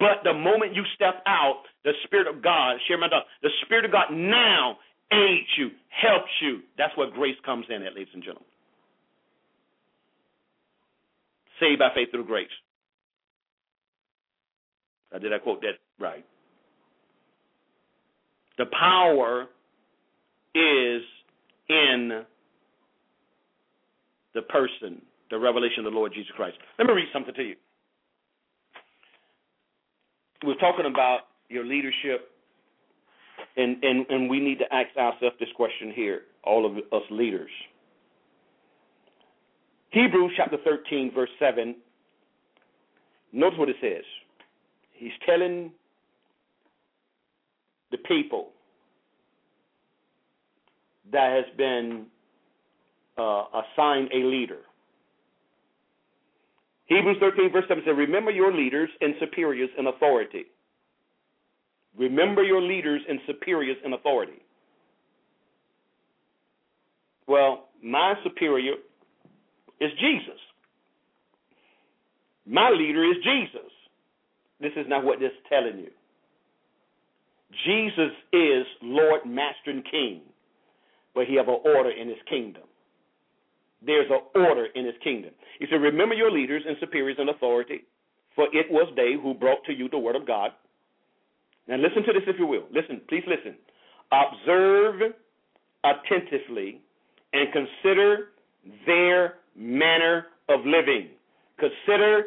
But 0.00 0.24
the 0.24 0.34
moment 0.34 0.74
you 0.74 0.82
step 0.96 1.22
out, 1.26 1.62
the 1.84 1.92
Spirit 2.04 2.26
of 2.26 2.42
God, 2.42 2.78
share 2.88 2.98
my 2.98 3.08
thought, 3.08 3.26
the 3.42 3.50
Spirit 3.64 3.84
of 3.84 3.92
God 3.92 4.10
now 4.10 4.78
aids 5.12 5.48
you, 5.58 5.70
helps 5.88 6.30
you. 6.40 6.60
That's 6.78 6.96
where 6.96 7.10
grace 7.10 7.36
comes 7.44 7.66
in 7.68 7.82
at, 7.82 7.94
ladies 7.94 8.12
and 8.14 8.22
gentlemen. 8.22 8.48
Saved 11.60 11.78
by 11.78 11.90
faith 11.94 12.08
through 12.10 12.26
grace. 12.26 12.48
Uh, 15.14 15.18
did 15.18 15.32
I 15.32 15.38
quote 15.38 15.60
that 15.62 15.78
right? 15.98 16.24
The 18.58 18.66
power 18.66 19.46
is 20.54 21.02
in 21.68 22.24
the 24.34 24.42
person, 24.42 25.00
the 25.30 25.38
revelation 25.38 25.86
of 25.86 25.92
the 25.92 25.96
Lord 25.96 26.12
Jesus 26.14 26.30
Christ. 26.36 26.56
Let 26.78 26.86
me 26.86 26.94
read 26.94 27.08
something 27.12 27.34
to 27.34 27.42
you. 27.42 27.54
We're 30.44 30.54
talking 30.56 30.86
about 30.86 31.20
your 31.48 31.64
leadership 31.64 32.30
and, 33.56 33.82
and, 33.82 34.06
and 34.08 34.28
we 34.28 34.40
need 34.40 34.58
to 34.58 34.74
ask 34.74 34.96
ourselves 34.96 35.36
this 35.38 35.48
question 35.56 35.92
here, 35.94 36.22
all 36.42 36.66
of 36.66 36.76
us 36.76 37.02
leaders. 37.10 37.50
Hebrews 39.90 40.32
chapter 40.36 40.56
13, 40.64 41.12
verse 41.14 41.30
7. 41.38 41.76
Notice 43.32 43.58
what 43.58 43.68
it 43.68 43.76
says. 43.80 44.04
He's 44.92 45.12
telling 45.26 45.70
the 47.92 47.98
people 47.98 48.50
that 51.12 51.32
has 51.32 51.56
been 51.56 52.06
uh, 53.16 53.44
assigned 53.52 54.10
a 54.12 54.24
leader. 54.24 54.58
Hebrews 56.86 57.16
13, 57.20 57.52
verse 57.52 57.64
7 57.68 57.84
says, 57.86 57.94
Remember 57.96 58.30
your 58.30 58.52
leaders 58.52 58.90
and 59.00 59.14
superiors 59.20 59.70
in 59.78 59.86
authority 59.86 60.46
Remember 61.96 62.42
your 62.42 62.60
leaders 62.60 63.02
and 63.08 63.20
superiors 63.26 63.76
in 63.84 63.92
authority. 63.92 64.42
Well, 67.26 67.68
my 67.82 68.14
superior 68.22 68.74
is 69.80 69.90
Jesus. 70.00 70.40
My 72.46 72.70
leader 72.70 73.04
is 73.04 73.16
Jesus. 73.22 73.70
This 74.60 74.72
is 74.76 74.86
not 74.88 75.04
what 75.04 75.20
this 75.20 75.30
is 75.30 75.46
telling 75.48 75.78
you. 75.78 75.90
Jesus 77.64 78.12
is 78.32 78.66
Lord, 78.82 79.24
Master, 79.24 79.70
and 79.70 79.84
King, 79.88 80.22
but 81.14 81.26
he 81.26 81.36
have 81.36 81.48
an 81.48 81.60
order 81.64 81.90
in 81.90 82.08
his 82.08 82.18
kingdom. 82.28 82.64
There's 83.84 84.10
an 84.10 84.20
order 84.34 84.66
in 84.74 84.84
his 84.84 84.94
kingdom. 85.02 85.30
He 85.60 85.66
said, 85.70 85.80
Remember 85.80 86.14
your 86.14 86.30
leaders 86.30 86.62
and 86.66 86.76
superiors 86.80 87.18
in 87.20 87.28
authority, 87.28 87.84
for 88.34 88.46
it 88.52 88.70
was 88.70 88.92
they 88.96 89.12
who 89.20 89.34
brought 89.34 89.64
to 89.66 89.72
you 89.72 89.88
the 89.88 89.98
word 89.98 90.16
of 90.16 90.26
God 90.26 90.50
now, 91.66 91.76
listen 91.76 92.02
to 92.04 92.12
this 92.12 92.22
if 92.26 92.36
you 92.38 92.46
will. 92.46 92.64
Listen, 92.72 93.00
please 93.08 93.24
listen. 93.26 93.56
Observe 94.12 95.00
attentively 95.82 96.80
and 97.32 97.48
consider 97.52 98.28
their 98.86 99.34
manner 99.56 100.26
of 100.48 100.60
living. 100.66 101.08
Consider 101.58 102.24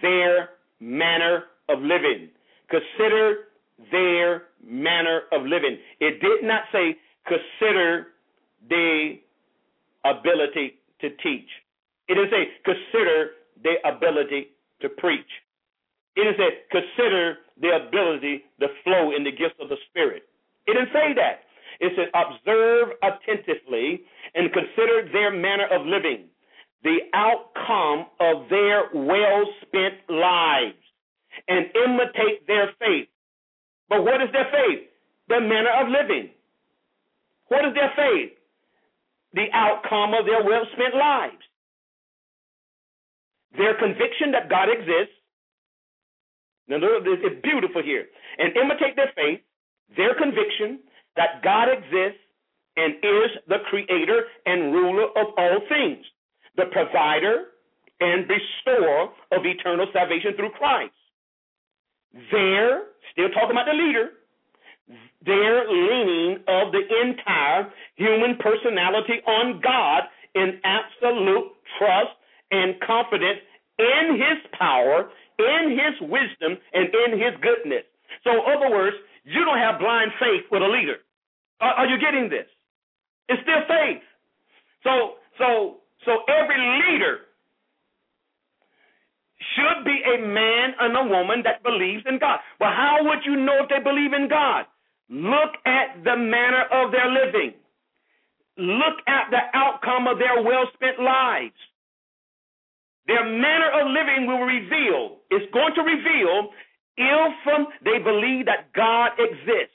their 0.00 0.50
manner 0.80 1.44
of 1.68 1.78
living. 1.80 2.28
Consider 2.70 3.48
their 3.90 4.44
manner 4.64 5.22
of 5.32 5.42
living. 5.42 5.78
It 6.00 6.20
did 6.20 6.42
not 6.42 6.62
say 6.72 6.96
consider 7.26 8.08
the 8.68 9.18
ability 10.04 10.78
to 11.00 11.10
teach. 11.22 11.48
It 12.08 12.14
didn't 12.14 12.30
say 12.30 12.48
consider 12.64 13.30
the 13.62 13.74
ability 13.88 14.48
to 14.80 14.88
preach. 14.88 15.20
It 16.16 16.28
is 16.28 16.36
said, 16.36 16.68
consider 16.70 17.38
the 17.60 17.88
ability 17.88 18.44
to 18.60 18.68
flow 18.84 19.12
in 19.16 19.24
the 19.24 19.30
gifts 19.30 19.56
of 19.60 19.68
the 19.68 19.76
Spirit. 19.88 20.24
It 20.66 20.74
didn't 20.74 20.92
say 20.92 21.14
that. 21.16 21.48
It 21.80 21.92
said, 21.96 22.12
observe 22.14 22.94
attentively 23.02 24.02
and 24.34 24.52
consider 24.52 25.08
their 25.12 25.32
manner 25.32 25.66
of 25.72 25.86
living, 25.86 26.28
the 26.84 26.98
outcome 27.14 28.06
of 28.20 28.48
their 28.50 28.90
well 28.92 29.44
spent 29.62 29.94
lives, 30.08 30.78
and 31.48 31.66
imitate 31.74 32.46
their 32.46 32.70
faith. 32.78 33.08
But 33.88 34.04
what 34.04 34.20
is 34.20 34.28
their 34.32 34.48
faith? 34.52 34.88
Their 35.28 35.40
manner 35.40 35.72
of 35.80 35.88
living. 35.88 36.30
What 37.48 37.64
is 37.64 37.74
their 37.74 37.92
faith? 37.96 38.32
The 39.32 39.46
outcome 39.52 40.12
of 40.12 40.26
their 40.26 40.44
well 40.44 40.64
spent 40.72 40.94
lives. 40.94 41.42
Their 43.56 43.74
conviction 43.78 44.32
that 44.32 44.48
God 44.48 44.68
exists 44.68 45.16
it's 46.74 47.42
beautiful 47.42 47.82
here. 47.82 48.06
And 48.38 48.56
imitate 48.56 48.96
their 48.96 49.12
faith, 49.14 49.40
their 49.96 50.14
conviction 50.14 50.80
that 51.16 51.42
God 51.42 51.68
exists 51.68 52.20
and 52.76 52.94
is 53.02 53.30
the 53.48 53.58
creator 53.68 54.24
and 54.46 54.72
ruler 54.72 55.08
of 55.16 55.34
all 55.36 55.60
things, 55.68 56.04
the 56.56 56.66
provider 56.72 57.52
and 58.00 58.26
bestower 58.26 59.12
of 59.32 59.44
eternal 59.44 59.86
salvation 59.92 60.32
through 60.36 60.50
Christ. 60.50 60.92
They're 62.30 62.82
still 63.12 63.28
talking 63.30 63.52
about 63.52 63.66
the 63.66 63.76
leader, 63.76 64.10
their 65.24 65.68
leaning 65.68 66.38
of 66.48 66.72
the 66.72 66.82
entire 67.02 67.70
human 67.96 68.36
personality 68.38 69.20
on 69.26 69.60
God 69.60 70.04
in 70.34 70.60
absolute 70.64 71.52
trust 71.78 72.10
and 72.50 72.74
confidence 72.80 73.40
in 73.78 74.16
his 74.16 74.38
power 74.58 75.10
in 75.42 75.70
his 75.70 75.94
wisdom 76.08 76.58
and 76.72 76.88
in 76.88 77.18
his 77.18 77.34
goodness. 77.42 77.84
So, 78.24 78.30
in 78.30 78.42
other 78.46 78.70
words, 78.70 78.96
you 79.24 79.44
don't 79.44 79.58
have 79.58 79.78
blind 79.78 80.12
faith 80.18 80.44
with 80.50 80.62
a 80.62 80.68
leader. 80.68 80.96
Are, 81.60 81.84
are 81.84 81.86
you 81.86 81.98
getting 81.98 82.28
this? 82.28 82.46
It's 83.28 83.42
still 83.42 83.62
faith. 83.68 84.02
So, 84.82 85.22
so, 85.38 85.76
so 86.04 86.12
every 86.28 86.58
leader 86.58 87.30
should 89.54 89.84
be 89.84 89.98
a 90.02 90.26
man 90.26 90.74
and 90.80 90.96
a 90.96 91.04
woman 91.04 91.42
that 91.44 91.62
believes 91.62 92.02
in 92.06 92.18
God. 92.18 92.40
Well, 92.60 92.70
how 92.70 92.98
would 93.02 93.24
you 93.24 93.36
know 93.36 93.62
if 93.62 93.68
they 93.68 93.82
believe 93.82 94.12
in 94.12 94.28
God? 94.28 94.66
Look 95.08 95.54
at 95.66 96.02
the 96.04 96.16
manner 96.16 96.64
of 96.72 96.90
their 96.90 97.10
living. 97.10 97.54
Look 98.56 98.98
at 99.06 99.30
the 99.30 99.42
outcome 99.54 100.06
of 100.06 100.18
their 100.18 100.42
well 100.42 100.66
spent 100.74 101.00
lives. 101.00 101.56
Their 103.06 103.24
manner 103.24 103.70
of 103.74 103.90
living 103.90 104.26
will 104.26 104.46
reveal, 104.46 105.18
it's 105.30 105.50
going 105.52 105.74
to 105.74 105.82
reveal 105.82 106.50
if 106.96 107.32
they 107.82 107.98
believe 107.98 108.46
that 108.46 108.72
God 108.72 109.12
exists. 109.18 109.74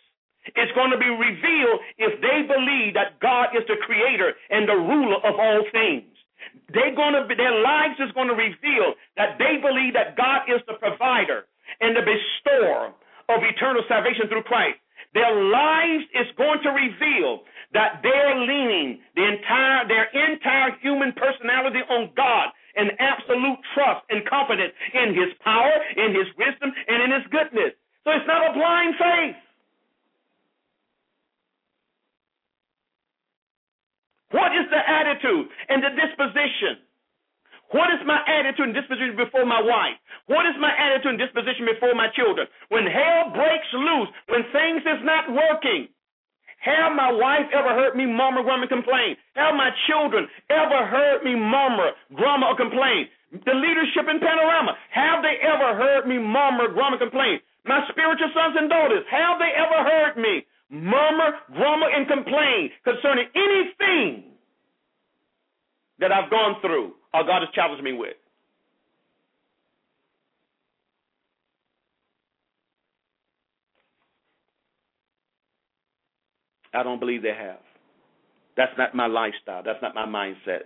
It's 0.56 0.72
going 0.80 0.92
to 0.92 0.98
be 0.98 1.12
revealed 1.12 1.80
if 1.98 2.22
they 2.22 2.48
believe 2.48 2.94
that 2.96 3.20
God 3.20 3.52
is 3.52 3.68
the 3.68 3.76
creator 3.84 4.32
and 4.50 4.64
the 4.68 4.80
ruler 4.80 5.20
of 5.28 5.36
all 5.36 5.64
things. 5.74 6.08
They're 6.72 6.96
going 6.96 7.20
to 7.20 7.28
be, 7.28 7.36
their 7.36 7.60
lives 7.62 8.00
is 8.00 8.12
going 8.16 8.30
to 8.30 8.38
reveal 8.38 8.96
that 9.18 9.36
they 9.40 9.60
believe 9.60 9.94
that 10.00 10.16
God 10.16 10.48
is 10.48 10.62
the 10.68 10.80
provider 10.80 11.52
and 11.82 11.96
the 11.96 12.06
bestower 12.06 12.96
of 13.28 13.44
eternal 13.44 13.84
salvation 13.90 14.30
through 14.30 14.44
Christ. 14.48 14.80
their 15.14 15.34
lives 15.34 16.06
is 16.14 16.28
going 16.38 16.60
to 16.64 16.70
reveal 16.70 17.44
that 17.74 18.00
they're 18.04 18.40
leaning 18.40 19.00
the 19.16 19.26
entire 19.26 19.88
their 19.88 20.08
entire 20.14 20.78
human 20.82 21.14
personality 21.14 21.80
on 21.90 22.12
God 22.16 22.50
and 22.78 22.94
absolute 23.00 23.60
trust 23.74 24.06
and 24.10 24.22
confidence 24.30 24.74
in 24.94 25.18
his 25.18 25.34
power, 25.44 25.74
in 25.98 26.14
his 26.14 26.30
wisdom, 26.38 26.72
and 26.88 27.04
in 27.04 27.10
his 27.12 27.26
goodness. 27.34 27.74
So 28.06 28.16
it's 28.16 28.28
not 28.30 28.46
a 28.46 28.54
blind 28.54 28.96
faith. 28.96 29.36
What 34.32 34.52
is 34.54 34.68
the 34.70 34.80
attitude 34.80 35.48
and 35.70 35.84
the 35.84 35.92
disposition? 35.96 36.84
What 37.72 37.92
is 37.92 38.00
my 38.08 38.24
attitude 38.24 38.72
and 38.72 38.76
disposition 38.76 39.16
before 39.20 39.44
my 39.44 39.60
wife? 39.60 40.00
What 40.28 40.48
is 40.48 40.56
my 40.60 40.72
attitude 40.72 41.16
and 41.16 41.20
disposition 41.20 41.68
before 41.68 41.96
my 41.96 42.08
children? 42.16 42.48
When 42.70 42.88
hell 42.88 43.32
breaks 43.36 43.68
loose, 43.74 44.08
when 44.28 44.44
things 44.56 44.84
is 44.88 45.04
not 45.04 45.28
working, 45.32 45.92
have 46.68 46.92
my 46.92 47.12
wife 47.12 47.48
ever 47.56 47.72
heard 47.72 47.96
me 47.96 48.04
murmur, 48.04 48.44
grumble, 48.44 48.68
complain? 48.68 49.16
Have 49.40 49.56
my 49.56 49.72
children 49.88 50.28
ever 50.52 50.84
heard 50.84 51.24
me 51.24 51.32
murmur, 51.32 51.96
grumble, 52.12 52.52
or 52.52 52.58
complain? 52.60 53.08
The 53.32 53.56
leadership 53.56 54.08
in 54.12 54.20
Panorama, 54.20 54.76
have 54.92 55.24
they 55.24 55.40
ever 55.40 55.80
heard 55.80 56.08
me 56.08 56.20
murmur, 56.20 56.68
grumble, 56.76 57.00
complain? 57.00 57.40
My 57.64 57.84
spiritual 57.88 58.32
sons 58.36 58.56
and 58.60 58.70
daughters, 58.70 59.04
have 59.12 59.40
they 59.40 59.52
ever 59.56 59.80
heard 59.84 60.16
me 60.20 60.44
murmur, 60.70 61.40
grumble, 61.56 61.88
and 61.88 62.08
complain 62.08 62.72
concerning 62.84 63.28
anything 63.36 64.36
that 66.00 66.12
I've 66.12 66.30
gone 66.30 66.60
through 66.62 66.94
or 67.14 67.24
God 67.24 67.44
has 67.44 67.50
challenged 67.56 67.84
me 67.84 67.94
with? 67.94 68.16
I 76.78 76.84
don't 76.84 77.00
believe 77.00 77.24
they 77.24 77.30
have. 77.30 77.60
That's 78.56 78.72
not 78.78 78.94
my 78.94 79.08
lifestyle. 79.08 79.64
That's 79.64 79.82
not 79.82 79.96
my 79.96 80.06
mindset. 80.06 80.64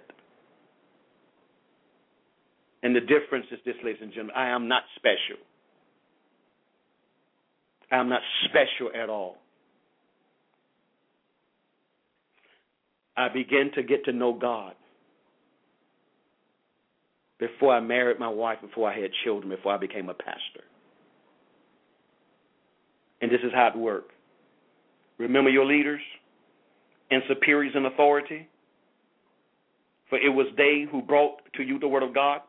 And 2.83 2.95
the 2.95 2.99
difference 2.99 3.45
is 3.51 3.59
this, 3.65 3.75
ladies 3.83 4.01
and 4.01 4.11
gentlemen 4.11 4.35
I 4.35 4.49
am 4.49 4.67
not 4.67 4.83
special. 4.95 5.41
I 7.91 7.97
am 7.97 8.09
not 8.09 8.21
special 8.45 8.91
at 8.95 9.09
all. 9.09 9.37
I 13.15 13.29
began 13.29 13.71
to 13.75 13.83
get 13.83 14.05
to 14.05 14.13
know 14.13 14.33
God 14.33 14.73
before 17.39 17.75
I 17.75 17.79
married 17.79 18.19
my 18.19 18.29
wife, 18.29 18.59
before 18.61 18.89
I 18.89 18.99
had 18.99 19.11
children, 19.23 19.49
before 19.49 19.73
I 19.73 19.77
became 19.77 20.09
a 20.09 20.13
pastor. 20.13 20.63
And 23.21 23.31
this 23.31 23.41
is 23.43 23.51
how 23.53 23.67
it 23.67 23.77
worked. 23.77 24.11
Remember 25.21 25.51
your 25.51 25.65
leaders 25.65 26.01
and 27.11 27.21
superiors 27.27 27.73
in 27.75 27.85
authority, 27.85 28.47
for 30.09 30.17
it 30.17 30.29
was 30.29 30.47
they 30.57 30.85
who 30.91 31.01
brought 31.01 31.41
to 31.55 31.63
you 31.63 31.77
the 31.77 31.87
word 31.87 32.03
of 32.03 32.13
God. 32.13 32.41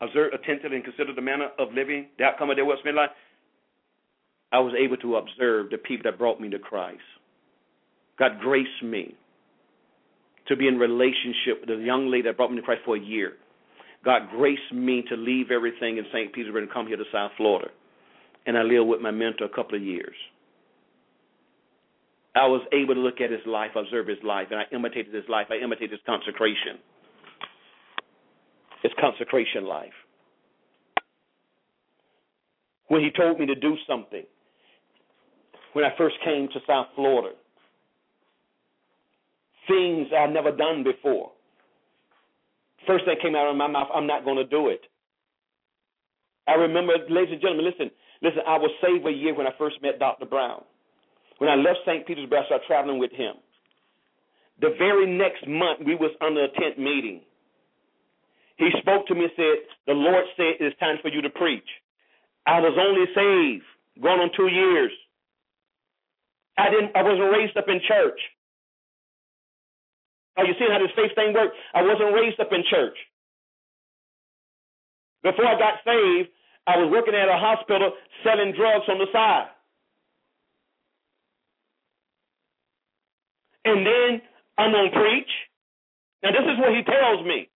Observe 0.00 0.32
attentively 0.32 0.76
and 0.76 0.84
consider 0.84 1.14
the 1.14 1.22
manner 1.22 1.48
of 1.58 1.72
living, 1.72 2.06
the 2.18 2.24
outcome 2.24 2.50
of 2.50 2.56
their 2.56 2.64
what's 2.64 2.82
been 2.82 2.96
like. 2.96 3.10
I 4.50 4.58
was 4.60 4.72
able 4.78 4.96
to 4.98 5.16
observe 5.16 5.70
the 5.70 5.78
people 5.78 6.10
that 6.10 6.18
brought 6.18 6.40
me 6.40 6.48
to 6.50 6.58
Christ. 6.58 7.00
God 8.18 8.40
graced 8.40 8.82
me 8.82 9.14
to 10.48 10.56
be 10.56 10.66
in 10.66 10.78
relationship 10.78 11.60
with 11.60 11.68
the 11.68 11.84
young 11.84 12.10
lady 12.10 12.22
that 12.24 12.36
brought 12.36 12.50
me 12.50 12.56
to 12.56 12.62
Christ 12.62 12.82
for 12.84 12.96
a 12.96 13.00
year. 13.00 13.34
God 14.04 14.30
graced 14.30 14.72
me 14.72 15.04
to 15.08 15.16
leave 15.16 15.50
everything 15.50 15.98
in 15.98 16.04
St. 16.12 16.32
Petersburg 16.32 16.64
and 16.64 16.72
come 16.72 16.86
here 16.86 16.96
to 16.96 17.04
South 17.12 17.32
Florida. 17.36 17.68
And 18.46 18.56
I 18.56 18.62
lived 18.62 18.88
with 18.88 19.00
my 19.00 19.10
mentor 19.10 19.44
a 19.44 19.48
couple 19.54 19.76
of 19.76 19.82
years. 19.82 20.14
I 22.38 22.46
was 22.46 22.62
able 22.72 22.94
to 22.94 23.00
look 23.00 23.20
at 23.20 23.30
his 23.30 23.40
life, 23.46 23.70
observe 23.74 24.06
his 24.06 24.22
life, 24.22 24.48
and 24.50 24.60
I 24.60 24.64
imitated 24.72 25.12
his 25.12 25.28
life. 25.28 25.46
I 25.50 25.56
imitated 25.56 25.92
his 25.92 26.00
consecration. 26.06 26.78
His 28.82 28.92
consecration 29.00 29.64
life. 29.64 29.96
When 32.88 33.02
he 33.02 33.10
told 33.10 33.38
me 33.38 33.46
to 33.46 33.54
do 33.54 33.74
something, 33.86 34.24
when 35.72 35.84
I 35.84 35.90
first 35.98 36.16
came 36.24 36.48
to 36.52 36.60
South 36.66 36.86
Florida, 36.94 37.34
things 39.66 40.08
I'd 40.16 40.32
never 40.32 40.50
done 40.50 40.84
before. 40.84 41.32
First 42.86 43.04
thing 43.04 43.16
came 43.20 43.36
out 43.36 43.50
of 43.50 43.56
my 43.56 43.66
mouth, 43.66 43.88
I'm 43.94 44.06
not 44.06 44.24
going 44.24 44.38
to 44.38 44.46
do 44.46 44.68
it. 44.68 44.80
I 46.46 46.52
remember, 46.52 46.94
ladies 47.10 47.32
and 47.32 47.40
gentlemen, 47.42 47.66
listen, 47.66 47.90
listen, 48.22 48.40
I 48.46 48.56
was 48.56 48.70
saved 48.82 49.06
a 49.06 49.10
year 49.10 49.34
when 49.34 49.46
I 49.46 49.50
first 49.58 49.76
met 49.82 49.98
Dr. 49.98 50.24
Brown. 50.24 50.62
When 51.38 51.48
I 51.48 51.54
left 51.54 51.80
St. 51.86 52.06
Petersburg, 52.06 52.42
I 52.42 52.46
started 52.46 52.66
traveling 52.66 52.98
with 52.98 53.12
him. 53.12 53.34
The 54.60 54.74
very 54.76 55.06
next 55.06 55.46
month, 55.46 55.80
we 55.86 55.94
was 55.94 56.10
under 56.20 56.44
a 56.44 56.48
tent 56.48 56.78
meeting. 56.78 57.22
He 58.56 58.70
spoke 58.82 59.06
to 59.06 59.14
me 59.14 59.24
and 59.24 59.32
said, 59.36 59.56
"The 59.86 59.94
Lord 59.94 60.24
said 60.36 60.56
it's 60.58 60.76
time 60.78 60.98
for 60.98 61.08
you 61.08 61.22
to 61.22 61.30
preach." 61.30 61.68
I 62.44 62.60
was 62.60 62.76
only 62.76 63.06
saved, 63.14 63.64
going 64.00 64.20
on 64.20 64.30
two 64.32 64.48
years. 64.48 64.92
I 66.56 66.70
didn't. 66.70 66.96
I 66.96 67.02
wasn't 67.02 67.30
raised 67.30 67.56
up 67.56 67.68
in 67.68 67.80
church. 67.86 68.20
Are 70.36 70.44
you 70.44 70.54
seeing 70.58 70.70
how 70.70 70.78
this 70.78 70.90
faith 70.92 71.14
thing 71.14 71.34
works? 71.34 71.56
I 71.74 71.82
wasn't 71.82 72.14
raised 72.14 72.40
up 72.40 72.52
in 72.52 72.64
church. 72.64 72.98
Before 75.22 75.46
I 75.46 75.58
got 75.58 75.84
saved, 75.84 76.30
I 76.66 76.78
was 76.78 76.90
working 76.90 77.14
at 77.14 77.28
a 77.28 77.38
hospital 77.38 77.92
selling 78.24 78.52
drugs 78.52 78.88
on 78.88 78.98
the 78.98 79.06
side. 79.12 79.50
And 83.68 83.86
then 83.86 84.22
I'm 84.56 84.72
going 84.72 84.90
to 84.90 84.98
preach. 84.98 85.30
Now, 86.22 86.30
this 86.30 86.40
is 86.40 86.58
what 86.58 86.74
he 86.74 86.82
tells 86.82 87.24
me. 87.26 87.48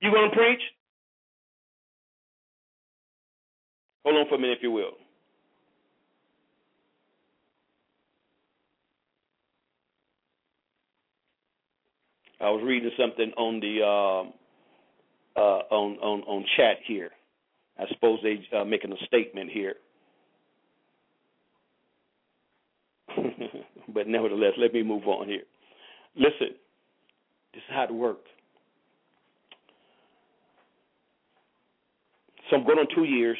You 0.00 0.10
going 0.10 0.30
to 0.30 0.36
preach? 0.36 0.60
Hold 4.04 4.18
on 4.18 4.28
for 4.28 4.34
a 4.36 4.38
minute, 4.38 4.58
if 4.58 4.62
you 4.62 4.70
will. 4.70 4.92
I 12.40 12.50
was 12.50 12.62
reading 12.64 12.90
something 12.98 13.32
on 13.38 13.60
the 13.60 13.80
uh, 13.82 15.40
uh, 15.40 15.62
on 15.70 15.96
on 15.98 16.20
on 16.22 16.44
chat 16.56 16.76
here. 16.86 17.10
I 17.78 17.84
suppose 17.92 18.20
they 18.22 18.46
uh, 18.56 18.64
making 18.64 18.92
a 18.92 19.06
statement 19.06 19.50
here. 19.50 19.76
but 23.94 24.08
nevertheless, 24.08 24.52
let 24.58 24.72
me 24.72 24.82
move 24.82 25.06
on 25.06 25.28
here. 25.28 25.42
Listen, 26.16 26.56
this 27.52 27.62
is 27.62 27.74
how 27.74 27.84
it 27.84 27.92
worked. 27.92 28.28
So 32.50 32.56
I'm 32.56 32.64
going 32.64 32.78
on 32.78 32.86
two 32.94 33.04
years. 33.04 33.38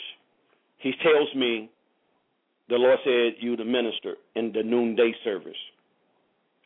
He 0.78 0.92
tells 1.02 1.34
me 1.34 1.70
the 2.68 2.76
Lord 2.76 2.98
said 3.04 3.34
you 3.40 3.56
the 3.56 3.64
minister 3.64 4.14
in 4.34 4.52
the 4.52 4.62
noonday 4.62 5.12
service. 5.24 5.56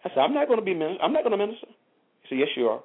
I 0.04 0.08
said, 0.08 0.18
I'm 0.18 0.34
not 0.34 0.46
going 0.48 0.58
to 0.58 0.64
be 0.64 0.74
minister. 0.74 1.02
I'm 1.02 1.12
not 1.12 1.22
going 1.24 1.38
to 1.38 1.46
minister. 1.46 1.66
He 2.22 2.28
said, 2.30 2.38
Yes, 2.38 2.48
you 2.56 2.68
are. 2.68 2.80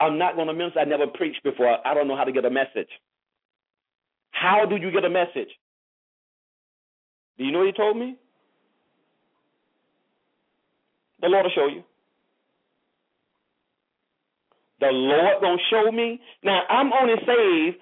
I'm 0.00 0.18
not 0.18 0.34
going 0.34 0.48
to 0.48 0.54
minister. 0.54 0.80
I 0.80 0.84
never 0.84 1.06
preached 1.06 1.42
before. 1.44 1.78
I 1.86 1.94
don't 1.94 2.08
know 2.08 2.16
how 2.16 2.24
to 2.24 2.32
get 2.32 2.44
a 2.44 2.50
message. 2.50 2.88
How 4.32 4.66
do 4.68 4.76
you 4.76 4.90
get 4.90 5.04
a 5.04 5.10
message? 5.10 5.48
Do 7.38 7.44
you 7.44 7.52
know 7.52 7.60
what 7.60 7.68
he 7.68 7.72
told 7.72 7.96
me? 7.96 8.16
The 11.20 11.28
Lord 11.28 11.44
will 11.44 11.52
show 11.54 11.66
you. 11.66 11.82
The 14.80 14.88
Lord 14.92 15.40
gonna 15.40 15.62
show 15.70 15.90
me. 15.90 16.20
Now 16.44 16.60
I'm 16.68 16.92
only 16.92 17.14
saved 17.24 17.78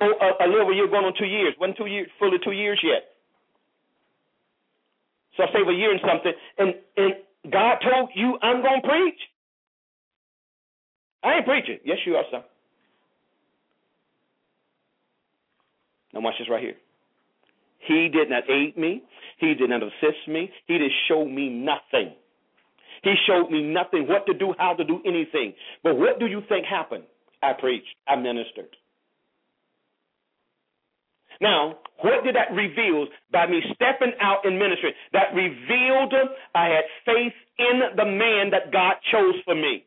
a, 0.00 0.44
a, 0.44 0.48
little 0.48 0.74
year, 0.74 0.88
going 0.88 1.04
on 1.04 1.14
two 1.16 1.26
years. 1.26 1.54
wasn't 1.60 1.76
two 1.76 1.86
years, 1.86 2.08
fully 2.18 2.38
two 2.42 2.52
years 2.52 2.80
yet. 2.82 3.04
So 5.36 5.44
I 5.44 5.46
saved 5.52 5.68
a 5.68 5.72
year 5.72 5.92
and 5.92 6.00
something, 6.06 6.32
and 6.58 6.74
and 6.96 7.52
God 7.52 7.76
told 7.82 8.10
you 8.14 8.38
I'm 8.42 8.62
gonna 8.62 8.82
preach. 8.82 9.20
I 11.22 11.34
ain't 11.34 11.46
preaching. 11.46 11.78
Yes, 11.84 11.98
you 12.04 12.16
are, 12.16 12.24
son. 12.30 12.42
Now 16.12 16.20
watch 16.20 16.34
this 16.38 16.48
right 16.50 16.62
here. 16.62 16.74
He 17.86 18.08
did 18.08 18.28
not 18.28 18.48
aid 18.50 18.76
me. 18.76 19.02
He 19.38 19.54
did 19.54 19.70
not 19.70 19.82
assist 19.82 20.28
me. 20.28 20.50
He 20.66 20.78
did 20.78 20.90
show 21.08 21.24
me 21.24 21.48
nothing. 21.48 22.14
He 23.02 23.14
showed 23.26 23.50
me 23.50 23.62
nothing, 23.62 24.06
what 24.06 24.26
to 24.26 24.34
do, 24.34 24.54
how 24.58 24.74
to 24.74 24.84
do 24.84 25.00
anything. 25.04 25.54
But 25.82 25.98
what 25.98 26.20
do 26.20 26.26
you 26.26 26.42
think 26.48 26.66
happened? 26.66 27.04
I 27.42 27.52
preached, 27.52 27.94
I 28.06 28.16
ministered. 28.16 28.76
Now, 31.40 31.78
what 32.02 32.22
did 32.22 32.36
that 32.36 32.54
reveal 32.54 33.06
by 33.32 33.46
me 33.46 33.60
stepping 33.74 34.12
out 34.20 34.46
in 34.46 34.58
ministry? 34.58 34.94
That 35.12 35.34
revealed 35.34 36.14
I 36.54 36.66
had 36.66 36.84
faith 37.04 37.34
in 37.58 37.80
the 37.96 38.04
man 38.04 38.50
that 38.50 38.70
God 38.72 38.94
chose 39.10 39.34
for 39.44 39.54
me. 39.54 39.84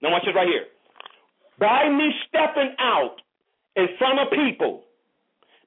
Now, 0.00 0.12
watch 0.12 0.22
this 0.24 0.34
right 0.34 0.48
here. 0.48 0.64
By 1.58 1.88
me 1.90 2.08
stepping 2.28 2.74
out 2.78 3.16
in 3.76 3.88
front 3.98 4.18
of 4.20 4.30
people, 4.32 4.84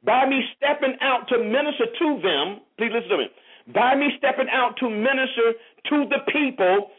by 0.04 0.28
me 0.28 0.42
stepping 0.58 0.96
out 1.02 1.28
to 1.30 1.38
minister 1.38 1.86
to 1.86 2.22
them, 2.24 2.62
please 2.78 2.92
listen 2.94 3.10
to 3.10 3.18
me. 3.18 3.28
By 3.74 3.96
me 3.96 4.10
stepping 4.18 4.48
out 4.52 4.76
to 4.80 4.90
minister 4.90 5.54
to 5.90 6.06
the 6.10 6.20
people, 6.32 6.90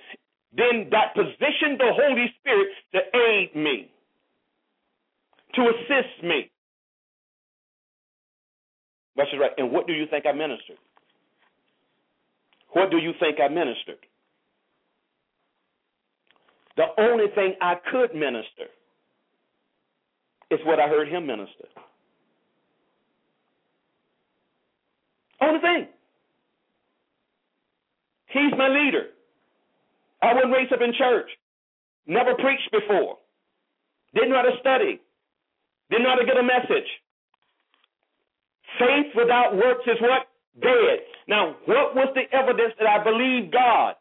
then 0.56 0.88
that 0.90 1.14
positioned 1.14 1.78
the 1.78 1.92
Holy 1.92 2.32
Spirit 2.40 2.68
to 2.92 3.00
aid 3.18 3.56
me, 3.56 3.90
to 5.54 5.62
assist 5.62 6.22
me. 6.22 6.50
That's 9.16 9.30
right. 9.38 9.50
And 9.58 9.72
what 9.72 9.86
do 9.86 9.92
you 9.92 10.06
think 10.10 10.26
I 10.26 10.32
ministered? 10.32 10.78
What 12.72 12.90
do 12.90 12.98
you 12.98 13.12
think 13.18 13.38
I 13.40 13.48
ministered? 13.48 13.98
The 16.76 16.86
only 16.98 17.26
thing 17.34 17.54
I 17.60 17.74
could 17.90 18.14
minister 18.14 18.70
is 20.50 20.60
what 20.64 20.78
I 20.78 20.88
heard 20.88 21.08
him 21.08 21.26
minister. 21.26 21.66
Only 25.40 25.60
thing. 25.60 25.88
He's 28.32 28.52
my 28.56 28.68
leader. 28.68 29.10
I 30.22 30.34
wasn't 30.34 30.52
raised 30.52 30.72
up 30.72 30.80
in 30.80 30.92
church. 30.96 31.30
Never 32.06 32.34
preached 32.34 32.70
before. 32.72 33.18
Didn't 34.14 34.30
know 34.30 34.36
how 34.36 34.50
to 34.50 34.58
study. 34.60 35.00
Didn't 35.90 36.04
know 36.04 36.10
how 36.10 36.20
to 36.20 36.26
get 36.26 36.36
a 36.36 36.42
message. 36.42 36.88
Faith 38.78 39.12
without 39.14 39.56
works 39.56 39.84
is 39.86 40.00
what? 40.00 40.28
Dead. 40.60 41.00
Now, 41.28 41.56
what 41.66 41.94
was 41.94 42.14
the 42.14 42.36
evidence 42.36 42.74
that 42.78 42.88
I 42.88 43.02
believed 43.02 43.52
God? 43.52 43.94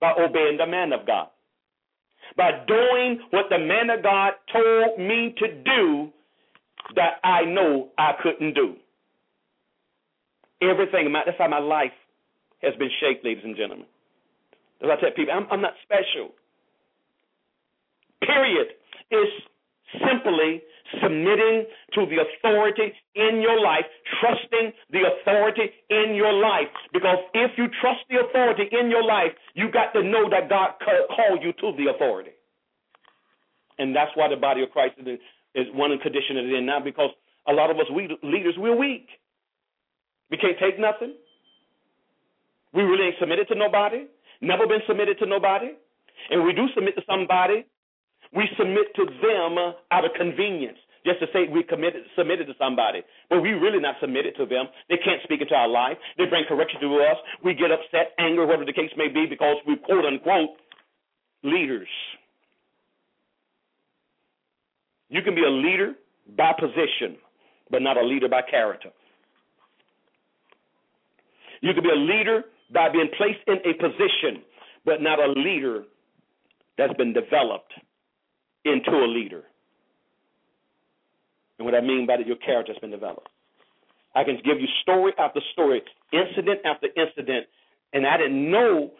By 0.00 0.12
obeying 0.12 0.58
the 0.58 0.66
man 0.66 0.92
of 0.92 1.06
God. 1.06 1.28
By 2.36 2.50
doing 2.66 3.20
what 3.30 3.46
the 3.48 3.58
man 3.58 3.88
of 3.90 4.02
God 4.02 4.32
told 4.52 4.98
me 4.98 5.34
to 5.38 5.62
do 5.62 6.12
that 6.94 7.14
I 7.24 7.44
know 7.44 7.88
I 7.98 8.12
couldn't 8.22 8.54
do. 8.54 8.76
Everything, 10.60 11.12
that's 11.12 11.38
how 11.38 11.48
my 11.48 11.58
life 11.58 11.92
has 12.66 12.74
been 12.76 12.90
shaped, 13.00 13.24
ladies 13.24 13.44
and 13.44 13.56
gentlemen. 13.56 13.86
As 14.82 14.90
I 14.90 15.00
tell 15.00 15.14
people, 15.14 15.32
I'm, 15.32 15.46
I'm 15.50 15.62
not 15.62 15.72
special. 15.86 16.34
Period. 18.20 18.74
It's 19.10 19.36
simply 20.02 20.62
submitting 21.02 21.66
to 21.94 22.06
the 22.06 22.18
authority 22.22 22.92
in 23.14 23.40
your 23.40 23.60
life, 23.60 23.84
trusting 24.20 24.72
the 24.90 25.02
authority 25.06 25.70
in 25.90 26.14
your 26.14 26.32
life. 26.32 26.68
Because 26.92 27.18
if 27.34 27.52
you 27.56 27.66
trust 27.80 28.00
the 28.10 28.20
authority 28.20 28.68
in 28.70 28.90
your 28.90 29.04
life, 29.04 29.32
you 29.54 29.70
got 29.70 29.92
to 29.92 30.02
know 30.02 30.28
that 30.30 30.48
God 30.48 30.74
called 30.82 31.42
you 31.42 31.52
to 31.52 31.76
the 31.76 31.90
authority. 31.94 32.34
And 33.78 33.94
that's 33.94 34.10
why 34.14 34.28
the 34.28 34.36
body 34.36 34.62
of 34.62 34.70
Christ 34.70 34.94
is, 34.98 35.66
one 35.72 35.96
condition 36.02 36.36
it 36.36 36.46
is 36.46 36.58
in 36.58 36.66
now 36.66 36.80
because 36.80 37.10
a 37.48 37.52
lot 37.52 37.70
of 37.70 37.76
us 37.76 37.86
we 37.94 38.08
leaders, 38.22 38.54
we're 38.58 38.76
weak. 38.76 39.08
We 40.30 40.36
can't 40.36 40.58
take 40.60 40.78
nothing. 40.78 41.14
We 42.76 42.82
really 42.82 43.06
ain't 43.06 43.16
submitted 43.18 43.48
to 43.48 43.54
nobody, 43.54 44.04
never 44.42 44.66
been 44.66 44.84
submitted 44.86 45.18
to 45.20 45.26
nobody. 45.26 45.72
And 46.28 46.44
we 46.44 46.52
do 46.52 46.66
submit 46.74 46.94
to 46.96 47.02
somebody, 47.08 47.64
we 48.34 48.44
submit 48.58 48.94
to 48.96 49.04
them 49.06 49.56
out 49.90 50.04
of 50.04 50.10
convenience, 50.16 50.76
just 51.06 51.20
to 51.20 51.26
say 51.32 51.48
we 51.48 51.62
committed, 51.62 52.04
submitted 52.16 52.46
to 52.48 52.54
somebody. 52.58 53.00
But 53.30 53.40
we 53.40 53.50
really 53.50 53.80
not 53.80 53.96
submitted 54.00 54.36
to 54.36 54.44
them. 54.44 54.66
They 54.90 54.98
can't 54.98 55.22
speak 55.24 55.40
into 55.40 55.54
our 55.54 55.68
life. 55.68 55.96
They 56.18 56.26
bring 56.26 56.44
correction 56.46 56.80
to 56.82 57.00
us. 57.00 57.16
We 57.42 57.54
get 57.54 57.70
upset, 57.72 58.12
anger, 58.18 58.44
whatever 58.44 58.66
the 58.66 58.74
case 58.74 58.90
may 58.96 59.08
be, 59.08 59.24
because 59.24 59.56
we 59.66 59.76
quote 59.76 60.04
unquote 60.04 60.50
leaders. 61.42 61.88
You 65.08 65.22
can 65.22 65.34
be 65.34 65.44
a 65.44 65.50
leader 65.50 65.94
by 66.36 66.52
position, 66.58 67.16
but 67.70 67.80
not 67.80 67.96
a 67.96 68.02
leader 68.02 68.28
by 68.28 68.42
character. 68.42 68.90
You 71.62 71.72
can 71.72 71.82
be 71.82 71.90
a 71.90 71.94
leader 71.94 72.44
by 72.72 72.88
being 72.90 73.08
placed 73.16 73.40
in 73.46 73.56
a 73.64 73.74
position, 73.74 74.42
but 74.84 75.00
not 75.00 75.18
a 75.18 75.32
leader 75.32 75.84
that's 76.78 76.94
been 76.94 77.12
developed 77.12 77.72
into 78.64 78.90
a 78.90 79.06
leader. 79.06 79.42
And 81.58 81.64
what 81.64 81.74
I 81.74 81.80
mean 81.80 82.06
by 82.06 82.16
that, 82.18 82.26
your 82.26 82.36
character 82.36 82.72
has 82.72 82.80
been 82.80 82.90
developed. 82.90 83.28
I 84.14 84.24
can 84.24 84.36
give 84.44 84.60
you 84.60 84.66
story 84.82 85.12
after 85.18 85.40
story, 85.52 85.82
incident 86.12 86.60
after 86.64 86.88
incident, 86.96 87.46
and 87.92 88.06
I 88.06 88.16
didn't 88.16 88.50
know 88.50 88.92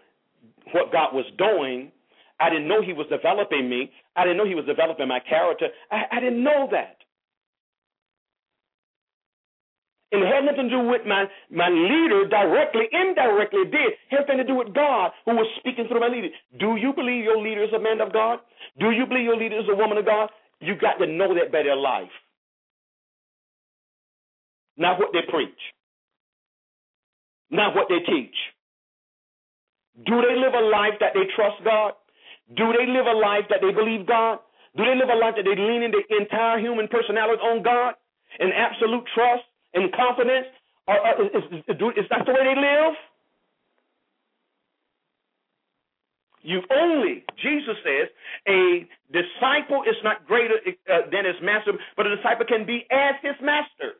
what 0.72 0.92
God 0.92 1.14
was 1.14 1.24
doing. 1.38 1.90
I 2.38 2.50
didn't 2.50 2.68
know 2.68 2.82
He 2.82 2.92
was 2.92 3.06
developing 3.10 3.68
me. 3.68 3.90
I 4.14 4.24
didn't 4.24 4.36
know 4.36 4.46
He 4.46 4.54
was 4.54 4.66
developing 4.66 5.08
my 5.08 5.20
character. 5.20 5.68
I, 5.90 6.04
I 6.12 6.20
didn't 6.20 6.42
know 6.42 6.68
that. 6.70 6.98
And 10.12 10.22
it 10.22 10.28
had 10.30 10.44
nothing 10.44 10.70
to 10.70 10.76
do 10.76 10.86
with 10.86 11.02
my, 11.04 11.26
my 11.50 11.68
leader 11.68 12.28
directly, 12.30 12.86
indirectly 12.92 13.64
did. 13.66 13.98
It 14.11 14.22
had 14.28 14.36
to 14.36 14.44
do 14.44 14.54
with 14.54 14.72
God 14.72 15.11
who 15.24 15.34
was 15.34 15.48
speaking 15.59 15.88
through 15.88 16.00
my 16.00 16.09
leader. 16.09 16.28
Do 16.61 16.76
you 16.76 16.92
believe 16.94 17.24
your 17.24 17.42
leader 17.42 17.64
is 17.64 17.72
a 17.74 17.82
man 17.82 18.00
of 18.00 18.12
God? 18.12 18.38
Do 18.78 18.92
you 18.92 19.07
believe 19.07 19.24
your 19.24 19.36
leader 19.36 19.59
is 19.59 19.66
a 19.68 19.74
woman 19.74 19.98
of 19.98 20.07
God? 20.07 20.30
You 20.61 20.76
got 20.78 20.98
to 20.98 21.07
know 21.07 21.34
that 21.34 21.50
by 21.50 21.64
their 21.64 21.76
life. 21.76 22.12
Not 24.76 24.98
what 24.98 25.11
they 25.12 25.26
preach. 25.28 25.59
Not 27.50 27.74
what 27.74 27.88
they 27.88 28.00
teach. 28.00 28.36
Do 30.04 30.20
they 30.22 30.36
live 30.38 30.54
a 30.54 30.64
life 30.68 31.00
that 31.00 31.14
they 31.14 31.24
trust 31.34 31.64
God? 31.64 31.92
Do 32.54 32.72
they 32.78 32.86
live 32.86 33.07
a 33.07 33.16
life 33.16 33.44
that 33.50 33.59
they 33.62 33.72
believe 33.72 34.07
God? 34.07 34.38
Do 34.76 34.84
they 34.84 34.94
live 34.94 35.09
a 35.09 35.18
life 35.18 35.34
that 35.36 35.44
they 35.44 35.57
lean 35.57 35.82
in 35.82 35.90
their 35.90 36.04
entire 36.20 36.61
human 36.61 36.86
personality 36.86 37.40
on 37.40 37.62
God 37.62 37.94
in 38.38 38.52
absolute 38.52 39.04
trust? 39.14 39.44
In 39.74 39.90
confidence? 39.96 40.46
Or, 40.86 40.98
or 40.98 41.26
is, 41.26 41.44
is, 41.50 41.62
is 41.68 42.06
that 42.10 42.26
the 42.26 42.32
way 42.32 42.44
they 42.44 42.60
live? 42.60 42.94
You 46.42 46.62
only, 46.70 47.24
Jesus 47.42 47.74
says, 47.82 48.06
a 48.46 48.86
disciple 49.10 49.82
is 49.82 49.96
not 50.04 50.26
greater 50.28 50.54
uh, 50.88 51.10
than 51.10 51.24
his 51.24 51.34
master, 51.42 51.72
but 51.96 52.06
a 52.06 52.14
disciple 52.14 52.46
can 52.46 52.64
be 52.64 52.86
as 52.88 53.16
his 53.20 53.34
master. 53.42 53.98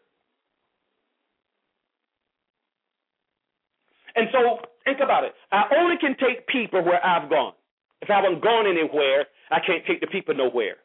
And 4.14 4.28
so 4.32 4.60
think 4.84 5.00
about 5.02 5.24
it. 5.24 5.34
I 5.50 5.64
only 5.76 5.96
can 5.98 6.16
take 6.18 6.46
people 6.46 6.84
where 6.84 7.04
I've 7.04 7.28
gone. 7.28 7.52
If 8.00 8.10
I 8.10 8.22
haven't 8.22 8.42
gone 8.42 8.66
anywhere, 8.66 9.26
I 9.50 9.58
can't 9.66 9.84
take 9.84 10.00
the 10.00 10.06
people 10.06 10.34
nowhere. 10.34 10.76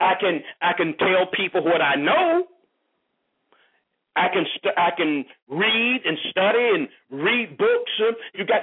I 0.00 0.14
can 0.20 0.42
I 0.62 0.72
can 0.76 0.96
tell 0.96 1.26
people 1.34 1.64
what 1.64 1.82
I 1.82 1.96
know, 1.96 2.46
I 4.18 4.28
can 4.32 4.44
st- 4.56 4.74
I 4.76 4.90
can 4.96 5.24
read 5.48 6.00
and 6.04 6.18
study 6.30 6.70
and 6.74 6.88
read 7.10 7.56
books. 7.56 7.92
You 8.34 8.44
got 8.44 8.62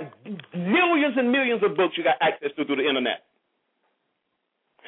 millions 0.53 1.16
and 1.18 1.32
millions 1.32 1.64
of 1.64 1.78
books 1.78 1.93
you 1.97 2.03
got 2.03 2.18
access 2.22 2.49
to 2.58 2.66
through 2.66 2.76
the 2.76 2.88
internet. 2.88 3.24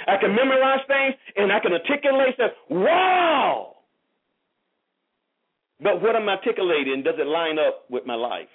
I 0.07 0.17
can 0.17 0.35
memorize 0.35 0.81
things 0.87 1.15
and 1.37 1.51
I 1.51 1.59
can 1.59 1.71
articulate 1.71 2.35
stuff. 2.35 2.51
Wow! 2.69 3.77
But 5.81 6.01
what 6.01 6.15
am 6.15 6.23
I'm 6.23 6.29
articulating 6.29 7.03
does 7.03 7.15
it 7.17 7.27
line 7.27 7.57
up 7.59 7.85
with 7.89 8.05
my 8.05 8.15
life? 8.15 8.49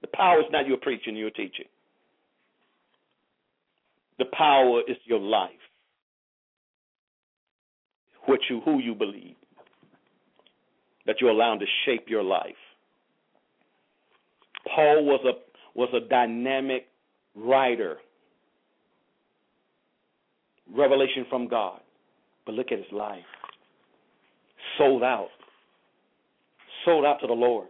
The 0.00 0.08
power 0.14 0.40
is 0.40 0.46
not 0.50 0.66
your 0.66 0.78
preaching, 0.78 1.16
your 1.16 1.30
teaching. 1.30 1.66
The 4.18 4.26
power 4.32 4.80
is 4.88 4.96
your 5.04 5.20
life. 5.20 5.50
What 8.24 8.40
you 8.48 8.60
who 8.64 8.78
you 8.80 8.94
believe 8.94 9.36
that 11.06 11.16
you're 11.20 11.30
allowed 11.30 11.60
to 11.60 11.66
shape 11.84 12.06
your 12.08 12.22
life. 12.22 12.56
Paul 14.74 15.04
was 15.04 15.20
a 15.24 15.78
was 15.78 15.88
a 15.94 16.08
dynamic 16.08 16.86
writer. 17.34 17.98
Revelation 20.74 21.26
from 21.28 21.48
God. 21.48 21.80
But 22.44 22.54
look 22.54 22.72
at 22.72 22.78
his 22.78 22.92
life. 22.92 23.24
Sold 24.78 25.02
out. 25.02 25.28
Sold 26.84 27.04
out 27.04 27.18
to 27.20 27.26
the 27.26 27.32
Lord. 27.32 27.68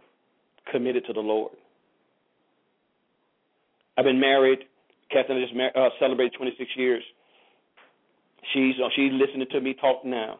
Committed 0.71 1.05
to 1.07 1.13
the 1.13 1.19
Lord. 1.19 1.51
I've 3.97 4.05
been 4.05 4.19
married. 4.19 4.59
Catherine 5.11 5.41
just 5.41 5.55
mar- 5.55 5.75
uh, 5.75 5.89
celebrated 5.99 6.33
26 6.37 6.69
years. 6.75 7.03
She's 8.53 8.75
uh, 8.83 8.89
she's 8.95 9.11
listening 9.11 9.47
to 9.51 9.61
me 9.61 9.75
talk 9.79 10.03
now 10.05 10.39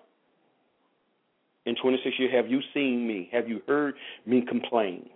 in 1.68 1.76
26 1.76 2.16
years, 2.18 2.32
have 2.34 2.50
you 2.50 2.62
seen 2.74 3.06
me? 3.06 3.30
Have 3.34 3.50
you 3.50 3.62
heard 3.68 3.96
me 4.26 4.42
complain? 4.48 5.10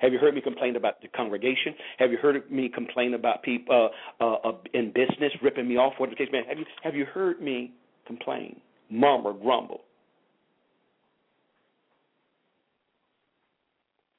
Have 0.00 0.12
you 0.12 0.18
heard 0.18 0.34
me 0.34 0.40
complain 0.40 0.76
about 0.76 1.00
the 1.00 1.08
congregation? 1.08 1.74
Have 1.98 2.12
you 2.12 2.18
heard 2.18 2.50
me 2.50 2.68
complain 2.68 3.14
about 3.14 3.42
people 3.42 3.90
uh, 4.20 4.24
uh, 4.24 4.34
uh, 4.44 4.52
in 4.74 4.92
business 4.92 5.32
ripping 5.42 5.66
me 5.66 5.76
off? 5.76 5.94
What 5.96 6.10
the 6.10 6.16
case 6.16 6.28
may 6.30 6.42
have 6.46 6.58
you 6.58 6.64
have 6.82 6.94
you 6.94 7.06
heard 7.06 7.40
me 7.40 7.72
complain, 8.06 8.60
murmur, 8.90 9.32
grumble? 9.32 9.80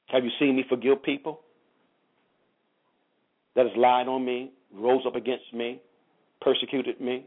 Have 0.08 0.24
you 0.24 0.30
seen 0.38 0.56
me 0.56 0.64
forgive 0.68 1.02
people 1.02 1.40
that 3.54 3.64
has 3.64 3.76
lied 3.76 4.08
on 4.08 4.24
me, 4.24 4.50
rose 4.74 5.02
up 5.06 5.14
against 5.14 5.54
me, 5.54 5.80
persecuted 6.40 7.00
me? 7.00 7.24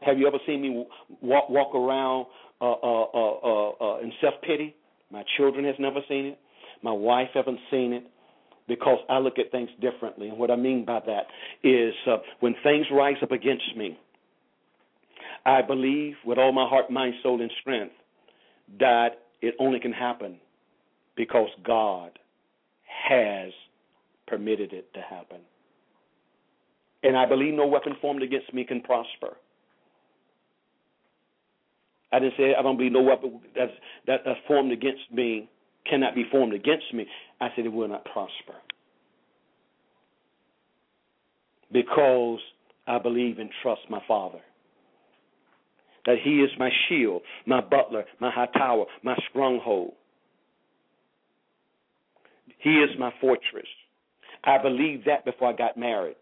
Have 0.00 0.18
you 0.18 0.26
ever 0.26 0.38
seen 0.46 0.62
me 0.62 0.86
walk 1.20 1.50
walk 1.50 1.74
around 1.74 2.26
uh, 2.60 2.72
uh, 2.72 3.04
uh, 3.14 3.38
uh, 3.42 3.70
uh 3.80 4.00
in 4.00 4.12
self 4.20 4.34
pity? 4.42 4.74
My 5.10 5.24
children 5.36 5.64
has 5.64 5.74
never 5.78 6.00
seen 6.08 6.26
it. 6.26 6.38
My 6.82 6.92
wife 6.92 7.28
haven't 7.34 7.58
seen 7.70 7.92
it 7.92 8.04
because 8.68 8.98
I 9.08 9.18
look 9.18 9.38
at 9.38 9.50
things 9.50 9.68
differently. 9.80 10.28
And 10.28 10.38
what 10.38 10.50
I 10.50 10.56
mean 10.56 10.84
by 10.84 11.00
that 11.00 11.26
is 11.62 11.92
uh, 12.06 12.18
when 12.38 12.54
things 12.62 12.86
rise 12.92 13.16
up 13.22 13.32
against 13.32 13.76
me, 13.76 13.98
I 15.44 15.62
believe 15.62 16.14
with 16.24 16.38
all 16.38 16.52
my 16.52 16.68
heart, 16.68 16.90
mind, 16.90 17.14
soul, 17.22 17.40
and 17.40 17.50
strength 17.60 17.94
that 18.78 19.22
it 19.42 19.54
only 19.58 19.80
can 19.80 19.92
happen 19.92 20.38
because 21.16 21.48
God 21.64 22.18
has 23.08 23.52
permitted 24.26 24.72
it 24.72 24.92
to 24.94 25.00
happen. 25.00 25.40
And 27.02 27.16
I 27.16 27.26
believe 27.26 27.54
no 27.54 27.66
weapon 27.66 27.96
formed 28.00 28.22
against 28.22 28.52
me 28.54 28.64
can 28.64 28.82
prosper. 28.82 29.36
I 32.12 32.18
didn't 32.18 32.34
say 32.36 32.54
I 32.58 32.62
don't 32.62 32.76
believe 32.76 32.92
no 32.92 33.02
weapon 33.02 33.40
that's 33.56 33.72
that, 34.06 34.20
that's 34.24 34.40
formed 34.46 34.72
against 34.72 35.02
me 35.12 35.48
cannot 35.88 36.14
be 36.14 36.24
formed 36.30 36.54
against 36.54 36.92
me. 36.92 37.06
I 37.40 37.48
said 37.54 37.66
it 37.66 37.72
will 37.72 37.88
not 37.88 38.04
prosper. 38.04 38.54
Because 41.72 42.40
I 42.86 42.98
believe 42.98 43.38
and 43.38 43.50
trust 43.62 43.82
my 43.88 44.00
Father. 44.06 44.40
That 46.06 46.16
He 46.22 46.40
is 46.40 46.50
my 46.58 46.70
shield, 46.88 47.22
my 47.46 47.60
buckler, 47.60 48.04
my 48.20 48.30
high 48.30 48.48
tower, 48.56 48.86
my 49.02 49.16
stronghold. 49.30 49.92
He 52.58 52.76
is 52.76 52.90
my 52.98 53.12
fortress. 53.20 53.68
I 54.44 54.58
believed 54.58 55.06
that 55.06 55.24
before 55.24 55.48
I 55.48 55.52
got 55.52 55.76
married. 55.76 56.16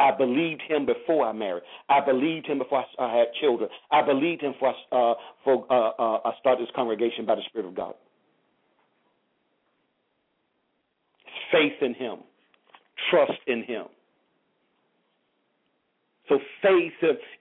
I 0.00 0.16
believed 0.16 0.62
him 0.66 0.86
before 0.86 1.26
I 1.26 1.32
married. 1.32 1.62
I 1.90 2.00
believed 2.04 2.46
him 2.46 2.58
before 2.58 2.84
I 2.98 3.18
had 3.18 3.26
children. 3.40 3.68
I 3.92 4.02
believed 4.04 4.40
him 4.42 4.52
before 4.52 4.74
I, 4.90 4.96
uh, 4.96 5.14
for, 5.44 5.66
uh, 5.70 5.90
uh, 5.98 6.20
I 6.24 6.32
started 6.40 6.66
this 6.66 6.74
congregation 6.74 7.26
by 7.26 7.34
the 7.34 7.42
Spirit 7.50 7.68
of 7.68 7.74
God. 7.74 7.94
Faith 11.52 11.82
in 11.82 11.94
him, 11.94 12.20
trust 13.10 13.38
in 13.46 13.62
him. 13.64 13.84
So 16.30 16.38
faith 16.62 16.92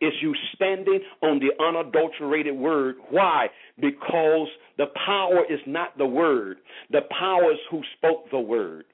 is 0.01 0.13
you 0.19 0.33
standing 0.55 0.99
on 1.21 1.39
the 1.39 1.51
unadulterated 1.63 2.55
word. 2.55 2.95
Why? 3.11 3.47
Because 3.79 4.47
the 4.77 4.87
power 5.05 5.45
is 5.47 5.59
not 5.67 5.97
the 5.97 6.07
word. 6.07 6.57
The 6.91 7.01
power 7.17 7.51
is 7.51 7.59
who 7.69 7.81
spoke 7.97 8.31
the 8.31 8.39
word. 8.39 8.85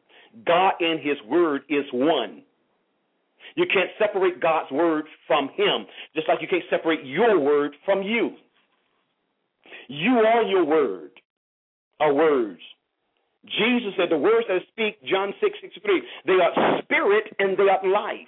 God 0.45 0.73
and 0.81 0.99
his 0.99 1.17
word 1.27 1.61
is 1.69 1.85
one. 1.93 2.43
You 3.55 3.65
can't 3.71 3.89
separate 3.99 4.41
God's 4.41 4.71
word 4.71 5.05
from 5.27 5.49
him, 5.55 5.85
just 6.15 6.27
like 6.27 6.41
you 6.41 6.47
can't 6.47 6.63
separate 6.69 7.05
your 7.05 7.39
word 7.39 7.73
from 7.85 8.01
you. 8.01 8.31
You 9.87 10.19
are 10.19 10.43
your 10.43 10.65
word, 10.65 11.11
our 11.99 12.13
words. 12.13 12.59
Jesus 13.45 13.93
said 13.97 14.09
the 14.09 14.17
words 14.17 14.47
that 14.47 14.57
I 14.57 14.65
speak, 14.71 15.03
John 15.05 15.33
6, 15.39 15.57
63, 15.61 16.01
they 16.25 16.33
are 16.33 16.81
spirit 16.81 17.25
and 17.37 17.57
they 17.57 17.69
are 17.69 17.87
life. 17.87 18.27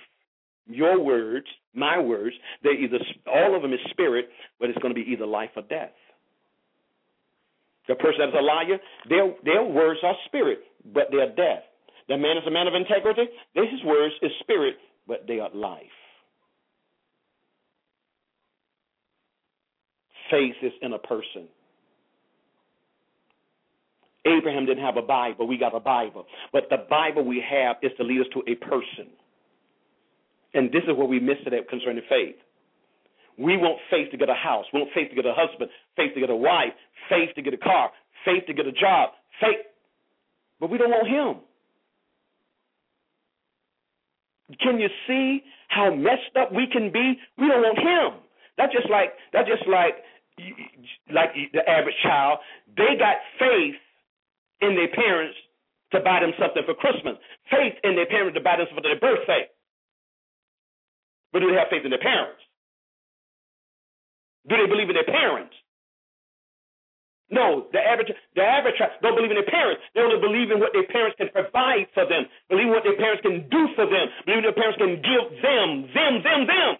Your 0.68 1.01
words, 1.01 1.47
my 1.74 1.97
words, 1.97 2.36
they 2.63 2.72
either 2.72 2.99
all 3.26 3.55
of 3.55 3.61
them 3.61 3.74
is 3.74 3.80
spirit, 3.89 4.30
but 4.59 4.70
it's 4.70 4.78
going 4.80 4.93
to 4.93 4.99
be 4.99 5.09
either 5.09 5.26
life 5.26 5.49
or 5.55 5.63
death. 5.63 5.95
The 7.88 7.95
person 7.95 8.20
that's 8.20 8.36
a 8.38 8.43
liar, 8.43 8.78
their 9.07 9.34
their 9.45 9.63
words 9.63 9.99
are 10.03 10.15
spirit, 10.26 10.59
but 10.93 11.07
they 11.09 11.18
are 11.18 11.34
death. 11.34 11.63
The 12.09 12.18
man 12.18 12.38
is 12.38 12.43
a 12.45 12.51
man 12.51 12.68
of 12.68 12.76
integrity. 12.76 13.24
His 13.53 13.84
words 13.86 14.13
is 14.22 14.32
spirit, 14.41 14.76
but 15.08 15.26
they 15.28 15.39
are 15.39 15.49
life. 15.53 15.82
Faith 20.30 20.55
is 20.62 20.74
in 20.82 20.93
a 20.93 20.99
person. 20.99 21.47
Abraham 24.26 24.66
didn't 24.66 24.84
have 24.84 24.97
a 24.97 25.01
Bible. 25.01 25.47
We 25.47 25.58
got 25.58 25.74
a 25.74 25.80
Bible. 25.80 26.26
But 26.51 26.64
the 26.70 26.86
Bible 26.89 27.24
we 27.24 27.43
have 27.49 27.78
is 27.82 27.91
to 27.97 28.03
lead 28.03 28.22
us 28.22 28.28
to 28.34 28.43
a 28.51 28.55
person. 28.55 29.08
And 30.53 30.70
this 30.72 30.84
is 30.84 30.97
what 30.97 31.08
we 31.08 31.20
miss 31.20 31.38
it 31.41 31.45
today 31.45 31.62
concerning 31.70 32.03
faith. 32.10 32.36
We 33.38 33.55
want 33.55 33.78
faith 33.89 34.12
to 34.12 34.18
get 34.18 34.30
a 34.30 34.34
house. 34.34 34.66
We 34.74 34.80
want 34.80 34.91
faith 34.93 35.10
to 35.10 35.16
get 35.16 35.26
a 35.26 35.34
husband, 35.36 35.70
faith 35.95 36.14
to 36.16 36.20
get 36.20 36.30
a 36.30 36.36
wife, 36.36 36.74
faith 37.10 37.30
to 37.36 37.41
get 37.41 37.53
a 37.53 37.58
car, 37.58 37.91
faith 38.26 38.43
to 38.47 38.53
get 38.53 38.66
a 38.66 38.72
job, 38.72 39.12
faith. 39.39 39.64
But 40.60 40.72
we 40.72 40.78
don't 40.78 40.89
want 40.89 41.08
him. 41.08 41.46
Can 44.59 44.79
you 44.79 44.87
see 45.07 45.43
how 45.67 45.93
messed 45.93 46.35
up 46.39 46.53
we 46.53 46.67
can 46.71 46.91
be? 46.91 47.19
We 47.37 47.47
don't 47.47 47.61
want 47.61 47.79
him. 47.79 48.21
That's 48.57 48.73
just 48.73 48.89
like 48.89 49.13
that's 49.33 49.47
just 49.47 49.67
like 49.67 49.95
like 51.11 51.35
the 51.53 51.67
average 51.67 51.95
child. 52.03 52.39
They 52.75 52.95
got 52.97 53.17
faith 53.39 53.75
in 54.61 54.75
their 54.75 54.87
parents 54.87 55.35
to 55.91 55.99
buy 55.99 56.19
them 56.21 56.31
something 56.39 56.63
for 56.65 56.73
Christmas. 56.73 57.17
Faith 57.51 57.75
in 57.83 57.95
their 57.95 58.07
parents 58.07 58.35
to 58.35 58.41
buy 58.41 58.57
them 58.57 58.67
something 58.69 58.83
for 58.83 58.89
their 58.89 58.99
birthday. 58.99 59.47
But 61.33 61.39
do 61.39 61.51
they 61.51 61.57
have 61.57 61.69
faith 61.69 61.83
in 61.83 61.91
their 61.91 62.01
parents? 62.01 62.39
Do 64.47 64.55
they 64.55 64.67
believe 64.67 64.89
in 64.89 64.95
their 64.95 65.07
parents? 65.07 65.53
No, 67.30 67.67
the 67.75 67.80
average 67.80 68.07
the 68.36 68.41
average 68.41 68.80
don't 69.03 69.15
believe 69.15 69.32
in 69.32 69.39
their 69.39 69.51
parents. 69.51 69.84
They 69.93 69.99
only 69.99 70.19
believe 70.19 70.47
in 70.47 70.59
what 70.63 70.71
their 70.71 70.88
parents 70.88 71.19
can 71.19 71.28
provide 71.30 71.91
for 71.93 72.07
them. 72.07 72.23
Believe 72.47 72.71
what 72.71 72.88
their 72.88 72.95
parents 72.95 73.21
can 73.21 73.43
do 73.51 73.67
for 73.75 73.84
them. 73.84 74.07
Believe 74.25 74.43
their 74.47 74.55
parents 74.55 74.80
can 74.80 74.95
give 75.03 75.25
them, 75.43 75.91
them, 75.91 76.13
them, 76.23 76.47
them. 76.47 76.71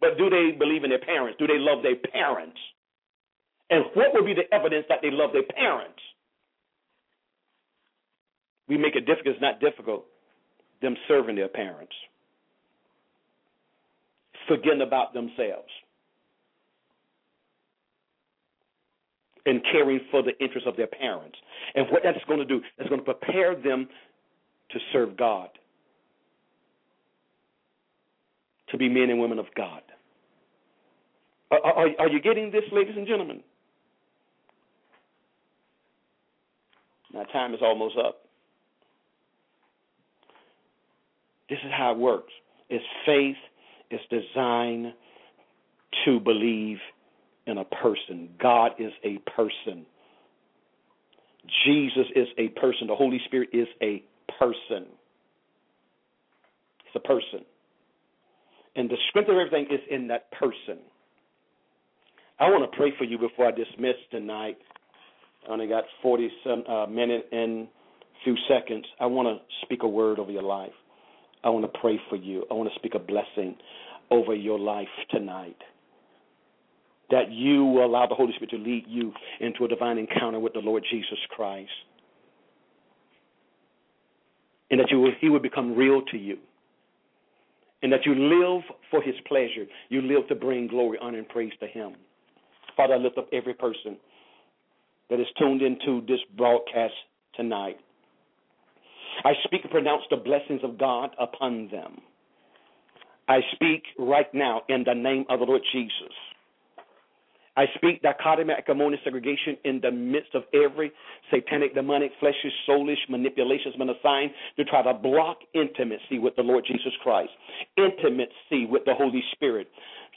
But 0.00 0.16
do 0.16 0.32
they 0.32 0.56
believe 0.56 0.82
in 0.84 0.90
their 0.90 1.04
parents? 1.04 1.36
Do 1.38 1.46
they 1.46 1.60
love 1.60 1.84
their 1.84 1.96
parents? 1.96 2.56
And 3.68 3.84
what 3.92 4.14
would 4.14 4.24
be 4.24 4.34
the 4.34 4.48
evidence 4.52 4.86
that 4.88 4.98
they 5.02 5.10
love 5.12 5.30
their 5.32 5.44
parents? 5.44 6.00
We 8.66 8.78
make 8.78 8.96
it 8.96 9.04
difficult, 9.04 9.36
it's 9.36 9.42
not 9.42 9.60
difficult, 9.60 10.06
them 10.80 10.96
serving 11.06 11.36
their 11.36 11.48
parents. 11.48 11.92
Forgetting 14.48 14.80
about 14.80 15.12
themselves. 15.12 15.68
And 19.46 19.62
caring 19.72 20.00
for 20.10 20.22
the 20.22 20.38
interests 20.38 20.68
of 20.68 20.76
their 20.76 20.86
parents. 20.86 21.38
And 21.74 21.86
what 21.90 22.02
that's 22.04 22.18
going 22.26 22.40
to 22.40 22.44
do, 22.44 22.60
is 22.78 22.88
going 22.88 23.00
to 23.00 23.04
prepare 23.04 23.54
them 23.54 23.88
to 24.70 24.78
serve 24.92 25.16
God, 25.16 25.48
to 28.68 28.78
be 28.78 28.88
men 28.88 29.10
and 29.10 29.20
women 29.20 29.38
of 29.38 29.46
God. 29.56 29.82
Are, 31.50 31.60
are, 31.60 31.88
are 31.98 32.08
you 32.08 32.20
getting 32.20 32.50
this, 32.50 32.62
ladies 32.72 32.94
and 32.96 33.06
gentlemen? 33.06 33.42
Now, 37.12 37.24
time 37.24 37.54
is 37.54 37.60
almost 37.62 37.96
up. 37.98 38.20
This 41.48 41.58
is 41.64 41.72
how 41.76 41.92
it 41.92 41.98
works. 41.98 42.32
It's 42.68 42.84
faith 43.04 43.36
is 43.90 44.00
designed 44.08 44.92
to 46.04 46.20
believe 46.20 46.78
in 47.50 47.58
a 47.58 47.64
person. 47.64 48.30
God 48.40 48.72
is 48.78 48.92
a 49.04 49.18
person. 49.30 49.84
Jesus 51.66 52.06
is 52.14 52.28
a 52.38 52.48
person. 52.60 52.86
The 52.86 52.94
Holy 52.94 53.20
Spirit 53.26 53.50
is 53.52 53.66
a 53.82 54.02
person. 54.38 54.86
It's 56.86 56.96
a 56.96 57.00
person. 57.00 57.44
And 58.76 58.88
the 58.88 58.96
strength 59.08 59.28
of 59.28 59.36
everything 59.36 59.66
is 59.70 59.80
in 59.90 60.08
that 60.08 60.30
person. 60.32 60.78
I 62.38 62.44
want 62.48 62.70
to 62.70 62.76
pray 62.76 62.92
for 62.96 63.04
you 63.04 63.18
before 63.18 63.46
I 63.46 63.50
dismiss 63.50 63.96
tonight. 64.10 64.56
I 65.48 65.52
only 65.52 65.66
got 65.66 65.84
40 66.02 66.30
some 66.44 66.64
uh, 66.66 66.86
minutes 66.86 67.26
and 67.32 67.68
few 68.24 68.36
seconds. 68.48 68.84
I 69.00 69.06
want 69.06 69.28
to 69.28 69.44
speak 69.64 69.82
a 69.82 69.88
word 69.88 70.18
over 70.18 70.30
your 70.30 70.42
life. 70.42 70.72
I 71.42 71.48
want 71.48 71.70
to 71.70 71.80
pray 71.80 71.98
for 72.08 72.16
you. 72.16 72.44
I 72.50 72.54
want 72.54 72.70
to 72.70 72.78
speak 72.78 72.94
a 72.94 72.98
blessing 72.98 73.56
over 74.10 74.34
your 74.34 74.58
life 74.58 74.88
tonight 75.10 75.56
that 77.10 77.30
you 77.30 77.64
will 77.64 77.84
allow 77.84 78.06
the 78.06 78.14
Holy 78.14 78.32
Spirit 78.34 78.50
to 78.50 78.58
lead 78.58 78.84
you 78.86 79.12
into 79.40 79.64
a 79.64 79.68
divine 79.68 79.98
encounter 79.98 80.38
with 80.38 80.52
the 80.52 80.60
Lord 80.60 80.84
Jesus 80.90 81.18
Christ. 81.30 81.70
And 84.70 84.78
that 84.78 84.90
you 84.90 85.00
will, 85.00 85.12
he 85.20 85.28
will 85.28 85.40
become 85.40 85.74
real 85.74 86.02
to 86.12 86.16
you. 86.16 86.38
And 87.82 87.92
that 87.92 88.06
you 88.06 88.14
live 88.14 88.62
for 88.90 89.02
his 89.02 89.14
pleasure. 89.26 89.64
You 89.88 90.02
live 90.02 90.28
to 90.28 90.34
bring 90.34 90.68
glory, 90.68 90.98
honor, 91.00 91.18
and 91.18 91.28
praise 91.28 91.52
to 91.60 91.66
him. 91.66 91.94
Father, 92.76 92.94
I 92.94 92.98
lift 92.98 93.18
up 93.18 93.28
every 93.32 93.54
person 93.54 93.96
that 95.08 95.18
is 95.18 95.26
tuned 95.38 95.62
into 95.62 96.06
this 96.06 96.20
broadcast 96.36 96.94
tonight. 97.34 97.78
I 99.24 99.32
speak 99.44 99.62
and 99.62 99.70
pronounce 99.70 100.02
the 100.10 100.16
blessings 100.16 100.60
of 100.62 100.78
God 100.78 101.10
upon 101.18 101.68
them. 101.72 101.98
I 103.28 103.40
speak 103.54 103.82
right 103.98 104.32
now 104.32 104.62
in 104.68 104.84
the 104.84 104.94
name 104.94 105.24
of 105.28 105.40
the 105.40 105.46
Lord 105.46 105.62
Jesus 105.72 106.12
I 107.60 107.66
speak 107.74 108.00
dichotomy, 108.00 108.54
acrimony, 108.56 108.98
segregation 109.04 109.58
in 109.64 109.80
the 109.82 109.90
midst 109.90 110.34
of 110.34 110.44
every 110.54 110.90
satanic, 111.30 111.74
demonic, 111.74 112.10
fleshish, 112.18 112.54
soulish 112.66 112.96
manipulation 113.10 113.72
has 113.72 113.76
been 113.76 113.90
assigned 113.90 114.30
to 114.56 114.64
try 114.64 114.82
to 114.82 114.94
block 114.94 115.40
intimacy 115.52 116.18
with 116.18 116.34
the 116.36 116.42
Lord 116.42 116.64
Jesus 116.66 116.92
Christ, 117.02 117.28
intimacy 117.76 118.64
with 118.64 118.86
the 118.86 118.94
Holy 118.94 119.22
Spirit, 119.32 119.68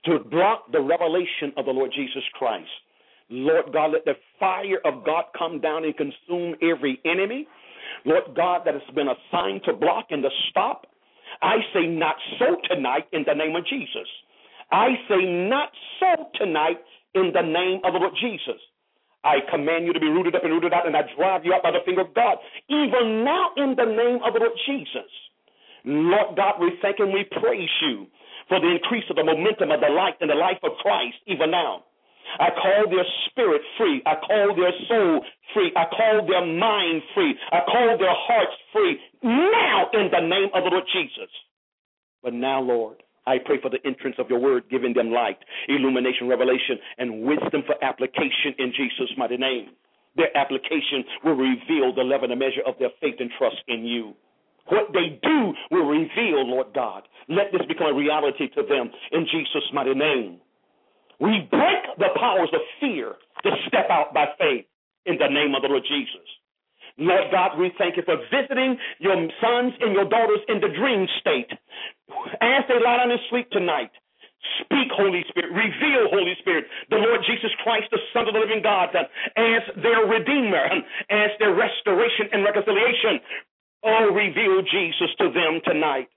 to 0.06 0.20
block 0.20 0.72
the 0.72 0.80
revelation 0.80 1.52
of 1.58 1.66
the 1.66 1.72
Lord 1.72 1.92
Jesus 1.94 2.24
Christ. 2.36 2.70
Lord 3.30 3.74
God, 3.74 3.92
let 3.92 4.06
the 4.06 4.16
fire 4.40 4.80
of 4.86 5.04
God 5.06 5.26
come 5.38 5.60
down 5.60 5.84
and 5.84 5.94
consume 5.98 6.56
every 6.62 7.02
enemy. 7.04 7.46
Lord 8.06 8.24
God, 8.38 8.62
that 8.64 8.74
has 8.74 8.96
been 8.96 9.10
assigned 9.10 9.64
to 9.66 9.74
block 9.74 10.06
and 10.12 10.24
to 10.24 10.30
stop. 10.50 10.88
I 11.42 11.58
say 11.74 11.88
not 11.88 12.16
so 12.40 12.56
tonight 12.74 13.04
in 13.12 13.26
the 13.28 13.34
name 13.34 13.54
of 13.58 13.66
Jesus. 13.66 14.08
I 14.72 14.96
say 15.10 15.26
not 15.26 15.70
so 16.00 16.30
tonight 16.36 16.78
in 17.16 17.32
the 17.34 17.42
name 17.42 17.82
of 17.84 17.94
the 17.94 18.00
Lord 18.00 18.14
Jesus. 18.20 18.60
I 19.24 19.40
command 19.50 19.86
you 19.86 19.94
to 19.94 20.00
be 20.00 20.08
rooted 20.08 20.36
up 20.36 20.44
and 20.44 20.52
rooted 20.52 20.74
out, 20.74 20.86
and 20.86 20.96
I 20.96 21.04
drive 21.16 21.46
you 21.46 21.54
out 21.54 21.64
by 21.64 21.72
the 21.72 21.80
finger 21.86 22.02
of 22.02 22.14
God, 22.14 22.38
even 22.68 23.24
now 23.24 23.52
in 23.56 23.76
the 23.76 23.88
name 23.88 24.20
of 24.20 24.34
the 24.34 24.40
Lord 24.40 24.58
Jesus. 24.68 25.10
Lord 25.86 26.36
God, 26.36 26.60
we 26.60 26.74
thank 26.82 27.00
and 27.00 27.14
we 27.14 27.24
praise 27.40 27.72
you 27.82 28.08
for 28.48 28.60
the 28.60 28.68
increase 28.68 29.06
of 29.10 29.16
the 29.16 29.24
momentum 29.24 29.72
of 29.72 29.80
the 29.80 29.90
light 29.90 30.16
and 30.20 30.30
the 30.30 30.36
life 30.36 30.60
of 30.64 30.72
Christ, 30.82 31.16
even 31.28 31.52
now. 31.52 31.84
I 32.40 32.50
call 32.50 32.90
their 32.90 33.06
spirit 33.30 33.62
free. 33.78 34.02
I 34.06 34.16
call 34.16 34.56
their 34.56 34.74
soul 34.88 35.22
free. 35.54 35.72
I 35.76 35.86
call 35.86 36.26
their 36.26 36.46
mind 36.46 37.04
free. 37.14 37.36
I 37.52 37.60
call 37.66 37.98
their 37.98 38.16
hearts 38.16 38.54
free 38.72 38.98
now 39.22 39.90
in 39.94 40.10
the 40.12 40.22
name 40.22 40.50
of 40.54 40.64
the 40.64 40.70
Lord 40.70 40.86
Jesus. 40.94 41.30
But 42.24 42.34
now, 42.34 42.62
Lord, 42.62 43.04
I 43.26 43.38
pray 43.44 43.62
for 43.62 43.70
the 43.70 43.80
entrance 43.86 44.16
of 44.20 44.30
your 44.30 44.40
word, 44.40 44.64
giving 44.70 44.94
them 44.94 45.12
light, 45.12 45.38
illumination, 45.68 46.28
revelation, 46.28 46.78
and 46.98 47.24
wisdom 47.24 47.64
for 47.66 47.76
application 47.84 48.54
in 48.60 48.74
Jesus' 48.76 49.12
mighty 49.18 49.38
name. 49.38 49.70
Their 50.16 50.36
application 50.38 51.04
will 51.24 51.36
reveal 51.36 51.96
the 51.96 52.04
level 52.04 52.30
and 52.30 52.40
measure 52.40 52.62
of 52.68 52.76
their 52.80 52.92
faith 53.02 53.16
and 53.20 53.32
trust 53.38 53.58
in 53.68 53.86
you. 53.86 54.14
What 54.68 54.94
they 54.94 55.20
do 55.22 55.54
will 55.72 55.88
reveal, 55.88 56.48
Lord 56.48 56.68
God. 56.74 57.04
Let 57.28 57.52
this 57.52 57.66
become 57.68 57.88
a 57.88 57.94
reality 57.94 58.48
to 58.56 58.64
them 58.64 58.92
in 59.12 59.26
Jesus' 59.32 59.68
mighty 59.74 59.94
name. 59.94 60.40
We 61.20 61.48
break 61.50 61.98
the 61.98 62.10
powers 62.20 62.50
of 62.54 62.62
fear 62.80 63.16
to 63.44 63.52
step 63.68 63.88
out 63.90 64.14
by 64.14 64.26
faith 64.38 64.66
in 65.06 65.18
the 65.18 65.28
name 65.28 65.56
of 65.56 65.62
the 65.62 65.68
Lord 65.68 65.84
Jesus. 65.88 66.28
Lord 66.98 67.32
God, 67.32 67.58
we 67.58 67.72
thank 67.78 67.98
you 67.98 68.04
for 68.06 68.18
visiting 68.30 68.78
your 69.00 69.16
sons 69.42 69.74
and 69.82 69.94
your 69.94 70.06
daughters 70.06 70.40
in 70.48 70.62
the 70.62 70.70
dream 70.70 71.08
state. 71.20 71.50
As 72.42 72.64
they 72.70 72.78
lie 72.78 72.98
down 72.98 73.12
and 73.12 73.20
sleep 73.30 73.50
tonight, 73.50 73.90
Speak, 74.60 74.92
Holy 74.92 75.24
Spirit. 75.30 75.56
Reveal, 75.56 76.12
Holy 76.12 76.36
Spirit, 76.40 76.66
the 76.90 76.98
Lord 76.98 77.22
Jesus 77.26 77.52
Christ, 77.64 77.88
the 77.92 78.00
Son 78.12 78.28
of 78.28 78.34
the 78.34 78.40
living 78.40 78.62
God, 78.62 78.90
as 78.92 79.64
their 79.82 80.06
Redeemer, 80.06 80.68
as 81.10 81.32
their 81.40 81.56
restoration 81.56 82.28
and 82.32 82.44
reconciliation. 82.44 83.24
Oh, 83.84 84.12
reveal 84.12 84.62
Jesus 84.64 85.16
to 85.20 85.32
them 85.32 85.60
tonight 85.66 86.08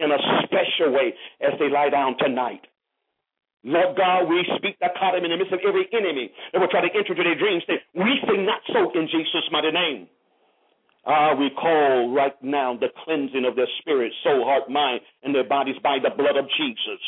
in 0.00 0.10
a 0.10 0.18
special 0.44 0.92
way 0.92 1.14
as 1.40 1.54
they 1.58 1.68
lie 1.68 1.90
down 1.90 2.16
tonight. 2.18 2.66
Lord 3.64 3.96
God, 3.96 4.28
we 4.28 4.42
speak 4.58 4.78
that 4.80 4.96
him 4.98 5.24
in 5.24 5.30
the 5.30 5.36
midst 5.36 5.52
of 5.52 5.60
every 5.66 5.86
enemy 5.92 6.32
that 6.52 6.58
will 6.58 6.68
try 6.68 6.80
to 6.80 6.90
enter 6.90 7.14
into 7.14 7.22
their 7.22 7.38
dreams. 7.38 7.62
We 7.94 8.18
say 8.26 8.42
not 8.42 8.60
so 8.72 8.90
in 8.98 9.06
Jesus' 9.06 9.46
mighty 9.52 9.70
name. 9.70 10.08
Ah, 11.06 11.34
we 11.34 11.50
call 11.50 12.14
right 12.14 12.34
now 12.42 12.76
the 12.78 12.88
cleansing 13.04 13.44
of 13.44 13.56
their 13.56 13.68
spirit, 13.80 14.12
soul, 14.22 14.44
heart, 14.44 14.70
mind, 14.70 15.00
and 15.22 15.34
their 15.34 15.46
bodies 15.46 15.76
by 15.82 15.98
the 16.02 16.10
blood 16.10 16.36
of 16.36 16.46
Jesus. 16.56 17.02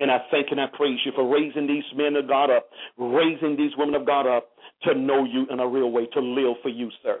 And 0.00 0.10
I 0.10 0.18
thank 0.30 0.48
and 0.50 0.60
I 0.60 0.66
praise 0.74 0.98
you 1.04 1.12
for 1.14 1.28
raising 1.28 1.66
these 1.66 1.84
men 1.94 2.16
of 2.16 2.28
God 2.28 2.50
up, 2.50 2.68
raising 2.98 3.56
these 3.56 3.72
women 3.76 3.94
of 3.94 4.06
God 4.06 4.26
up 4.26 4.48
to 4.84 4.94
know 4.94 5.24
you 5.24 5.46
in 5.50 5.60
a 5.60 5.68
real 5.68 5.90
way, 5.90 6.06
to 6.12 6.20
live 6.20 6.56
for 6.62 6.70
you, 6.70 6.90
sir. 7.02 7.20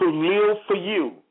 To 0.00 0.06
live 0.06 0.56
for 0.66 0.76
you 0.76 1.21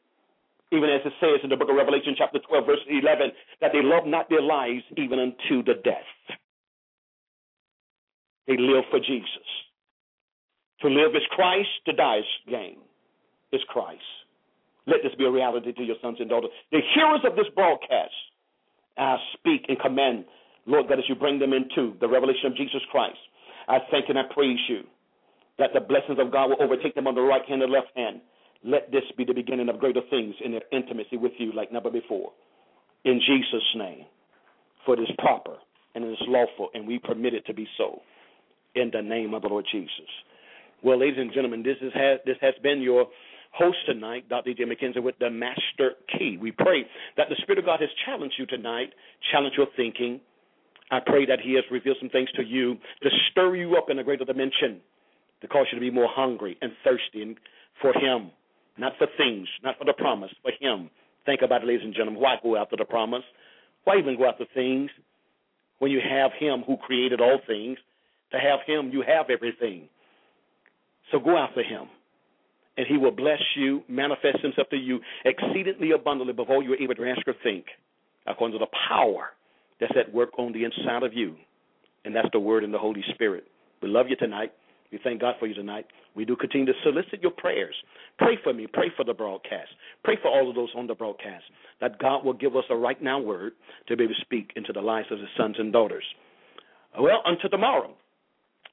even 0.71 0.89
as 0.89 1.01
it 1.05 1.13
says 1.19 1.39
in 1.43 1.49
the 1.49 1.57
book 1.57 1.69
of 1.69 1.75
Revelation, 1.75 2.15
chapter 2.17 2.39
12, 2.39 2.65
verse 2.65 2.85
11, 2.87 3.31
that 3.59 3.71
they 3.73 3.83
love 3.83 4.07
not 4.07 4.29
their 4.29 4.41
lives 4.41 4.83
even 4.97 5.19
unto 5.19 5.63
the 5.63 5.75
death. 5.83 6.07
They 8.47 8.57
live 8.57 8.85
for 8.89 8.99
Jesus. 8.99 9.47
To 10.81 10.87
live 10.87 11.11
is 11.15 11.27
Christ, 11.31 11.69
to 11.85 11.93
die 11.93 12.19
is 12.19 12.25
gain. 12.49 12.77
Is 13.51 13.61
Christ. 13.67 14.01
Let 14.87 15.03
this 15.03 15.13
be 15.17 15.25
a 15.25 15.31
reality 15.31 15.73
to 15.73 15.83
your 15.83 15.97
sons 16.01 16.17
and 16.19 16.29
daughters. 16.29 16.51
The 16.71 16.79
hearers 16.95 17.21
of 17.25 17.35
this 17.35 17.45
broadcast, 17.53 18.15
I 18.97 19.17
speak 19.37 19.65
and 19.67 19.79
command, 19.79 20.25
Lord 20.65 20.87
God, 20.87 20.99
as 20.99 21.05
you 21.07 21.15
bring 21.15 21.37
them 21.37 21.53
into 21.53 21.93
the 21.99 22.07
revelation 22.07 22.47
of 22.47 22.55
Jesus 22.55 22.81
Christ. 22.91 23.19
I 23.67 23.79
thank 23.91 24.09
and 24.09 24.17
I 24.17 24.23
praise 24.33 24.59
you 24.67 24.83
that 25.59 25.71
the 25.73 25.81
blessings 25.81 26.17
of 26.19 26.31
God 26.31 26.49
will 26.49 26.61
overtake 26.63 26.95
them 26.95 27.07
on 27.07 27.15
the 27.15 27.21
right 27.21 27.45
hand 27.47 27.61
and 27.61 27.71
left 27.71 27.89
hand 27.95 28.21
let 28.63 28.91
this 28.91 29.03
be 29.17 29.25
the 29.25 29.33
beginning 29.33 29.69
of 29.69 29.79
greater 29.79 30.01
things 30.09 30.35
in 30.43 30.51
their 30.51 30.61
intimacy 30.71 31.17
with 31.17 31.33
you 31.37 31.51
like 31.53 31.71
never 31.71 31.89
before. 31.89 32.31
In 33.03 33.19
Jesus' 33.19 33.63
name. 33.75 34.05
For 34.85 34.95
it 34.95 34.99
is 34.99 35.09
proper 35.19 35.57
and 35.93 36.05
it 36.05 36.09
is 36.09 36.19
lawful, 36.27 36.69
and 36.73 36.87
we 36.87 36.99
permit 36.99 37.33
it 37.33 37.45
to 37.47 37.53
be 37.53 37.67
so. 37.77 38.01
In 38.75 38.91
the 38.93 39.01
name 39.01 39.33
of 39.33 39.41
the 39.41 39.49
Lord 39.49 39.65
Jesus. 39.71 40.07
Well, 40.81 40.97
ladies 40.97 41.17
and 41.19 41.33
gentlemen, 41.33 41.63
this, 41.63 41.75
is, 41.81 41.91
this 42.25 42.37
has 42.39 42.53
been 42.63 42.81
your 42.81 43.07
host 43.51 43.77
tonight, 43.85 44.29
Dr. 44.29 44.51
E.J. 44.51 44.63
McKenzie, 44.63 45.03
with 45.03 45.19
the 45.19 45.29
Master 45.29 45.95
Key. 46.17 46.37
We 46.41 46.51
pray 46.51 46.85
that 47.17 47.27
the 47.29 47.35
Spirit 47.41 47.59
of 47.59 47.65
God 47.65 47.81
has 47.81 47.89
challenged 48.05 48.35
you 48.39 48.45
tonight, 48.45 48.93
challenged 49.31 49.57
your 49.57 49.67
thinking. 49.75 50.21
I 50.89 50.99
pray 51.05 51.25
that 51.25 51.39
He 51.43 51.55
has 51.55 51.65
revealed 51.69 51.97
some 51.99 52.09
things 52.09 52.29
to 52.37 52.43
you 52.43 52.75
to 53.03 53.09
stir 53.31 53.57
you 53.57 53.75
up 53.75 53.89
in 53.89 53.99
a 53.99 54.03
greater 54.03 54.25
dimension, 54.25 54.79
to 55.41 55.47
cause 55.47 55.67
you 55.71 55.77
to 55.77 55.81
be 55.81 55.91
more 55.91 56.09
hungry 56.09 56.57
and 56.61 56.71
thirsty 56.85 57.35
for 57.81 57.91
Him 57.93 58.31
not 58.81 58.93
for 58.97 59.07
things, 59.15 59.47
not 59.63 59.77
for 59.77 59.85
the 59.85 59.93
promise, 59.93 60.31
for 60.41 60.51
Him. 60.59 60.89
Think 61.25 61.41
about 61.43 61.61
it, 61.61 61.67
ladies 61.67 61.85
and 61.85 61.93
gentlemen. 61.93 62.19
Why 62.19 62.35
go 62.41 62.57
after 62.57 62.75
the 62.75 62.83
promise? 62.83 63.23
Why 63.83 63.97
even 63.97 64.17
go 64.17 64.25
after 64.25 64.45
things 64.55 64.89
when 65.77 65.91
you 65.91 66.01
have 66.01 66.31
Him 66.39 66.63
who 66.65 66.77
created 66.77 67.21
all 67.21 67.39
things? 67.47 67.77
To 68.31 68.39
have 68.39 68.59
Him, 68.65 68.89
you 68.91 69.03
have 69.07 69.29
everything. 69.29 69.87
So 71.11 71.19
go 71.19 71.37
after 71.37 71.61
Him, 71.61 71.83
and 72.75 72.87
He 72.87 72.97
will 72.97 73.11
bless 73.11 73.41
you, 73.55 73.83
manifest 73.87 74.39
Himself 74.41 74.69
to 74.69 74.77
you 74.77 74.99
exceedingly 75.25 75.91
abundantly 75.91 76.33
before 76.33 76.63
you're 76.63 76.81
able 76.81 76.95
to 76.95 77.07
ask 77.07 77.27
or 77.27 77.35
think, 77.43 77.65
according 78.25 78.57
to 78.57 78.65
the 78.65 78.71
power 78.89 79.29
that's 79.79 79.93
at 79.95 80.11
work 80.11 80.39
on 80.39 80.53
the 80.53 80.63
inside 80.63 81.03
of 81.03 81.13
you. 81.13 81.35
And 82.03 82.15
that's 82.15 82.29
the 82.33 82.39
Word 82.39 82.63
and 82.63 82.73
the 82.73 82.79
Holy 82.79 83.03
Spirit. 83.13 83.45
We 83.83 83.89
love 83.89 84.07
you 84.09 84.15
tonight. 84.15 84.53
We 84.91 84.99
thank 85.03 85.21
God 85.21 85.35
for 85.39 85.47
you 85.47 85.53
tonight. 85.53 85.85
We 86.15 86.25
do 86.25 86.35
continue 86.35 86.65
to 86.65 86.73
solicit 86.83 87.21
your 87.21 87.31
prayers. 87.31 87.75
Pray 88.17 88.37
for 88.43 88.53
me. 88.53 88.67
Pray 88.71 88.91
for 88.95 89.05
the 89.05 89.13
broadcast. 89.13 89.69
Pray 90.03 90.17
for 90.21 90.27
all 90.27 90.49
of 90.49 90.55
those 90.55 90.69
on 90.75 90.87
the 90.87 90.95
broadcast 90.95 91.43
that 91.79 91.97
God 91.99 92.25
will 92.25 92.33
give 92.33 92.55
us 92.55 92.65
a 92.69 92.75
right 92.75 93.01
now 93.01 93.19
word 93.19 93.53
to 93.87 93.95
be 93.95 94.03
able 94.03 94.13
to 94.13 94.21
speak 94.21 94.51
into 94.55 94.73
the 94.73 94.81
lives 94.81 95.07
of 95.11 95.19
his 95.19 95.29
sons 95.37 95.55
and 95.57 95.71
daughters. 95.71 96.03
Well, 96.99 97.21
until 97.25 97.49
tomorrow, 97.49 97.93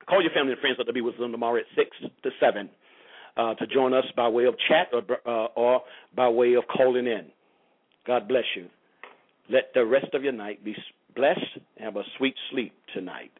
call 0.09 0.23
your 0.23 0.33
family 0.33 0.53
and 0.53 0.61
friends 0.61 0.79
to 0.85 0.93
be 0.93 1.01
with 1.01 1.17
them 1.19 1.31
tomorrow 1.31 1.59
at 1.59 1.67
6 1.77 1.89
to 2.25 2.31
7 2.41 2.69
uh, 3.37 3.55
to 3.55 3.67
join 3.69 3.95
us 3.95 4.05
by 4.17 4.29
way 4.29 4.45
of 4.45 4.55
chat 4.69 4.89
or, 4.93 5.03
uh, 5.25 5.47
or 5.55 5.83
by 6.17 6.29
way 6.29 6.55
of 6.55 6.65
calling 6.67 7.07
in. 7.07 7.27
God 8.07 8.27
bless 8.27 8.45
you. 8.57 8.67
Let 9.49 9.73
the 9.75 9.87
rest 9.87 10.13
of 10.15 10.25
your 10.25 10.33
night 10.33 10.65
be 10.65 10.75
blessed 11.15 11.41
and 11.77 11.85
have 11.85 11.97
a 11.97 12.03
sweet 12.17 12.35
sleep 12.51 12.73
tonight. 12.93 13.31